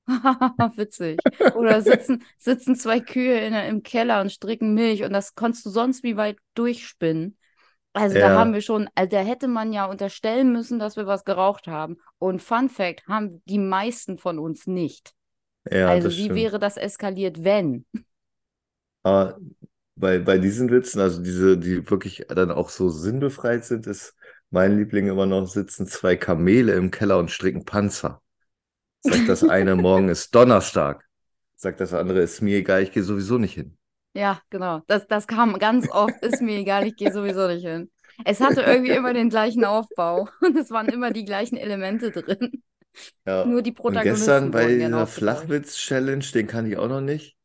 Witzig. 0.77 1.25
Oder 1.51 1.81
sitzen, 1.81 2.23
sitzen 2.37 2.75
zwei 2.75 2.99
Kühe 2.99 3.39
in, 3.45 3.53
im 3.53 3.83
Keller 3.83 4.21
und 4.21 4.31
stricken 4.31 4.73
Milch 4.73 5.03
und 5.03 5.13
das 5.13 5.35
konntest 5.35 5.65
du 5.65 5.69
sonst 5.69 6.03
wie 6.03 6.17
weit 6.17 6.37
durchspinnen. 6.55 7.37
Also 7.93 8.17
da 8.17 8.31
Ja. 8.31 8.33
haben 8.33 8.53
wir 8.53 8.61
schon, 8.61 8.89
also 8.95 9.09
da 9.11 9.21
hätte 9.21 9.47
man 9.47 9.73
ja 9.73 9.85
unterstellen 9.85 10.51
müssen, 10.51 10.79
dass 10.79 10.97
wir 10.97 11.07
was 11.07 11.25
geraucht 11.25 11.67
haben. 11.67 11.97
Und 12.19 12.41
Fun 12.41 12.69
Fact, 12.69 13.07
haben 13.07 13.43
die 13.45 13.59
meisten 13.59 14.17
von 14.17 14.39
uns 14.39 14.67
nicht. 14.67 15.13
Ja, 15.69 15.99
Also 15.99 16.15
wie 16.17 16.33
stimmt. 16.33 16.35
wäre 16.35 16.59
das 16.59 16.77
eskaliert, 16.77 17.43
wenn? 17.43 17.85
Aber 19.03 19.37
bei, 19.95 20.19
bei 20.19 20.37
diesen 20.37 20.69
Witzen, 20.71 20.99
also 20.99 21.21
diese, 21.21 21.57
die 21.57 21.89
wirklich 21.89 22.25
dann 22.29 22.51
auch 22.51 22.69
so 22.69 22.89
sinnbefreit 22.89 23.65
sind, 23.65 23.87
ist 23.87 24.15
mein 24.49 24.77
Liebling 24.77 25.07
immer 25.07 25.25
noch, 25.25 25.47
sitzen 25.47 25.87
zwei 25.87 26.15
Kamele 26.15 26.73
im 26.73 26.91
Keller 26.91 27.17
und 27.19 27.31
stricken 27.31 27.65
Panzer. 27.65 28.21
Sagt 29.01 29.29
das 29.29 29.43
eine, 29.43 29.75
morgen 29.75 30.09
ist 30.09 30.33
Donnerstag. 30.33 31.05
Sagt 31.55 31.79
das 31.79 31.93
andere, 31.93 32.21
ist 32.21 32.41
mir 32.41 32.57
egal, 32.57 32.83
ich 32.83 32.91
gehe 32.91 33.03
sowieso 33.03 33.37
nicht 33.37 33.53
hin. 33.53 33.77
Ja, 34.15 34.41
genau. 34.49 34.81
Das, 34.87 35.07
das 35.07 35.27
kam 35.27 35.57
ganz 35.59 35.89
oft, 35.89 36.23
ist 36.23 36.41
mir 36.41 36.59
egal, 36.59 36.85
ich 36.85 36.95
gehe 36.95 37.11
sowieso 37.11 37.47
nicht 37.47 37.65
hin. 37.65 37.89
Es 38.25 38.41
hatte 38.41 38.61
irgendwie 38.61 38.91
immer 38.91 39.13
den 39.13 39.29
gleichen 39.29 39.65
Aufbau 39.65 40.29
und 40.41 40.55
es 40.57 40.69
waren 40.71 40.87
immer 40.87 41.11
die 41.11 41.25
gleichen 41.25 41.57
Elemente 41.57 42.11
drin. 42.11 42.63
Ja. 43.25 43.45
Nur 43.45 43.63
die 43.63 43.71
Und 43.71 43.75
Protagonisten 43.77 44.19
gestern 44.19 44.51
bei 44.51 44.67
dieser. 44.67 45.07
Flachwitz-Challenge, 45.07 46.25
den 46.33 46.47
kann 46.47 46.67
ich 46.67 46.77
auch 46.77 46.87
noch 46.87 47.01
nicht. 47.01 47.35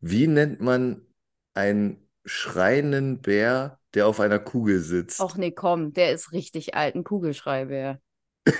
Wie 0.00 0.26
nennt 0.26 0.60
man 0.60 1.06
einen 1.54 2.08
schreienden 2.24 3.20
Bär, 3.20 3.78
der 3.94 4.06
auf 4.06 4.20
einer 4.20 4.38
Kugel 4.38 4.80
sitzt? 4.80 5.20
Och 5.20 5.36
nee, 5.36 5.52
komm, 5.52 5.92
der 5.92 6.12
ist 6.12 6.32
richtig 6.32 6.74
alt, 6.74 6.94
ein 6.94 7.04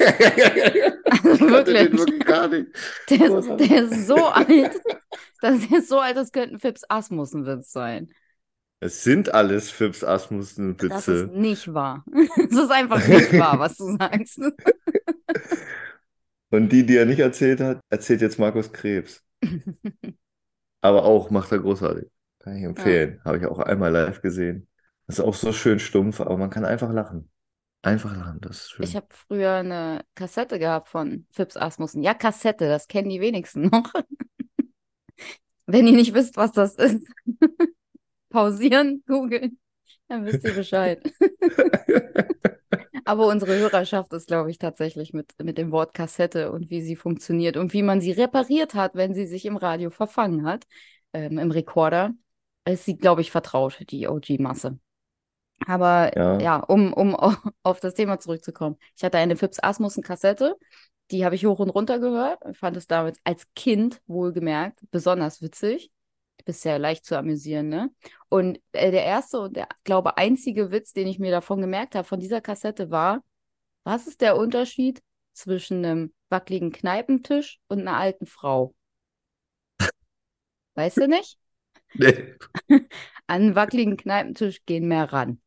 den 1.24 1.50
Wirklich. 1.50 1.92
wirklich 1.92 2.24
gar 2.24 2.48
nicht. 2.48 2.68
Der 3.11 3.38
ist, 3.38 3.48
der 3.48 3.85
ist 3.85 4.07
so 4.07 4.16
alt, 4.28 4.80
das 5.40 5.64
ist 5.64 5.88
so 5.88 6.00
alt, 6.00 6.16
das 6.16 6.33
könnte 6.33 6.54
ein 6.54 6.61
Fips 6.61 6.83
Asmussen-Witz 6.88 7.72
sein. 7.72 8.11
Es 8.80 9.02
sind 9.02 9.33
alles 9.33 9.70
Fips 9.70 10.04
Asmussen 10.04 10.76
Das 10.76 11.09
ist 11.09 11.33
nicht 11.33 11.72
wahr. 11.72 12.04
Es 12.12 12.57
ist 12.57 12.70
einfach 12.70 13.07
nicht 13.07 13.33
wahr, 13.38 13.59
was 13.59 13.76
du 13.76 13.96
sagst. 13.96 14.40
Und 16.50 16.68
die, 16.70 16.85
die 16.85 16.96
er 16.96 17.07
nicht 17.07 17.20
erzählt 17.20 17.61
hat, 17.61 17.80
erzählt 17.88 18.20
jetzt 18.20 18.38
Markus 18.38 18.72
Krebs. 18.72 19.22
Aber 20.83 21.04
auch 21.04 21.30
macht 21.30 21.50
er 21.52 21.59
großartig. 21.59 22.11
Kann 22.44 22.59
ich 22.59 22.64
empfehlen. 22.64 23.22
Habe 23.24 23.38
ich 23.38 23.46
auch 23.46 23.59
einmal 23.59 23.90
live 23.90 24.20
gesehen. 24.20 24.68
Das 25.07 25.18
ist 25.18 25.24
auch 25.24 25.33
so 25.33 25.50
schön 25.54 25.78
stumpf, 25.78 26.20
aber 26.20 26.37
man 26.37 26.50
kann 26.50 26.66
einfach 26.66 26.92
lachen. 26.92 27.30
Einfach 27.80 28.14
lachen, 28.14 28.38
das 28.42 28.59
ist 28.59 28.70
schön. 28.70 28.85
Ich 28.85 28.94
habe 28.96 29.07
früher 29.09 29.54
eine 29.54 30.04
Kassette 30.14 30.59
gehabt 30.59 30.90
von 30.90 31.26
Fips 31.30 31.57
Asmussen. 31.57 32.02
Ja, 32.02 32.12
Kassette, 32.12 32.68
das 32.68 32.87
kennen 32.87 33.09
die 33.09 33.22
wenigsten 33.22 33.68
noch. 33.68 33.90
Wenn 35.66 35.86
ihr 35.86 35.95
nicht 35.95 36.12
wisst, 36.12 36.36
was 36.36 36.53
das 36.53 36.74
ist, 36.74 37.07
pausieren, 38.28 39.03
googeln, 39.07 39.59
dann 40.09 40.26
wisst 40.26 40.45
ihr 40.45 40.53
Bescheid. 40.53 41.03
Aber 43.07 43.26
unsere 43.26 43.57
Hörerschaft 43.57 44.12
ist, 44.12 44.26
glaube 44.26 44.51
ich, 44.51 44.59
tatsächlich 44.59 45.14
mit, 45.14 45.32
mit 45.42 45.57
dem 45.57 45.72
Wort 45.72 45.95
Kassette 45.95 46.53
und 46.53 46.68
wie 46.68 46.82
sie 46.82 46.97
funktioniert 46.97 47.57
und 47.57 47.72
wie 47.72 47.82
man 47.82 48.03
sie 48.03 48.12
repariert 48.12 48.74
hat, 48.74 48.95
wenn 48.97 49.14
sie 49.14 49.26
sich 49.26 49.47
im 49.47 49.57
Radio 49.57 49.88
verfangen 49.88 50.45
hat, 50.45 50.64
ähm, 51.14 51.38
im 51.38 51.51
Rekorder, 51.51 52.12
ist 52.73 52.85
sie, 52.85 52.97
glaube 52.97 53.21
ich, 53.21 53.31
vertraut, 53.31 53.79
die 53.91 54.09
OG-Masse. 54.09 54.79
Aber 55.67 56.17
Ja. 56.17 56.39
ja, 56.41 56.57
um, 56.59 56.93
um 56.93 57.15
au- 57.17 57.35
auf 57.62 57.81
das 57.81 57.95
Thema 57.95 58.21
zurückzukommen. 58.21 58.77
Ich 58.97 59.05
hatte 59.05 59.19
eine 59.19 59.37
Fips 59.37 59.61
Asmussen 59.62 60.03
Kassette, 60.03 60.57
die 61.11 61.25
habe 61.25 61.35
ich 61.35 61.47
hoch 61.47 61.59
und 61.61 61.71
runter 61.71 61.99
gehört. 61.99 62.41
Ich 62.51 62.59
fand 62.59 62.77
es 62.77 62.87
damals 62.87 63.19
als 63.25 63.47
Kind 63.55 64.01
wohlgemerkt 64.07 64.81
besonders 64.91 65.43
witzig. 65.43 65.91
Du 66.39 66.45
bist 66.47 66.65
ja 66.65 66.77
leicht 66.77 67.05
zu 67.05 67.17
amüsieren, 67.19 67.69
ne? 67.69 67.91
Und 68.29 68.61
äh, 68.73 68.91
der 68.91 69.05
erste 69.05 69.41
und 69.41 69.57
der, 69.57 69.69
glaube 69.85 70.17
einzige 70.19 70.71
Witz, 70.71 70.93
den 70.93 71.07
ich 71.07 71.19
mir 71.19 71.31
davon 71.31 71.61
gemerkt 71.61 71.95
habe, 71.95 72.07
von 72.09 72.21
dieser 72.21 72.41
Kassette 72.41 72.91
war, 72.91 73.23
was 73.85 74.07
ist 74.07 74.21
der 74.21 74.37
Unterschied 74.37 75.03
zwischen 75.33 75.85
einem 75.85 76.15
wackeligen 76.31 76.73
Kneipentisch 76.73 77.61
und 77.69 77.81
einer 77.81 77.97
alten 77.99 78.27
Frau? 78.27 78.75
Weißt 80.75 80.99
du 80.99 81.09
nicht? 81.09 81.39
Nee. 81.95 82.34
An 83.26 83.42
einen 83.42 83.55
wackeligen 83.55 83.97
Kneipentisch 83.97 84.64
gehen 84.66 84.86
mehr 84.88 85.12
ran. 85.12 85.40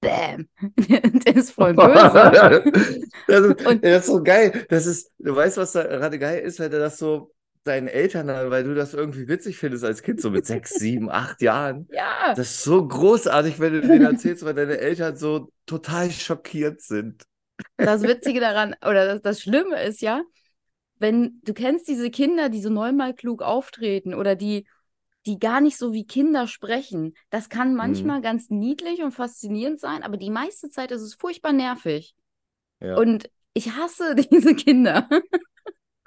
Bäh. 0.00 0.08
bam. 0.08 0.48
Der 1.24 1.36
ist 1.36 1.50
voll 1.52 1.74
böse. 1.74 2.64
das, 3.26 3.40
ist, 3.40 3.66
Und- 3.66 3.84
das 3.84 4.00
ist 4.00 4.06
so 4.06 4.22
geil. 4.22 4.66
Das 4.68 4.86
ist, 4.86 5.12
du 5.18 5.36
weißt, 5.36 5.58
was 5.58 5.72
da 5.72 5.82
gerade 5.82 6.18
geil 6.18 6.40
ist, 6.40 6.58
wenn 6.58 6.72
er 6.72 6.78
das 6.78 6.98
so 6.98 7.32
deinen 7.64 7.88
Eltern, 7.88 8.28
weil 8.50 8.64
du 8.64 8.74
das 8.74 8.94
irgendwie 8.94 9.28
witzig 9.28 9.58
findest 9.58 9.84
als 9.84 10.02
Kind, 10.02 10.22
so 10.22 10.30
mit 10.30 10.46
sechs, 10.46 10.70
sieben, 10.74 11.10
acht 11.10 11.42
Jahren. 11.42 11.86
Ja, 11.90 12.32
Das 12.34 12.50
ist 12.50 12.64
so 12.64 12.86
großartig, 12.88 13.60
wenn 13.60 13.74
du 13.74 13.80
denen 13.82 14.06
erzählst, 14.06 14.42
weil 14.46 14.54
deine 14.54 14.78
Eltern 14.78 15.16
so 15.16 15.52
total 15.66 16.10
schockiert 16.10 16.80
sind. 16.80 17.22
das 17.76 18.02
Witzige 18.02 18.40
daran, 18.40 18.74
oder 18.80 19.04
das, 19.06 19.20
das 19.20 19.42
Schlimme 19.42 19.82
ist 19.82 20.00
ja, 20.00 20.22
wenn 20.98 21.40
du 21.44 21.52
kennst 21.52 21.86
diese 21.88 22.10
Kinder, 22.10 22.48
die 22.48 22.62
so 22.62 22.70
neunmal 22.70 23.14
klug 23.14 23.42
auftreten 23.42 24.14
oder 24.14 24.36
die, 24.36 24.66
die 25.26 25.38
gar 25.38 25.60
nicht 25.60 25.76
so 25.76 25.92
wie 25.92 26.06
Kinder 26.06 26.46
sprechen. 26.46 27.14
Das 27.28 27.48
kann 27.48 27.74
manchmal 27.74 28.22
ganz 28.22 28.50
niedlich 28.50 29.02
und 29.02 29.12
faszinierend 29.12 29.80
sein, 29.80 30.02
aber 30.02 30.16
die 30.16 30.30
meiste 30.30 30.70
Zeit 30.70 30.90
ist 30.90 31.02
es 31.02 31.14
furchtbar 31.14 31.52
nervig. 31.52 32.14
Ja. 32.80 32.96
Und 32.96 33.30
ich 33.52 33.72
hasse 33.72 34.14
diese 34.30 34.54
Kinder. 34.54 35.08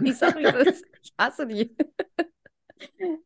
Ich 0.02 0.18
sag 0.18 0.38
wie 0.38 0.44
es 0.44 0.68
ist, 0.68 0.86
ich 1.02 1.14
hasse 1.18 1.48
die. 1.48 1.76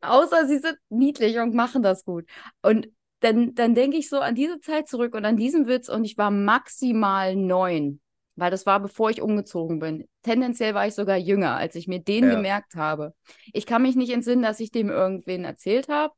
Außer 0.01 0.47
sie 0.47 0.59
sind 0.59 0.77
niedlich 0.89 1.37
und 1.39 1.53
machen 1.53 1.81
das 1.81 2.03
gut. 2.03 2.25
Und 2.61 2.87
dann, 3.21 3.55
dann 3.55 3.73
denke 3.73 3.97
ich 3.97 4.09
so 4.09 4.19
an 4.19 4.35
diese 4.35 4.59
Zeit 4.59 4.87
zurück 4.87 5.15
und 5.15 5.25
an 5.25 5.37
diesen 5.37 5.67
Witz 5.67 5.89
und 5.89 6.03
ich 6.03 6.17
war 6.17 6.29
maximal 6.29 7.35
neun, 7.35 7.99
weil 8.37 8.51
das 8.51 8.65
war 8.65 8.79
bevor 8.79 9.09
ich 9.09 9.21
umgezogen 9.21 9.79
bin. 9.79 10.07
Tendenziell 10.23 10.73
war 10.73 10.87
ich 10.87 10.95
sogar 10.95 11.17
jünger, 11.17 11.57
als 11.57 11.75
ich 11.75 11.87
mir 11.87 11.99
den 11.99 12.25
Ja. 12.25 12.29
gemerkt 12.29 12.75
habe. 12.75 13.13
Ich 13.53 13.65
kann 13.65 13.81
mich 13.81 13.95
nicht 13.97 14.11
entsinnen, 14.11 14.43
dass 14.43 14.59
ich 14.61 14.71
dem 14.71 14.89
irgendwen 14.89 15.45
erzählt 15.45 15.89
habe. 15.89 16.13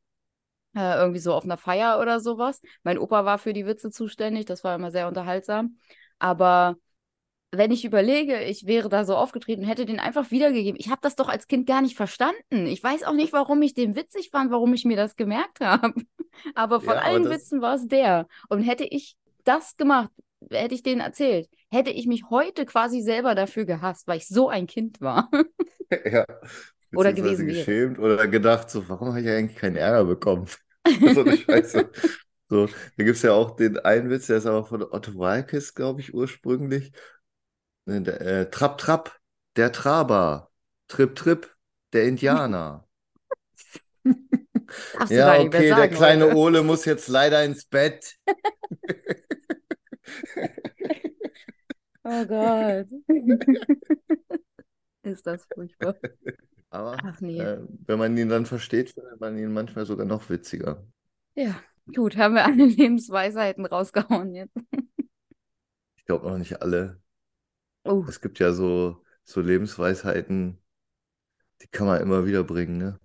Äh, 0.75 0.97
irgendwie 0.99 1.19
so 1.19 1.33
auf 1.33 1.43
einer 1.45 1.57
Feier 1.57 1.99
oder 1.99 2.19
sowas. 2.19 2.61
Mein 2.83 2.99
Opa 2.99 3.25
war 3.25 3.39
für 3.39 3.53
die 3.53 3.65
Witze 3.65 3.89
zuständig, 3.91 4.45
das 4.45 4.63
war 4.63 4.75
immer 4.75 4.91
sehr 4.91 5.07
unterhaltsam. 5.07 5.77
Aber 6.19 6.77
wenn 7.51 7.71
ich 7.71 7.85
überlege, 7.85 8.43
ich 8.43 8.67
wäre 8.67 8.89
da 8.89 9.05
so 9.05 9.15
aufgetreten 9.15 9.63
und 9.63 9.67
hätte 9.67 9.85
den 9.87 9.99
einfach 9.99 10.29
wiedergegeben. 10.31 10.79
Ich 10.79 10.89
habe 10.89 11.01
das 11.01 11.15
doch 11.15 11.29
als 11.29 11.47
Kind 11.47 11.65
gar 11.67 11.81
nicht 11.81 11.95
verstanden. 11.97 12.67
Ich 12.67 12.83
weiß 12.83 13.03
auch 13.03 13.13
nicht, 13.13 13.33
warum 13.33 13.61
ich 13.63 13.73
den 13.73 13.95
witzig 13.95 14.29
fand, 14.31 14.51
warum 14.51 14.73
ich 14.73 14.85
mir 14.85 14.97
das 14.97 15.15
gemerkt 15.15 15.59
habe. 15.61 15.93
Aber 16.55 16.79
von 16.81 16.97
Ja, 16.97 17.01
aber 17.03 17.19
allen 17.19 17.29
Witzen 17.29 17.61
war 17.61 17.75
es 17.75 17.87
der. 17.87 18.27
Und 18.49 18.61
hätte 18.61 18.85
ich 18.85 19.15
das 19.45 19.77
gemacht, 19.77 20.11
hätte 20.49 20.75
ich 20.75 20.83
den 20.83 20.99
erzählt, 20.99 21.49
hätte 21.69 21.91
ich 21.91 22.07
mich 22.07 22.23
heute 22.29 22.65
quasi 22.65 23.01
selber 23.01 23.35
dafür 23.35 23.65
gehasst, 23.65 24.07
weil 24.07 24.17
ich 24.17 24.27
so 24.27 24.49
ein 24.49 24.67
Kind 24.67 25.01
war. 25.01 25.29
Ja. 26.05 26.23
Oder 26.93 27.13
gewesen 27.13 27.47
wäre. 27.47 27.57
geschämt 27.57 27.97
oder 27.97 28.27
gedacht, 28.27 28.69
so, 28.69 28.87
warum 28.89 29.07
habe 29.07 29.21
ich 29.21 29.27
eigentlich 29.27 29.57
keinen 29.57 29.75
Ärger 29.75 30.05
bekommen? 30.05 30.45
so 31.15 31.21
eine 31.21 31.35
Scheiße. 31.35 31.89
So, 32.47 32.67
da 32.67 33.03
gibt 33.03 33.15
es 33.15 33.23
ja 33.23 33.33
auch 33.33 33.55
den 33.55 33.79
einen 33.79 34.11
Witz, 34.11 34.27
der 34.27 34.37
ist 34.37 34.45
aber 34.45 34.65
von 34.65 34.83
Otto 34.83 35.15
Walkes, 35.15 35.73
glaube 35.73 36.01
ich, 36.01 36.13
ursprünglich. 36.13 36.91
Ne, 37.85 38.03
der, 38.03 38.21
äh, 38.21 38.49
Trapp, 38.51 38.77
Trapp, 38.77 39.19
der 39.55 39.71
Traber. 39.71 40.51
Trip, 40.87 41.15
Trip, 41.15 41.55
der 41.93 42.03
Indianer. 42.03 42.87
Ja, 45.09 45.39
okay, 45.39 45.49
der 45.49 45.75
sagen 45.75 45.95
kleine 45.95 46.25
heute. 46.25 46.35
Ole 46.35 46.61
muss 46.61 46.85
jetzt 46.85 47.07
leider 47.07 47.43
ins 47.43 47.65
Bett. 47.65 48.17
Oh 52.05 52.25
Gott. 52.25 52.87
Ist 55.03 55.27
das 55.27 55.45
furchtbar. 55.53 55.95
Aber 56.71 56.97
Ach 57.03 57.19
nee. 57.21 57.39
äh, 57.41 57.59
wenn 57.87 57.99
man 57.99 58.17
ihn 58.17 58.29
dann 58.29 58.45
versteht, 58.45 58.91
findet 58.91 59.19
man 59.19 59.37
ihn 59.37 59.51
manchmal 59.53 59.85
sogar 59.85 60.05
noch 60.05 60.29
witziger. 60.29 60.85
Ja, 61.35 61.55
gut, 61.95 62.17
haben 62.17 62.35
wir 62.35 62.45
alle 62.45 62.65
Lebensweisheiten 62.65 63.65
rausgehauen 63.65 64.35
jetzt. 64.35 64.55
Ich 65.97 66.05
glaube 66.05 66.27
noch 66.27 66.37
nicht 66.39 66.61
alle. 66.63 66.99
Oh, 67.85 68.05
Es 68.05 68.19
gibt 68.21 68.39
ja 68.39 68.51
so, 68.53 69.05
so 69.23 69.39
Lebensweisheiten, 69.41 70.59
die 71.61 71.67
kann 71.67 71.87
man 71.87 72.01
immer 72.01 72.25
wieder 72.25 72.43
bringen, 72.43 72.77
ne? 72.77 72.99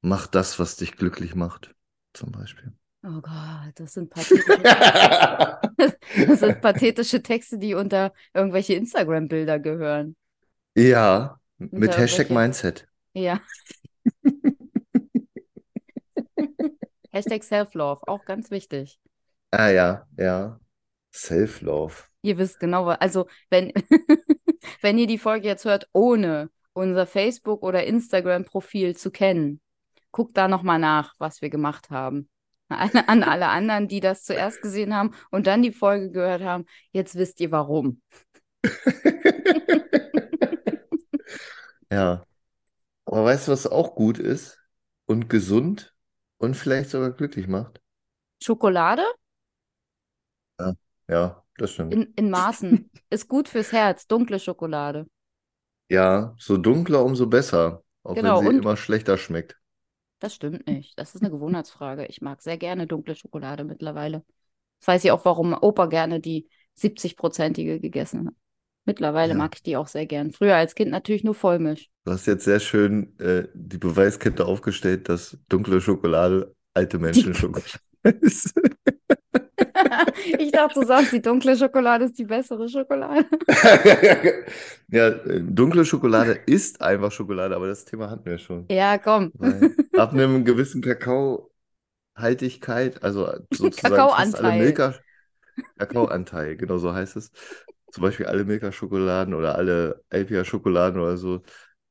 Mach 0.00 0.26
das, 0.26 0.58
was 0.58 0.74
dich 0.74 0.96
glücklich 0.96 1.36
macht, 1.36 1.72
zum 2.12 2.32
Beispiel. 2.32 2.72
Oh 3.04 3.20
Gott, 3.20 3.72
das 3.76 3.92
sind 3.94 4.10
pathetische, 4.10 4.58
das 6.26 6.40
sind 6.40 6.60
pathetische 6.60 7.22
Texte, 7.22 7.58
die 7.58 7.74
unter 7.74 8.12
irgendwelche 8.34 8.74
Instagram-Bilder 8.74 9.58
gehören. 9.58 10.16
Ja, 10.76 11.38
mit 11.58 11.72
Unter 11.72 11.98
Hashtag 11.98 12.30
irgendwelche- 12.30 12.34
Mindset. 12.34 12.88
Ja. 13.14 13.40
Hashtag 17.10 17.42
Self-Love, 17.42 18.02
auch 18.06 18.24
ganz 18.24 18.50
wichtig. 18.50 19.00
Ah 19.50 19.68
ja, 19.70 20.06
ja. 20.16 20.60
Self-Love. 21.12 21.94
Ihr 22.22 22.38
wisst 22.38 22.60
genau, 22.60 22.86
also 22.88 23.28
wenn, 23.50 23.72
wenn 24.82 24.98
ihr 24.98 25.06
die 25.06 25.18
Folge 25.18 25.48
jetzt 25.48 25.64
hört, 25.64 25.88
ohne 25.92 26.50
unser 26.74 27.06
Facebook- 27.06 27.62
oder 27.62 27.84
Instagram-Profil 27.84 28.94
zu 28.96 29.10
kennen, 29.10 29.60
guckt 30.12 30.36
da 30.36 30.48
nochmal 30.48 30.78
nach, 30.78 31.14
was 31.18 31.40
wir 31.42 31.50
gemacht 31.50 31.90
haben. 31.90 32.28
An, 32.68 33.22
alle 33.22 33.48
anderen, 33.48 33.88
die 33.88 34.00
das 34.00 34.24
zuerst 34.24 34.60
gesehen 34.62 34.94
haben 34.94 35.12
und 35.30 35.46
dann 35.46 35.62
die 35.62 35.72
Folge 35.72 36.10
gehört 36.10 36.42
haben, 36.42 36.66
jetzt 36.92 37.14
wisst 37.14 37.40
ihr 37.40 37.50
warum. 37.50 38.02
Ja. 41.90 42.24
Aber 43.06 43.24
weißt 43.24 43.48
du, 43.48 43.52
was 43.52 43.66
auch 43.66 43.94
gut 43.94 44.18
ist 44.18 44.58
und 45.06 45.28
gesund 45.28 45.94
und 46.38 46.54
vielleicht 46.56 46.90
sogar 46.90 47.12
glücklich 47.12 47.48
macht? 47.48 47.80
Schokolade 48.42 49.02
Ja, 51.08 51.42
das 51.56 51.72
stimmt. 51.72 51.94
in, 51.94 52.12
in 52.16 52.30
Maßen 52.30 52.90
ist 53.10 53.28
gut 53.28 53.48
fürs 53.48 53.72
Herz, 53.72 54.06
dunkle 54.06 54.38
Schokolade. 54.38 55.06
Ja, 55.90 56.34
so 56.38 56.56
dunkler, 56.58 57.04
umso 57.04 57.26
besser. 57.26 57.82
Auch 58.02 58.14
wenn 58.16 58.22
Genau, 58.22 58.40
sie 58.40 58.48
und- 58.48 58.58
immer 58.58 58.76
schlechter 58.76 59.16
schmeckt. 59.16 59.57
Das 60.18 60.34
stimmt 60.34 60.66
nicht. 60.66 60.98
Das 60.98 61.14
ist 61.14 61.22
eine 61.22 61.30
Gewohnheitsfrage. 61.30 62.06
Ich 62.06 62.20
mag 62.20 62.42
sehr 62.42 62.58
gerne 62.58 62.86
dunkle 62.86 63.14
Schokolade 63.14 63.64
mittlerweile. 63.64 64.24
Jetzt 64.78 64.88
weiß 64.88 65.04
ich 65.04 65.10
auch, 65.12 65.24
warum 65.24 65.52
Opa 65.54 65.86
gerne 65.86 66.20
die 66.20 66.48
70-prozentige 66.76 67.80
gegessen 67.80 68.26
hat. 68.28 68.34
Mittlerweile 68.84 69.32
Ja. 69.32 69.38
mag 69.38 69.54
ich 69.54 69.62
die 69.62 69.76
auch 69.76 69.86
sehr 69.88 70.06
gern. 70.06 70.32
Früher 70.32 70.56
als 70.56 70.74
Kind 70.74 70.90
natürlich 70.90 71.22
nur 71.22 71.34
Vollmilch. 71.34 71.90
Du 72.04 72.12
hast 72.12 72.26
jetzt 72.26 72.44
sehr 72.44 72.58
schön 72.58 73.18
äh, 73.20 73.46
die 73.54 73.78
Beweiskette 73.78 74.46
aufgestellt, 74.46 75.08
dass 75.08 75.36
dunkle 75.48 75.80
Schokolade 75.80 76.54
alte 76.74 76.98
Menschen-Schokolade 76.98 77.78
ist. 78.20 78.54
ich 80.38 80.52
dachte, 80.52 80.80
du 80.80 80.86
sagst, 80.86 81.12
die 81.12 81.22
dunkle 81.22 81.56
Schokolade 81.56 82.06
ist 82.06 82.18
die 82.18 82.24
bessere 82.24 82.68
Schokolade. 82.68 83.24
Ja, 84.90 85.08
äh, 85.08 85.42
dunkle 85.42 85.84
Schokolade 85.84 86.40
ist 86.46 86.80
einfach 86.80 87.12
Schokolade, 87.12 87.54
aber 87.54 87.66
das 87.66 87.84
Thema 87.84 88.08
hatten 88.08 88.24
wir 88.24 88.38
schon. 88.38 88.64
Ja, 88.70 88.96
komm. 88.96 89.32
Weil 89.34 89.76
ab 89.98 90.14
einem 90.14 90.46
gewissen 90.46 90.80
Kakaohaltigkeit, 90.80 93.02
also 93.02 93.30
sozusagen 93.52 93.74
fast 93.74 93.84
alle 93.84 93.96
Kakaoanteil. 93.96 94.58
Milka, 94.58 94.94
Kakaoanteil, 95.78 96.56
genau 96.56 96.78
so 96.78 96.94
heißt 96.94 97.16
es. 97.16 97.30
Zum 97.90 98.02
Beispiel 98.02 98.24
alle 98.26 98.44
Milka-Schokoladen 98.44 99.34
oder 99.34 99.56
alle 99.56 100.02
Alpia-Schokoladen 100.08 100.98
oder 101.00 101.18
so 101.18 101.42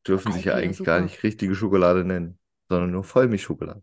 dürfen 0.07 0.31
sich 0.31 0.45
ja 0.45 0.55
eigentlich 0.55 0.83
gar 0.83 0.97
super. 0.97 1.01
nicht 1.01 1.23
richtige 1.23 1.53
Schokolade 1.53 2.03
nennen, 2.03 2.39
sondern 2.69 2.89
nur 2.91 3.03
Vollmilchschokolade. 3.03 3.81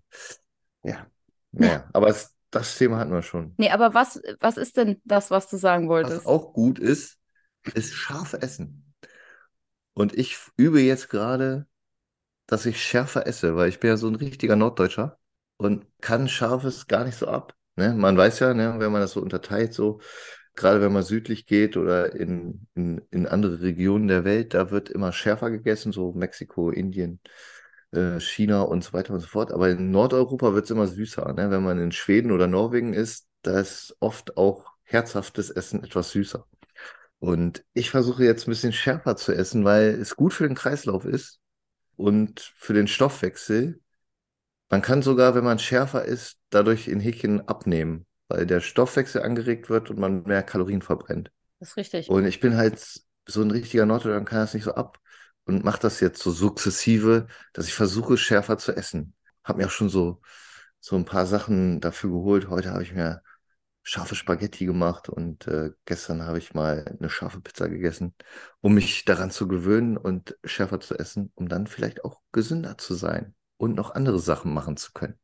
Ja, 0.82 1.06
naja, 1.52 1.88
aber 1.92 2.08
es, 2.08 2.34
das 2.54 2.76
Thema 2.78 2.98
hatten 2.98 3.12
wir 3.12 3.22
schon. 3.22 3.54
Nee, 3.56 3.70
aber 3.70 3.94
was, 3.94 4.20
was 4.40 4.56
ist 4.56 4.76
denn 4.76 5.00
das, 5.04 5.30
was 5.30 5.48
du 5.48 5.56
sagen 5.56 5.88
Was 5.88 5.90
wolltest? 5.90 6.26
auch 6.26 6.52
gut 6.52 6.78
ist, 6.78 7.18
ist 7.74 7.92
scharf 7.94 8.34
essen. 8.34 8.94
Und 9.94 10.16
ich 10.16 10.38
übe 10.56 10.80
jetzt 10.80 11.08
gerade, 11.08 11.66
dass 12.46 12.66
ich 12.66 12.82
schärfer 12.82 13.26
esse, 13.26 13.56
weil 13.56 13.68
ich 13.68 13.80
bin 13.80 13.90
ja 13.90 13.96
so 13.96 14.08
ein 14.08 14.16
richtiger 14.16 14.56
Norddeutscher 14.56 15.18
und 15.56 15.86
kann 16.00 16.28
Scharfes 16.28 16.86
gar 16.86 17.04
nicht 17.04 17.16
so 17.16 17.26
ab. 17.28 17.54
Ne? 17.76 17.94
Man 17.94 18.16
weiß 18.16 18.40
ja, 18.40 18.54
ne, 18.54 18.74
wenn 18.78 18.92
man 18.92 19.00
das 19.00 19.12
so 19.12 19.20
unterteilt, 19.20 19.72
so 19.72 20.00
gerade 20.54 20.80
wenn 20.80 20.92
man 20.92 21.02
südlich 21.02 21.46
geht 21.46 21.76
oder 21.76 22.14
in, 22.14 22.66
in, 22.74 23.02
in 23.10 23.26
andere 23.26 23.60
Regionen 23.60 24.08
der 24.08 24.24
Welt, 24.24 24.54
da 24.54 24.70
wird 24.70 24.90
immer 24.90 25.12
schärfer 25.12 25.50
gegessen, 25.50 25.92
so 25.92 26.12
Mexiko, 26.12 26.70
Indien, 26.70 27.20
äh, 27.94 28.20
China 28.20 28.62
und 28.62 28.84
so 28.84 28.92
weiter 28.92 29.14
und 29.14 29.20
so 29.20 29.26
fort. 29.26 29.52
Aber 29.52 29.70
in 29.70 29.90
Nordeuropa 29.90 30.54
wird 30.54 30.64
es 30.64 30.70
immer 30.70 30.86
süßer. 30.86 31.32
Ne? 31.34 31.50
Wenn 31.50 31.62
man 31.62 31.78
in 31.78 31.92
Schweden 31.92 32.30
oder 32.32 32.46
Norwegen 32.46 32.92
ist, 32.92 33.26
da 33.42 33.60
ist 33.60 33.96
oft 34.00 34.36
auch 34.36 34.72
herzhaftes 34.82 35.50
Essen 35.50 35.82
etwas 35.82 36.10
süßer. 36.10 36.46
Und 37.18 37.64
ich 37.72 37.90
versuche 37.90 38.24
jetzt 38.24 38.46
ein 38.46 38.50
bisschen 38.50 38.72
schärfer 38.72 39.16
zu 39.16 39.32
essen, 39.32 39.64
weil 39.64 39.88
es 39.88 40.16
gut 40.16 40.34
für 40.34 40.46
den 40.46 40.56
Kreislauf 40.56 41.04
ist 41.04 41.40
und 41.96 42.52
für 42.56 42.74
den 42.74 42.86
Stoffwechsel. 42.86 43.80
Man 44.70 44.82
kann 44.82 45.02
sogar, 45.02 45.34
wenn 45.34 45.44
man 45.44 45.58
schärfer 45.58 46.04
isst, 46.04 46.38
dadurch 46.50 46.88
in 46.88 47.00
Häkchen 47.00 47.48
abnehmen, 47.48 48.06
weil 48.28 48.46
der 48.46 48.60
Stoffwechsel 48.60 49.22
angeregt 49.22 49.70
wird 49.70 49.90
und 49.90 49.98
man 49.98 50.24
mehr 50.24 50.42
Kalorien 50.42 50.82
verbrennt. 50.82 51.30
Das 51.60 51.70
ist 51.70 51.76
richtig. 51.76 52.08
Und 52.10 52.26
ich 52.26 52.40
bin 52.40 52.56
halt 52.56 52.82
so 53.26 53.42
ein 53.42 53.50
richtiger 53.50 53.86
Norddeutscher 53.86 54.18
und 54.18 54.26
kann 54.26 54.40
das 54.40 54.54
nicht 54.54 54.64
so 54.64 54.74
ab 54.74 54.98
und 55.46 55.64
mache 55.64 55.80
das 55.80 56.00
jetzt 56.00 56.22
so 56.22 56.30
sukzessive, 56.30 57.26
dass 57.52 57.66
ich 57.68 57.74
versuche, 57.74 58.16
schärfer 58.18 58.58
zu 58.58 58.72
essen. 58.76 59.14
Hab 59.44 59.56
mir 59.58 59.66
auch 59.66 59.70
schon 59.70 59.88
so, 59.90 60.20
so 60.80 60.96
ein 60.96 61.04
paar 61.04 61.26
Sachen 61.26 61.80
dafür 61.80 62.10
geholt. 62.10 62.48
Heute 62.48 62.70
habe 62.72 62.82
ich 62.82 62.92
mir 62.94 63.22
scharfe 63.82 64.14
Spaghetti 64.14 64.66
gemacht 64.66 65.08
und 65.08 65.46
äh, 65.46 65.70
gestern 65.84 66.22
habe 66.24 66.38
ich 66.38 66.54
mal 66.54 66.84
eine 66.98 67.10
scharfe 67.10 67.40
Pizza 67.40 67.68
gegessen, 67.68 68.14
um 68.60 68.74
mich 68.74 69.04
daran 69.04 69.30
zu 69.30 69.46
gewöhnen 69.48 69.96
und 69.98 70.36
schärfer 70.44 70.80
zu 70.80 70.98
essen, 70.98 71.32
um 71.34 71.48
dann 71.48 71.66
vielleicht 71.66 72.04
auch 72.04 72.20
gesünder 72.32 72.78
zu 72.78 72.94
sein 72.94 73.34
und 73.58 73.74
noch 73.74 73.94
andere 73.94 74.18
Sachen 74.20 74.54
machen 74.54 74.76
zu 74.78 74.92
können. 74.92 75.18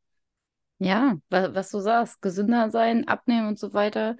Ja, 0.79 1.17
wa- 1.29 1.53
was 1.53 1.69
du 1.71 1.79
sagst, 1.79 2.21
gesünder 2.21 2.71
sein, 2.71 3.07
abnehmen 3.07 3.47
und 3.47 3.59
so 3.59 3.73
weiter, 3.73 4.17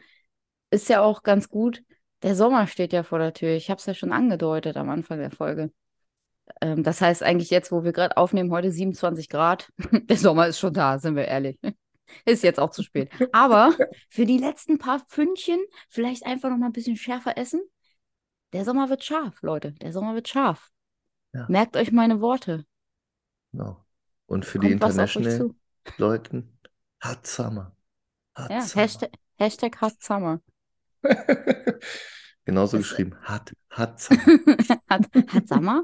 ist 0.72 0.89
ja 0.89 1.02
auch 1.02 1.24
ganz 1.24 1.49
gut. 1.49 1.84
Der 2.24 2.36
Sommer 2.36 2.68
steht 2.68 2.93
ja 2.93 3.04
vor 3.04 3.20
der 3.20 3.34
Tür. 3.34 3.52
Ich 3.56 3.70
habe 3.70 3.80
es 3.80 3.86
ja 3.88 3.93
schon 3.95 4.14
angedeutet 4.14 4.78
am 4.78 4.89
Anfang 4.89 5.20
der 5.20 5.32
Folge. 5.32 5.72
Ähm, 6.62 6.84
das 6.84 7.02
heißt 7.02 7.24
eigentlich 7.24 7.50
jetzt, 7.50 7.72
wo 7.72 7.84
wir 7.84 7.92
gerade 7.94 8.18
aufnehmen, 8.18 8.52
heute 8.52 8.72
27 8.72 9.30
Grad. 9.30 9.70
Der 10.10 10.18
Sommer 10.18 10.48
ist 10.48 10.60
schon 10.60 10.74
da, 10.74 11.00
sind 11.00 11.16
wir 11.16 11.26
ehrlich. 11.26 11.60
Ist 12.26 12.44
jetzt 12.44 12.60
auch 12.60 12.72
zu 12.72 12.84
spät. 12.84 13.10
Aber 13.32 13.74
für 14.10 14.26
die 14.26 14.38
letzten 14.38 14.78
paar 14.78 15.00
Pfündchen 15.00 15.60
vielleicht 15.88 16.26
einfach 16.26 16.50
noch 16.50 16.58
mal 16.58 16.66
ein 16.66 16.74
bisschen 16.74 16.98
schärfer 16.98 17.38
essen. 17.38 17.62
Der 18.52 18.66
Sommer 18.66 18.89
wird 18.89 19.06
scharf, 19.06 19.42
Leute. 19.42 19.72
Der 19.74 19.94
Sommer 19.94 20.14
wird 20.14 20.28
scharf. 20.28 20.72
Ja. 21.34 21.46
Merkt 21.48 21.78
euch 21.78 21.94
meine 21.94 22.20
Worte. 22.20 22.66
Genau. 23.54 23.86
Und 24.26 24.46
für 24.46 24.60
die 24.60 24.72
Kommt 24.72 24.82
was 24.82 25.00
auf 25.00 25.16
euch 25.16 25.16
International 25.16 25.54
zu. 25.54 25.56
Leuten, 25.98 26.60
Hot 27.06 27.26
Summer. 27.26 27.76
Hot 28.38 28.50
Ja, 28.50 28.62
Summer. 28.62 28.84
Hashtag, 28.84 29.12
Hashtag 29.38 29.82
Hot 29.82 30.04
Summer. 30.04 30.42
Genauso 32.46 32.78
Das- 32.78 32.88
geschrieben, 32.89 33.16
Hot, 33.28 33.52
Hot 33.78 34.00
Summer. 34.00 34.22
Hat, 34.89 35.08
hat 35.28 35.44
Summer? 35.48 35.84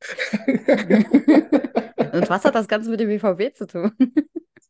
Und 2.12 2.28
was 2.28 2.44
hat 2.44 2.54
das 2.54 2.68
Ganze 2.68 2.90
mit 2.90 3.00
dem 3.00 3.08
BVB 3.08 3.54
zu 3.56 3.66
tun? 3.66 3.92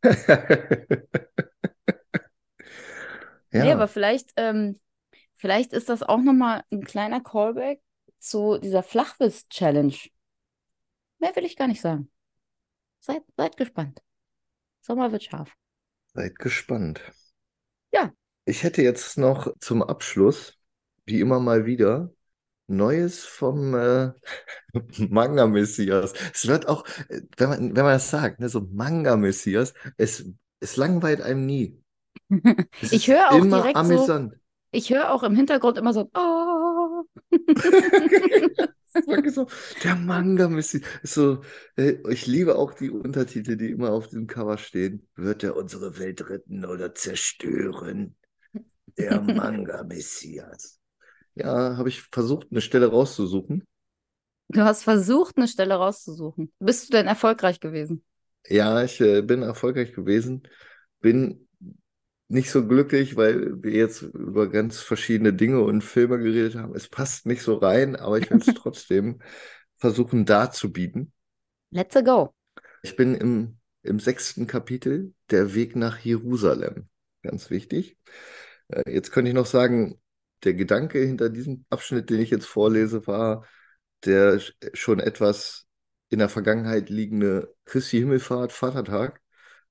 Nee, 3.51 3.67
Ja, 3.67 3.73
aber 3.75 3.87
vielleicht, 3.87 4.31
ähm, 4.37 4.79
vielleicht 5.35 5.73
ist 5.73 5.87
das 5.89 6.01
auch 6.01 6.17
nochmal 6.19 6.63
ein 6.71 6.83
kleiner 6.83 7.21
Callback 7.21 7.81
zu 8.19 8.57
dieser 8.57 8.81
Flachwitz-Challenge. 8.81 9.95
Mehr 11.19 11.35
will 11.35 11.45
ich 11.45 11.55
gar 11.55 11.67
nicht 11.67 11.81
sagen. 11.81 12.09
Seid, 12.99 13.21
seid 13.37 13.55
gespannt. 13.57 14.01
Sommer 14.81 15.11
wird 15.11 15.23
scharf. 15.23 15.53
seid 16.15 16.39
gespannt. 16.39 17.01
Ja. 17.93 18.11
Ich 18.45 18.63
hätte 18.63 18.81
jetzt 18.81 19.17
noch 19.19 19.53
zum 19.59 19.83
Abschluss, 19.83 20.57
wie 21.05 21.19
immer 21.19 21.39
mal 21.39 21.65
wieder, 21.65 22.11
Neues 22.67 23.23
vom 23.25 23.75
äh, 23.75 24.11
Manga-Messias. 25.09 26.13
Es 26.33 26.47
wird 26.47 26.67
auch, 26.67 26.85
äh, 27.09 27.21
wenn 27.37 27.49
man, 27.49 27.59
wenn 27.75 27.83
man 27.83 27.93
das 27.93 28.09
sagt, 28.09 28.39
ne, 28.39 28.49
so 28.49 28.61
Manga-Messias, 28.61 29.73
es, 29.97 30.25
es 30.59 30.77
langweilt 30.77 31.21
einem 31.21 31.45
nie. 31.45 31.83
Es 32.81 32.91
Ich 32.91 33.07
höre 33.07 33.31
auch 33.31 33.43
immer 33.43 33.49
direkt 33.49 33.83
so, 33.85 34.15
amüsant. 34.15 34.33
ich 34.71 34.89
höre 34.91 35.11
auch 35.13 35.23
im 35.23 35.35
Hintergrund 35.35 35.77
immer 35.77 35.93
so, 35.93 36.09
oh. 36.15 37.03
So, 39.33 39.47
der 39.83 39.95
Manga-Messias. 39.95 40.83
So, 41.03 41.41
äh, 41.77 41.95
ich 42.09 42.27
liebe 42.27 42.55
auch 42.57 42.73
die 42.73 42.91
Untertitel, 42.91 43.57
die 43.57 43.71
immer 43.71 43.91
auf 43.91 44.07
dem 44.09 44.27
Cover 44.27 44.57
stehen. 44.57 45.07
Wird 45.15 45.43
er 45.43 45.55
unsere 45.55 45.97
Welt 45.97 46.29
retten 46.29 46.63
oder 46.65 46.93
zerstören? 46.93 48.15
Der 48.97 49.21
Manga-Messias. 49.21 50.79
Ja, 51.35 51.77
habe 51.77 51.89
ich 51.89 52.01
versucht, 52.03 52.47
eine 52.51 52.61
Stelle 52.61 52.87
rauszusuchen. 52.87 53.63
Du 54.49 54.61
hast 54.61 54.83
versucht, 54.83 55.37
eine 55.37 55.47
Stelle 55.47 55.75
rauszusuchen. 55.75 56.51
Bist 56.59 56.87
du 56.89 56.91
denn 56.97 57.07
erfolgreich 57.07 57.59
gewesen? 57.59 58.03
Ja, 58.47 58.83
ich 58.83 58.99
äh, 59.01 59.21
bin 59.21 59.41
erfolgreich 59.41 59.93
gewesen. 59.93 60.43
Bin 61.01 61.47
nicht 62.27 62.51
so 62.51 62.67
glücklich, 62.67 63.15
weil 63.15 63.63
wir 63.63 63.71
jetzt 63.73 64.01
über 64.03 64.49
ganz 64.49 64.79
verschiedene 64.81 65.33
Dinge 65.33 65.61
und 65.61 65.83
Filme 65.83 66.19
geredet 66.19 66.55
haben. 66.55 66.75
Es 66.75 66.89
passt 66.89 67.25
nicht 67.25 67.43
so 67.43 67.55
rein, 67.57 67.95
aber 67.95 68.17
ich 68.19 68.29
werde 68.29 68.43
es 68.47 68.53
trotzdem 68.55 69.21
versuchen 69.77 70.25
darzubieten. 70.25 71.13
Let's 71.71 71.95
go. 72.01 72.33
Ich 72.81 72.95
bin 72.95 73.15
im, 73.15 73.57
im 73.81 73.99
sechsten 73.99 74.47
Kapitel, 74.47 75.13
der 75.31 75.53
Weg 75.55 75.75
nach 75.75 75.99
Jerusalem. 75.99 76.89
Ganz 77.21 77.49
wichtig. 77.49 77.97
Äh, 78.69 78.91
Jetzt 78.91 79.11
könnte 79.11 79.29
ich 79.29 79.35
noch 79.35 79.45
sagen, 79.45 79.99
der 80.45 80.53
Gedanke 80.53 80.99
hinter 80.99 81.29
diesem 81.29 81.65
Abschnitt, 81.69 82.09
den 82.09 82.21
ich 82.21 82.29
jetzt 82.31 82.45
vorlese, 82.45 83.07
war 83.07 83.45
der 84.05 84.39
sch- 84.39 84.53
schon 84.75 84.99
etwas 84.99 85.65
in 86.09 86.19
der 86.19 86.29
Vergangenheit 86.29 86.89
liegende 86.89 87.53
Christi 87.65 87.99
Himmelfahrt, 87.99 88.51
Vatertag. 88.53 89.21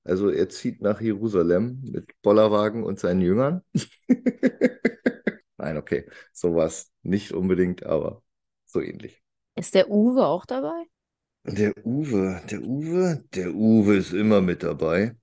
Also 0.03 0.29
er 0.29 0.49
zieht 0.49 0.81
nach 0.81 1.01
Jerusalem 1.01 1.81
mit 1.83 2.11
Bollerwagen 2.21 2.83
und 2.83 2.99
seinen 2.99 3.21
Jüngern. 3.21 3.61
Nein, 5.57 5.77
okay, 5.77 6.09
sowas 6.33 6.91
nicht 7.03 7.31
unbedingt, 7.33 7.85
aber 7.85 8.23
so 8.65 8.81
ähnlich. 8.81 9.23
Ist 9.55 9.73
der 9.73 9.89
Uwe 9.89 10.27
auch 10.27 10.45
dabei? 10.45 10.85
Der 11.45 11.73
Uwe, 11.85 12.41
der 12.49 12.61
Uwe, 12.63 13.23
der 13.33 13.53
Uwe 13.53 13.95
ist 13.97 14.13
immer 14.13 14.41
mit 14.41 14.63
dabei. 14.63 15.15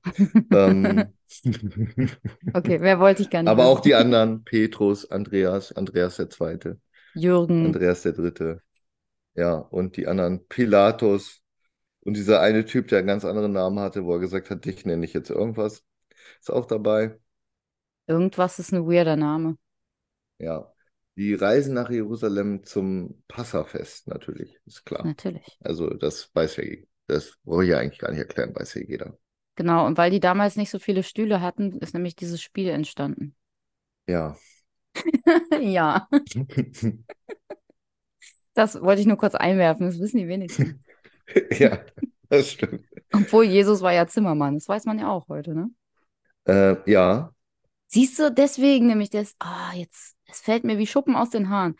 Ähm, 0.52 1.14
Okay, 2.52 2.78
mehr 2.78 3.00
wollte 3.00 3.22
ich 3.22 3.30
gar 3.30 3.42
nicht 3.42 3.56
aber 3.56 3.66
auch 3.66 3.80
die 3.80 3.94
anderen, 3.94 4.44
Petrus, 4.44 5.10
Andreas, 5.10 5.72
Andreas 5.72 6.16
der 6.16 6.30
Zweite, 6.30 6.80
Jürgen. 7.14 7.60
Andreas 7.64 8.02
der 8.02 8.12
Dritte, 8.12 8.62
ja, 9.34 9.54
und 9.54 9.96
die 9.98 10.08
anderen, 10.08 10.46
Pilatus 10.48 11.42
und 12.02 12.16
dieser 12.16 12.40
eine 12.42 12.64
Typ, 12.66 12.88
der 12.88 12.98
einen 13.00 13.08
ganz 13.08 13.24
anderen 13.26 13.52
Namen 13.52 13.80
hatte, 13.80 14.04
wo 14.04 14.14
er 14.14 14.20
gesagt 14.20 14.50
hat, 14.50 14.64
dich 14.64 14.86
nenne 14.86 15.04
ich 15.06 15.14
jetzt 15.14 15.30
irgendwas, 15.30 15.84
ist 16.40 16.50
auch 16.52 16.66
dabei. 16.66 17.18
Irgendwas 18.06 18.58
ist 18.58 18.72
ein 18.74 18.86
weirder 18.86 19.16
Name. 19.16 19.56
Ja, 20.38 20.72
die 21.16 21.34
reisen 21.34 21.74
nach 21.74 21.90
Jerusalem 21.90 22.64
zum 22.64 23.22
Passafest 23.28 24.08
natürlich, 24.08 24.58
ist 24.66 24.84
klar. 24.84 25.04
Natürlich. 25.04 25.58
Also 25.60 25.90
das 25.90 26.30
weiß 26.34 26.56
ja, 26.56 26.64
das 27.06 27.36
brauche 27.44 27.64
ich 27.64 27.70
ja 27.70 27.78
eigentlich 27.78 27.98
gar 27.98 28.10
nicht 28.10 28.20
erklären, 28.20 28.54
weiß 28.54 28.74
ja 28.74 28.82
jeder. 28.82 29.18
Genau, 29.56 29.86
und 29.86 29.98
weil 29.98 30.10
die 30.10 30.20
damals 30.20 30.56
nicht 30.56 30.70
so 30.70 30.78
viele 30.78 31.02
Stühle 31.02 31.40
hatten, 31.40 31.78
ist 31.80 31.92
nämlich 31.92 32.16
dieses 32.16 32.40
Spiel 32.40 32.68
entstanden. 32.68 33.34
Ja. 34.06 34.36
Ja, 35.60 36.08
das 38.54 38.80
wollte 38.80 39.00
ich 39.00 39.06
nur 39.06 39.16
kurz 39.16 39.34
einwerfen, 39.34 39.86
das 39.86 40.00
wissen 40.00 40.18
die 40.18 40.28
wenigsten. 40.28 40.82
Ja, 41.52 41.84
das 42.28 42.50
stimmt. 42.50 42.84
Obwohl 43.12 43.44
Jesus 43.44 43.82
war 43.82 43.92
ja 43.92 44.08
Zimmermann, 44.08 44.54
das 44.54 44.66
weiß 44.66 44.84
man 44.86 44.98
ja 44.98 45.08
auch 45.08 45.28
heute, 45.28 45.54
ne? 45.54 45.70
Äh, 46.44 46.90
ja, 46.90 47.32
Siehst 47.92 48.20
du, 48.20 48.30
deswegen 48.30 48.86
nämlich, 48.86 49.12
ist, 49.14 49.34
ah, 49.40 49.72
jetzt, 49.74 50.14
es 50.30 50.40
fällt 50.40 50.64
mir 50.64 50.78
wie 50.78 50.86
Schuppen 50.86 51.16
aus 51.16 51.30
den 51.30 51.48
Haaren. 51.50 51.76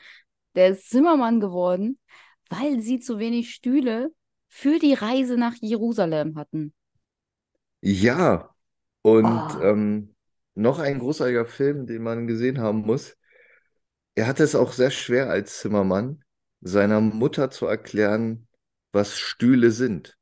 Der 0.57 0.69
ist 0.71 0.91
Zimmermann 0.91 1.41
geworden, 1.41 1.99
weil 2.49 2.81
sie 2.81 3.01
zu 3.01 3.19
wenig 3.19 3.55
Stühle 3.55 4.13
für 4.49 4.79
die 4.79 4.95
Reise 4.95 5.37
nach 5.37 5.55
Jerusalem 5.61 6.37
hatten. 6.37 6.75
ja. 7.83 8.55
Und 9.03 9.55
Oh. 9.55 9.61
ähm, 9.61 10.15
noch 10.55 10.79
ein 10.79 10.99
großartiger 10.99 11.47
Film, 11.47 11.87
den 11.87 12.03
man 12.03 12.27
gesehen 12.27 12.61
haben 12.61 12.81
muss. 12.83 13.17
Er 14.17 14.27
hatte 14.29 14.45
es 14.45 14.55
auch 14.55 14.73
sehr 14.73 14.91
schwer 14.93 15.31
als 15.31 15.61
Zimmermann, 15.61 16.25
seiner 16.61 17.01
Mutter 17.01 17.51
zu 17.51 17.67
erklären, 17.67 18.49
was 18.93 19.19
Stühle 19.19 19.71
sind. 19.73 20.19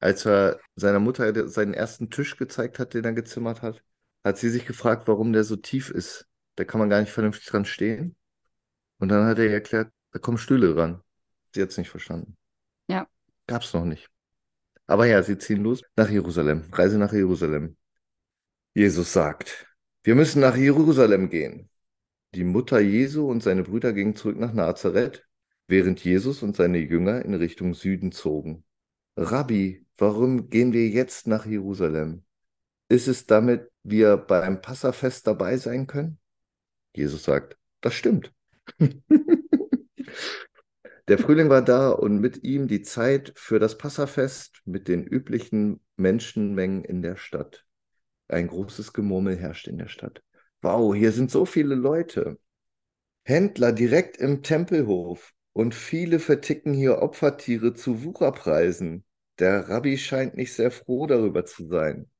Als 0.00 0.26
er 0.26 0.60
seiner 0.76 1.00
Mutter 1.00 1.48
seinen 1.48 1.74
ersten 1.74 2.10
Tisch 2.10 2.38
gezeigt 2.38 2.80
hat, 2.80 2.94
den 2.94 3.04
er 3.06 3.14
gezimmert 3.14 3.62
hat, 3.62 3.84
hat 4.24 4.38
sie 4.38 4.50
sich 4.50 4.66
gefragt, 4.66 5.08
warum 5.08 5.34
der 5.34 5.44
so 5.44 5.56
tief 5.56 5.90
ist. 5.90 6.27
Da 6.58 6.64
kann 6.64 6.80
man 6.80 6.90
gar 6.90 7.00
nicht 7.00 7.12
vernünftig 7.12 7.46
dran 7.46 7.64
stehen. 7.64 8.16
Und 8.98 9.10
dann 9.10 9.26
hat 9.26 9.38
er 9.38 9.48
erklärt, 9.48 9.92
da 10.10 10.18
kommen 10.18 10.38
Stühle 10.38 10.74
dran. 10.74 11.00
Sie 11.54 11.62
hat 11.62 11.68
es 11.70 11.78
nicht 11.78 11.88
verstanden. 11.88 12.36
Ja. 12.88 13.06
Gab's 13.46 13.72
noch 13.74 13.84
nicht. 13.84 14.10
Aber 14.88 15.06
ja, 15.06 15.22
sie 15.22 15.38
ziehen 15.38 15.62
los 15.62 15.82
nach 15.94 16.10
Jerusalem. 16.10 16.64
Reise 16.72 16.98
nach 16.98 17.12
Jerusalem. 17.12 17.76
Jesus 18.74 19.12
sagt, 19.12 19.68
wir 20.02 20.16
müssen 20.16 20.40
nach 20.40 20.56
Jerusalem 20.56 21.30
gehen. 21.30 21.70
Die 22.34 22.42
Mutter 22.42 22.80
Jesu 22.80 23.30
und 23.30 23.40
seine 23.40 23.62
Brüder 23.62 23.92
gingen 23.92 24.16
zurück 24.16 24.40
nach 24.40 24.52
Nazareth, 24.52 25.24
während 25.68 26.02
Jesus 26.02 26.42
und 26.42 26.56
seine 26.56 26.78
Jünger 26.78 27.24
in 27.24 27.34
Richtung 27.34 27.72
Süden 27.74 28.10
zogen. 28.10 28.64
Rabbi, 29.16 29.86
warum 29.96 30.50
gehen 30.50 30.72
wir 30.72 30.88
jetzt 30.88 31.28
nach 31.28 31.46
Jerusalem? 31.46 32.24
Ist 32.88 33.06
es 33.06 33.26
damit 33.26 33.70
wir 33.84 34.16
beim 34.16 34.60
Passafest 34.60 35.24
dabei 35.28 35.56
sein 35.56 35.86
können? 35.86 36.18
Jesus 36.98 37.22
sagt, 37.24 37.56
das 37.80 37.94
stimmt. 37.94 38.32
Der 41.08 41.16
Frühling 41.16 41.48
war 41.48 41.62
da 41.62 41.88
und 41.90 42.18
mit 42.20 42.44
ihm 42.44 42.68
die 42.68 42.82
Zeit 42.82 43.32
für 43.34 43.58
das 43.58 43.78
Passafest 43.78 44.60
mit 44.66 44.88
den 44.88 45.04
üblichen 45.04 45.80
Menschenmengen 45.96 46.84
in 46.84 47.00
der 47.00 47.16
Stadt. 47.16 47.64
Ein 48.28 48.48
großes 48.48 48.92
Gemurmel 48.92 49.38
herrscht 49.38 49.68
in 49.68 49.78
der 49.78 49.88
Stadt. 49.88 50.22
Wow, 50.60 50.94
hier 50.94 51.12
sind 51.12 51.30
so 51.30 51.46
viele 51.46 51.76
Leute. 51.76 52.38
Händler 53.24 53.72
direkt 53.72 54.18
im 54.18 54.42
Tempelhof 54.42 55.32
und 55.54 55.74
viele 55.74 56.18
verticken 56.18 56.74
hier 56.74 56.98
Opfertiere 56.98 57.72
zu 57.72 58.04
Wucherpreisen. 58.04 59.04
Der 59.38 59.70
Rabbi 59.70 59.96
scheint 59.96 60.36
nicht 60.36 60.52
sehr 60.52 60.70
froh 60.70 61.06
darüber 61.06 61.46
zu 61.46 61.66
sein. 61.68 62.10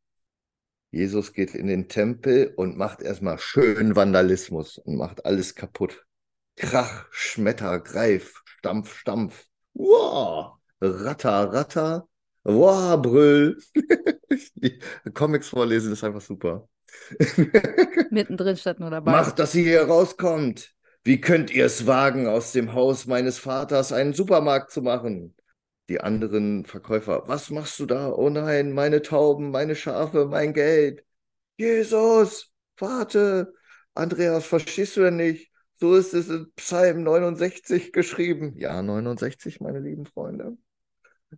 Jesus 0.90 1.32
geht 1.32 1.54
in 1.54 1.66
den 1.66 1.88
Tempel 1.88 2.52
und 2.56 2.76
macht 2.76 3.02
erstmal 3.02 3.38
schön 3.38 3.94
Vandalismus 3.94 4.78
und 4.78 4.96
macht 4.96 5.26
alles 5.26 5.54
kaputt. 5.54 6.06
Krach, 6.56 7.06
Schmetter, 7.10 7.78
Greif, 7.80 8.42
Stampf, 8.44 8.94
Stampf. 8.96 9.44
Wow, 9.74 10.56
Ratter, 10.80 11.52
Ratter. 11.52 12.08
Wow, 12.44 13.00
Brüll. 13.02 13.58
Die 14.54 14.80
Comics 15.12 15.48
vorlesen 15.48 15.92
ist 15.92 16.02
einfach 16.02 16.22
super. 16.22 16.68
Mittendrin 18.10 18.56
statt 18.56 18.80
nur 18.80 18.90
dabei. 18.90 19.12
Macht, 19.12 19.38
dass 19.38 19.52
sie 19.52 19.62
hier 19.62 19.82
rauskommt. 19.82 20.72
Wie 21.04 21.20
könnt 21.20 21.50
ihr 21.50 21.66
es 21.66 21.86
wagen, 21.86 22.26
aus 22.26 22.52
dem 22.52 22.72
Haus 22.72 23.06
meines 23.06 23.38
Vaters 23.38 23.92
einen 23.92 24.14
Supermarkt 24.14 24.72
zu 24.72 24.82
machen? 24.82 25.34
Die 25.88 26.00
anderen 26.00 26.66
Verkäufer, 26.66 27.24
was 27.28 27.50
machst 27.50 27.78
du 27.80 27.86
da? 27.86 28.10
Oh 28.12 28.28
nein, 28.28 28.72
meine 28.72 29.00
Tauben, 29.00 29.50
meine 29.50 29.74
Schafe, 29.74 30.26
mein 30.26 30.52
Geld. 30.52 31.04
Jesus, 31.56 32.52
warte. 32.76 33.54
Andreas, 33.94 34.46
verstehst 34.46 34.96
du 34.96 35.00
denn 35.00 35.16
nicht? 35.16 35.50
So 35.76 35.94
ist 35.94 36.12
es 36.12 36.28
in 36.28 36.52
Psalm 36.56 37.02
69 37.04 37.92
geschrieben. 37.92 38.54
Ja, 38.56 38.82
69, 38.82 39.60
meine 39.60 39.80
lieben 39.80 40.06
Freunde. 40.06 40.56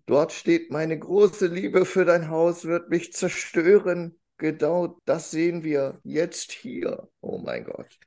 Dort 0.07 0.33
steht, 0.33 0.71
meine 0.71 0.99
große 0.99 1.47
Liebe 1.47 1.85
für 1.85 2.05
dein 2.05 2.29
Haus 2.29 2.65
wird 2.65 2.91
mich 2.91 3.13
zerstören. 3.13 4.19
Genau 4.39 4.99
das 5.05 5.31
sehen 5.31 5.63
wir 5.63 6.01
jetzt 6.05 6.53
hier. 6.53 7.09
Oh 7.21 7.39
mein 7.39 7.65
Gott. 7.65 7.99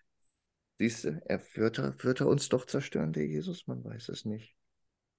Siehst 0.80 1.04
du, 1.04 1.22
er 1.26 1.42
wird 1.56 2.04
wird 2.04 2.22
er 2.22 2.28
uns 2.28 2.50
doch 2.50 2.66
zerstören, 2.66 3.14
der 3.14 3.28
Jesus? 3.28 3.68
Man 3.68 3.84
weiß 3.84 4.10
es 4.10 4.26
nicht. 4.26 4.56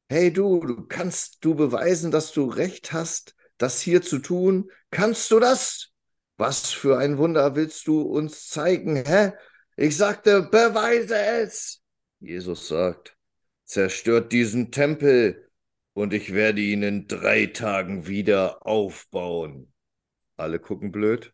Hey 0.09 0.31
du, 0.33 0.61
du 0.61 0.87
kannst 0.87 1.45
du 1.45 1.55
beweisen, 1.55 2.11
dass 2.11 2.33
du 2.33 2.45
recht 2.45 2.93
hast, 2.93 3.35
das 3.59 3.81
hier 3.81 4.03
zu 4.03 4.19
tun? 4.19 4.71
Kannst 4.91 5.31
du 5.31 5.41
das? 5.41 5.93
Was 6.37 6.73
für 6.73 6.99
ein 6.99 7.17
Wunder 7.17 7.57
willst 7.57 7.87
du 7.87 8.03
uns 8.03 8.49
zeigen, 8.49 8.97
hä? 8.97 9.33
Ich 9.77 9.97
sagte, 9.97 10.43
beweise 10.43 11.17
es. 11.17 11.81
Jesus 12.21 12.69
sagt, 12.69 13.17
zerstört 13.65 14.33
diesen 14.33 14.71
Tempel 14.71 15.49
und 15.95 16.13
ich 16.13 16.35
werde 16.35 16.61
ihn 16.61 16.83
in 16.83 17.09
drei 17.09 17.47
Tagen 17.47 18.07
wieder 18.07 18.67
aufbauen. 18.67 19.73
Alle 20.37 20.59
gucken 20.59 20.93
blöd, 20.93 21.33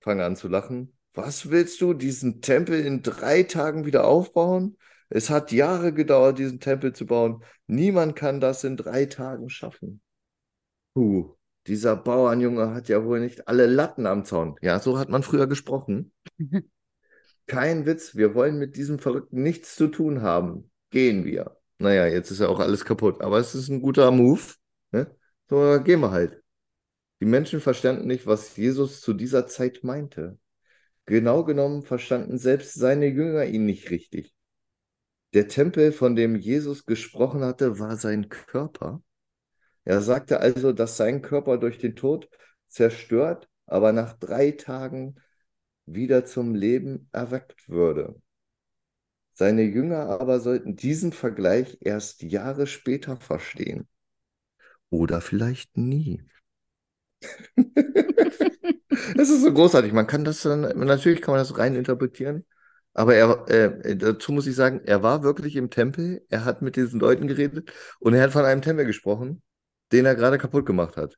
fangen 0.00 0.20
an 0.20 0.36
zu 0.36 0.48
lachen. 0.48 0.96
Was 1.14 1.50
willst 1.50 1.80
du, 1.80 1.94
diesen 1.94 2.40
Tempel 2.40 2.84
in 2.84 3.02
drei 3.02 3.42
Tagen 3.42 3.84
wieder 3.84 4.06
aufbauen? 4.06 4.76
Es 5.08 5.30
hat 5.30 5.52
Jahre 5.52 5.92
gedauert, 5.92 6.38
diesen 6.38 6.60
Tempel 6.60 6.92
zu 6.92 7.06
bauen. 7.06 7.42
Niemand 7.66 8.16
kann 8.16 8.40
das 8.40 8.64
in 8.64 8.76
drei 8.76 9.06
Tagen 9.06 9.48
schaffen. 9.48 10.00
Puh, 10.94 11.36
dieser 11.66 11.96
Bauernjunge 11.96 12.74
hat 12.74 12.88
ja 12.88 13.04
wohl 13.04 13.20
nicht 13.20 13.48
alle 13.48 13.66
Latten 13.66 14.06
am 14.06 14.24
Zaun. 14.24 14.56
Ja, 14.62 14.80
so 14.80 14.98
hat 14.98 15.08
man 15.08 15.22
früher 15.22 15.46
gesprochen. 15.46 16.12
Kein 17.46 17.86
Witz, 17.86 18.16
wir 18.16 18.34
wollen 18.34 18.58
mit 18.58 18.76
diesem 18.76 18.98
Verrückten 18.98 19.42
nichts 19.42 19.76
zu 19.76 19.88
tun 19.88 20.22
haben. 20.22 20.70
Gehen 20.90 21.24
wir. 21.24 21.56
Naja, 21.78 22.06
jetzt 22.06 22.30
ist 22.30 22.40
ja 22.40 22.48
auch 22.48 22.60
alles 22.60 22.84
kaputt, 22.84 23.20
aber 23.20 23.38
es 23.38 23.54
ist 23.54 23.68
ein 23.68 23.82
guter 23.82 24.10
Move. 24.10 24.40
Ne? 24.92 25.14
So, 25.48 25.80
gehen 25.82 26.00
wir 26.00 26.10
halt. 26.10 26.42
Die 27.20 27.26
Menschen 27.26 27.60
verstanden 27.60 28.06
nicht, 28.06 28.26
was 28.26 28.56
Jesus 28.56 29.00
zu 29.00 29.12
dieser 29.12 29.46
Zeit 29.46 29.84
meinte. 29.84 30.38
Genau 31.06 31.44
genommen 31.44 31.82
verstanden 31.82 32.38
selbst 32.38 32.74
seine 32.74 33.06
Jünger 33.06 33.44
ihn 33.44 33.64
nicht 33.64 33.90
richtig. 33.90 34.35
Der 35.34 35.48
Tempel, 35.48 35.92
von 35.92 36.16
dem 36.16 36.36
Jesus 36.36 36.86
gesprochen 36.86 37.42
hatte, 37.44 37.78
war 37.78 37.96
sein 37.96 38.28
Körper. 38.28 39.02
Er 39.84 40.02
sagte 40.02 40.40
also, 40.40 40.72
dass 40.72 40.96
sein 40.96 41.22
Körper 41.22 41.58
durch 41.58 41.78
den 41.78 41.96
Tod 41.96 42.28
zerstört, 42.68 43.48
aber 43.66 43.92
nach 43.92 44.14
drei 44.14 44.52
Tagen 44.52 45.16
wieder 45.86 46.24
zum 46.24 46.54
Leben 46.54 47.08
erweckt 47.12 47.68
würde. 47.68 48.20
Seine 49.34 49.62
Jünger 49.62 50.20
aber 50.20 50.40
sollten 50.40 50.74
diesen 50.74 51.12
Vergleich 51.12 51.78
erst 51.80 52.22
Jahre 52.22 52.66
später 52.66 53.16
verstehen. 53.16 53.86
Oder 54.90 55.20
vielleicht 55.20 55.76
nie. 55.76 56.22
Es 59.18 59.28
ist 59.30 59.42
so 59.42 59.52
großartig. 59.52 59.92
Man 59.92 60.06
kann 60.06 60.24
das 60.24 60.42
dann, 60.42 60.62
natürlich 60.62 61.20
kann 61.20 61.32
man 61.32 61.40
das 61.40 61.58
rein 61.58 61.74
interpretieren. 61.74 62.44
Aber 62.98 63.14
er, 63.14 63.46
äh, 63.48 63.94
dazu 63.94 64.32
muss 64.32 64.46
ich 64.46 64.56
sagen, 64.56 64.80
er 64.86 65.02
war 65.02 65.22
wirklich 65.22 65.54
im 65.56 65.68
Tempel, 65.68 66.24
er 66.30 66.46
hat 66.46 66.62
mit 66.62 66.76
diesen 66.76 66.98
Leuten 66.98 67.26
geredet 67.26 67.70
und 68.00 68.14
er 68.14 68.22
hat 68.22 68.32
von 68.32 68.46
einem 68.46 68.62
Tempel 68.62 68.86
gesprochen, 68.86 69.42
den 69.92 70.06
er 70.06 70.14
gerade 70.14 70.38
kaputt 70.38 70.64
gemacht 70.64 70.96
hat. 70.96 71.14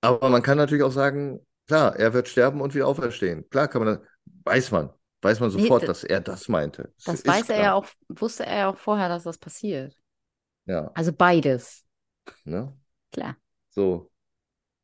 Aber 0.00 0.28
man 0.30 0.42
kann 0.42 0.58
natürlich 0.58 0.82
auch 0.82 0.90
sagen, 0.90 1.46
klar, 1.68 1.94
er 1.94 2.12
wird 2.12 2.26
sterben 2.26 2.60
und 2.60 2.74
wieder 2.74 2.88
auferstehen. 2.88 3.48
Klar 3.50 3.68
kann 3.68 3.84
man 3.84 3.98
das, 3.98 4.08
weiß 4.42 4.72
man, 4.72 4.90
weiß 5.22 5.38
man 5.38 5.50
sofort, 5.50 5.82
nee, 5.82 5.86
dass 5.86 6.02
er 6.02 6.22
das 6.22 6.48
meinte. 6.48 6.92
Das, 7.04 7.22
das 7.22 7.24
weiß 7.24 7.50
er 7.50 7.62
ja 7.62 7.74
auch, 7.74 7.86
wusste 8.08 8.44
er 8.44 8.58
ja 8.58 8.70
auch 8.70 8.76
vorher, 8.76 9.08
dass 9.08 9.22
das 9.22 9.38
passiert. 9.38 9.94
Ja. 10.64 10.90
Also 10.94 11.12
beides. 11.12 11.84
Ne? 12.42 12.76
Klar. 13.12 13.36
So, 13.68 14.10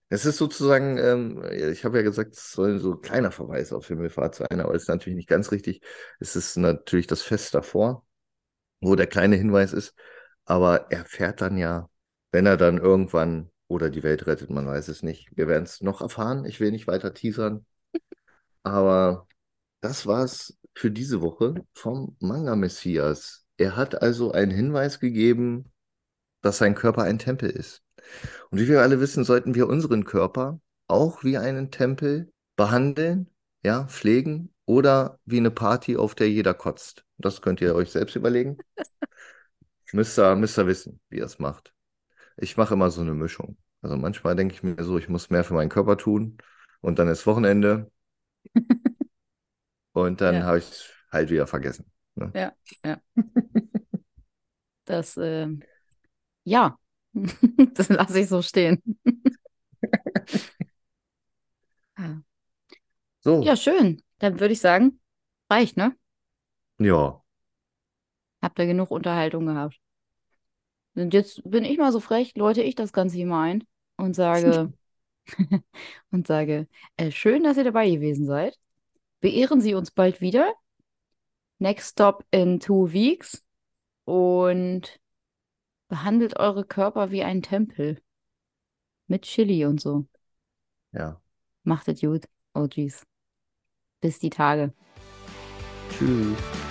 es 0.08 0.24
ist 0.24 0.36
sozusagen, 0.36 0.98
ähm, 0.98 1.44
ich 1.72 1.84
habe 1.84 1.98
ja 1.98 2.02
gesagt, 2.02 2.34
es 2.36 2.52
soll 2.52 2.78
so 2.78 2.92
ein 2.92 3.00
kleiner 3.00 3.32
Verweis 3.32 3.72
auf 3.72 3.88
Himmelfahrt 3.88 4.36
sein, 4.36 4.60
aber 4.60 4.74
es 4.74 4.82
ist 4.82 4.88
natürlich 4.88 5.16
nicht 5.16 5.28
ganz 5.28 5.50
richtig. 5.50 5.82
Es 6.20 6.36
ist 6.36 6.56
natürlich 6.56 7.06
das 7.08 7.22
Fest 7.22 7.54
davor, 7.54 8.06
wo 8.80 8.94
der 8.96 9.08
kleine 9.08 9.36
Hinweis 9.36 9.72
ist. 9.72 9.94
Aber 10.44 10.90
er 10.92 11.04
fährt 11.04 11.40
dann 11.40 11.58
ja, 11.58 11.90
wenn 12.32 12.46
er 12.46 12.56
dann 12.56 12.78
irgendwann 12.78 13.50
oder 13.68 13.90
die 13.90 14.02
Welt 14.04 14.26
rettet, 14.26 14.50
man 14.50 14.66
weiß 14.66 14.88
es 14.88 15.02
nicht. 15.02 15.36
Wir 15.36 15.48
werden 15.48 15.64
es 15.64 15.80
noch 15.80 16.00
erfahren. 16.00 16.44
Ich 16.44 16.60
will 16.60 16.70
nicht 16.70 16.86
weiter 16.86 17.14
teasern. 17.14 17.66
Aber 18.62 19.26
das 19.80 20.06
war's 20.06 20.58
für 20.74 20.90
diese 20.90 21.20
Woche 21.22 21.54
vom 21.74 22.16
Manga 22.20 22.56
Messias. 22.56 23.46
Er 23.56 23.76
hat 23.76 24.02
also 24.02 24.32
einen 24.32 24.50
Hinweis 24.52 25.00
gegeben, 25.00 25.72
dass 26.42 26.58
sein 26.58 26.74
Körper 26.74 27.02
ein 27.02 27.18
Tempel 27.18 27.50
ist. 27.50 27.82
Und 28.50 28.60
wie 28.60 28.68
wir 28.68 28.82
alle 28.82 29.00
wissen, 29.00 29.24
sollten 29.24 29.54
wir 29.54 29.68
unseren 29.68 30.04
Körper 30.04 30.60
auch 30.88 31.24
wie 31.24 31.38
einen 31.38 31.70
Tempel 31.70 32.32
behandeln, 32.56 33.30
ja, 33.62 33.84
pflegen 33.86 34.54
oder 34.64 35.18
wie 35.24 35.38
eine 35.38 35.50
Party, 35.50 35.96
auf 35.96 36.14
der 36.14 36.30
jeder 36.30 36.54
kotzt. 36.54 37.04
Das 37.18 37.42
könnt 37.42 37.60
ihr 37.60 37.74
euch 37.74 37.90
selbst 37.90 38.16
überlegen. 38.16 38.58
müsst, 39.92 40.18
ihr, 40.18 40.36
müsst 40.36 40.58
ihr 40.58 40.66
wissen, 40.66 41.00
wie 41.08 41.18
ihr 41.18 41.24
es 41.24 41.38
macht. 41.38 41.72
Ich 42.36 42.56
mache 42.56 42.74
immer 42.74 42.90
so 42.90 43.00
eine 43.00 43.14
Mischung. 43.14 43.56
Also 43.82 43.96
manchmal 43.96 44.36
denke 44.36 44.54
ich 44.54 44.62
mir 44.62 44.82
so, 44.82 44.98
ich 44.98 45.08
muss 45.08 45.30
mehr 45.30 45.44
für 45.44 45.54
meinen 45.54 45.68
Körper 45.68 45.96
tun 45.96 46.38
und 46.80 46.98
dann 46.98 47.08
ist 47.08 47.26
Wochenende 47.26 47.90
und 49.92 50.20
dann 50.20 50.36
ja. 50.36 50.42
habe 50.42 50.58
ich 50.58 50.68
es 50.68 50.90
halt 51.10 51.30
wieder 51.30 51.46
vergessen. 51.46 51.90
Ne? 52.14 52.32
Ja, 52.34 52.52
ja. 52.84 53.00
Das, 54.88 55.16
äh, 55.16 55.48
ja, 56.44 56.78
das 57.74 57.88
lasse 57.88 58.20
ich 58.20 58.28
so 58.28 58.42
stehen. 58.42 58.82
So. 63.26 63.42
Ja, 63.42 63.56
schön. 63.56 64.00
Dann 64.18 64.38
würde 64.38 64.52
ich 64.52 64.60
sagen, 64.60 65.00
reicht, 65.50 65.76
ne? 65.76 65.96
Ja. 66.78 67.24
Habt 68.40 68.56
ihr 68.60 68.66
genug 68.66 68.92
Unterhaltung 68.92 69.46
gehabt? 69.46 69.80
Und 70.94 71.12
jetzt 71.12 71.42
bin 71.44 71.64
ich 71.64 71.76
mal 71.76 71.90
so 71.90 71.98
frech, 71.98 72.36
läute 72.36 72.62
ich 72.62 72.76
das 72.76 72.92
Ganze 72.92 73.16
hier 73.16 73.26
mal 73.26 73.42
ein 73.42 73.64
und 73.96 74.14
sage, 74.14 74.72
und 76.12 76.28
sage, 76.28 76.68
äh, 76.96 77.10
schön, 77.10 77.42
dass 77.42 77.56
ihr 77.56 77.64
dabei 77.64 77.90
gewesen 77.90 78.26
seid. 78.26 78.56
Beehren 79.18 79.60
Sie 79.60 79.74
uns 79.74 79.90
bald 79.90 80.20
wieder. 80.20 80.54
Next 81.58 81.94
stop 81.94 82.24
in 82.30 82.60
two 82.60 82.92
weeks. 82.92 83.42
Und 84.04 85.00
Behandelt 85.88 86.38
eure 86.38 86.64
Körper 86.64 87.10
wie 87.10 87.22
ein 87.22 87.42
Tempel. 87.42 88.00
Mit 89.06 89.22
Chili 89.22 89.64
und 89.64 89.80
so. 89.80 90.06
Ja. 90.92 91.20
Macht 91.62 91.88
es 91.88 92.00
gut, 92.00 92.24
OGs. 92.54 93.06
Bis 94.00 94.18
die 94.18 94.30
Tage. 94.30 94.72
Tschüss. 95.90 96.65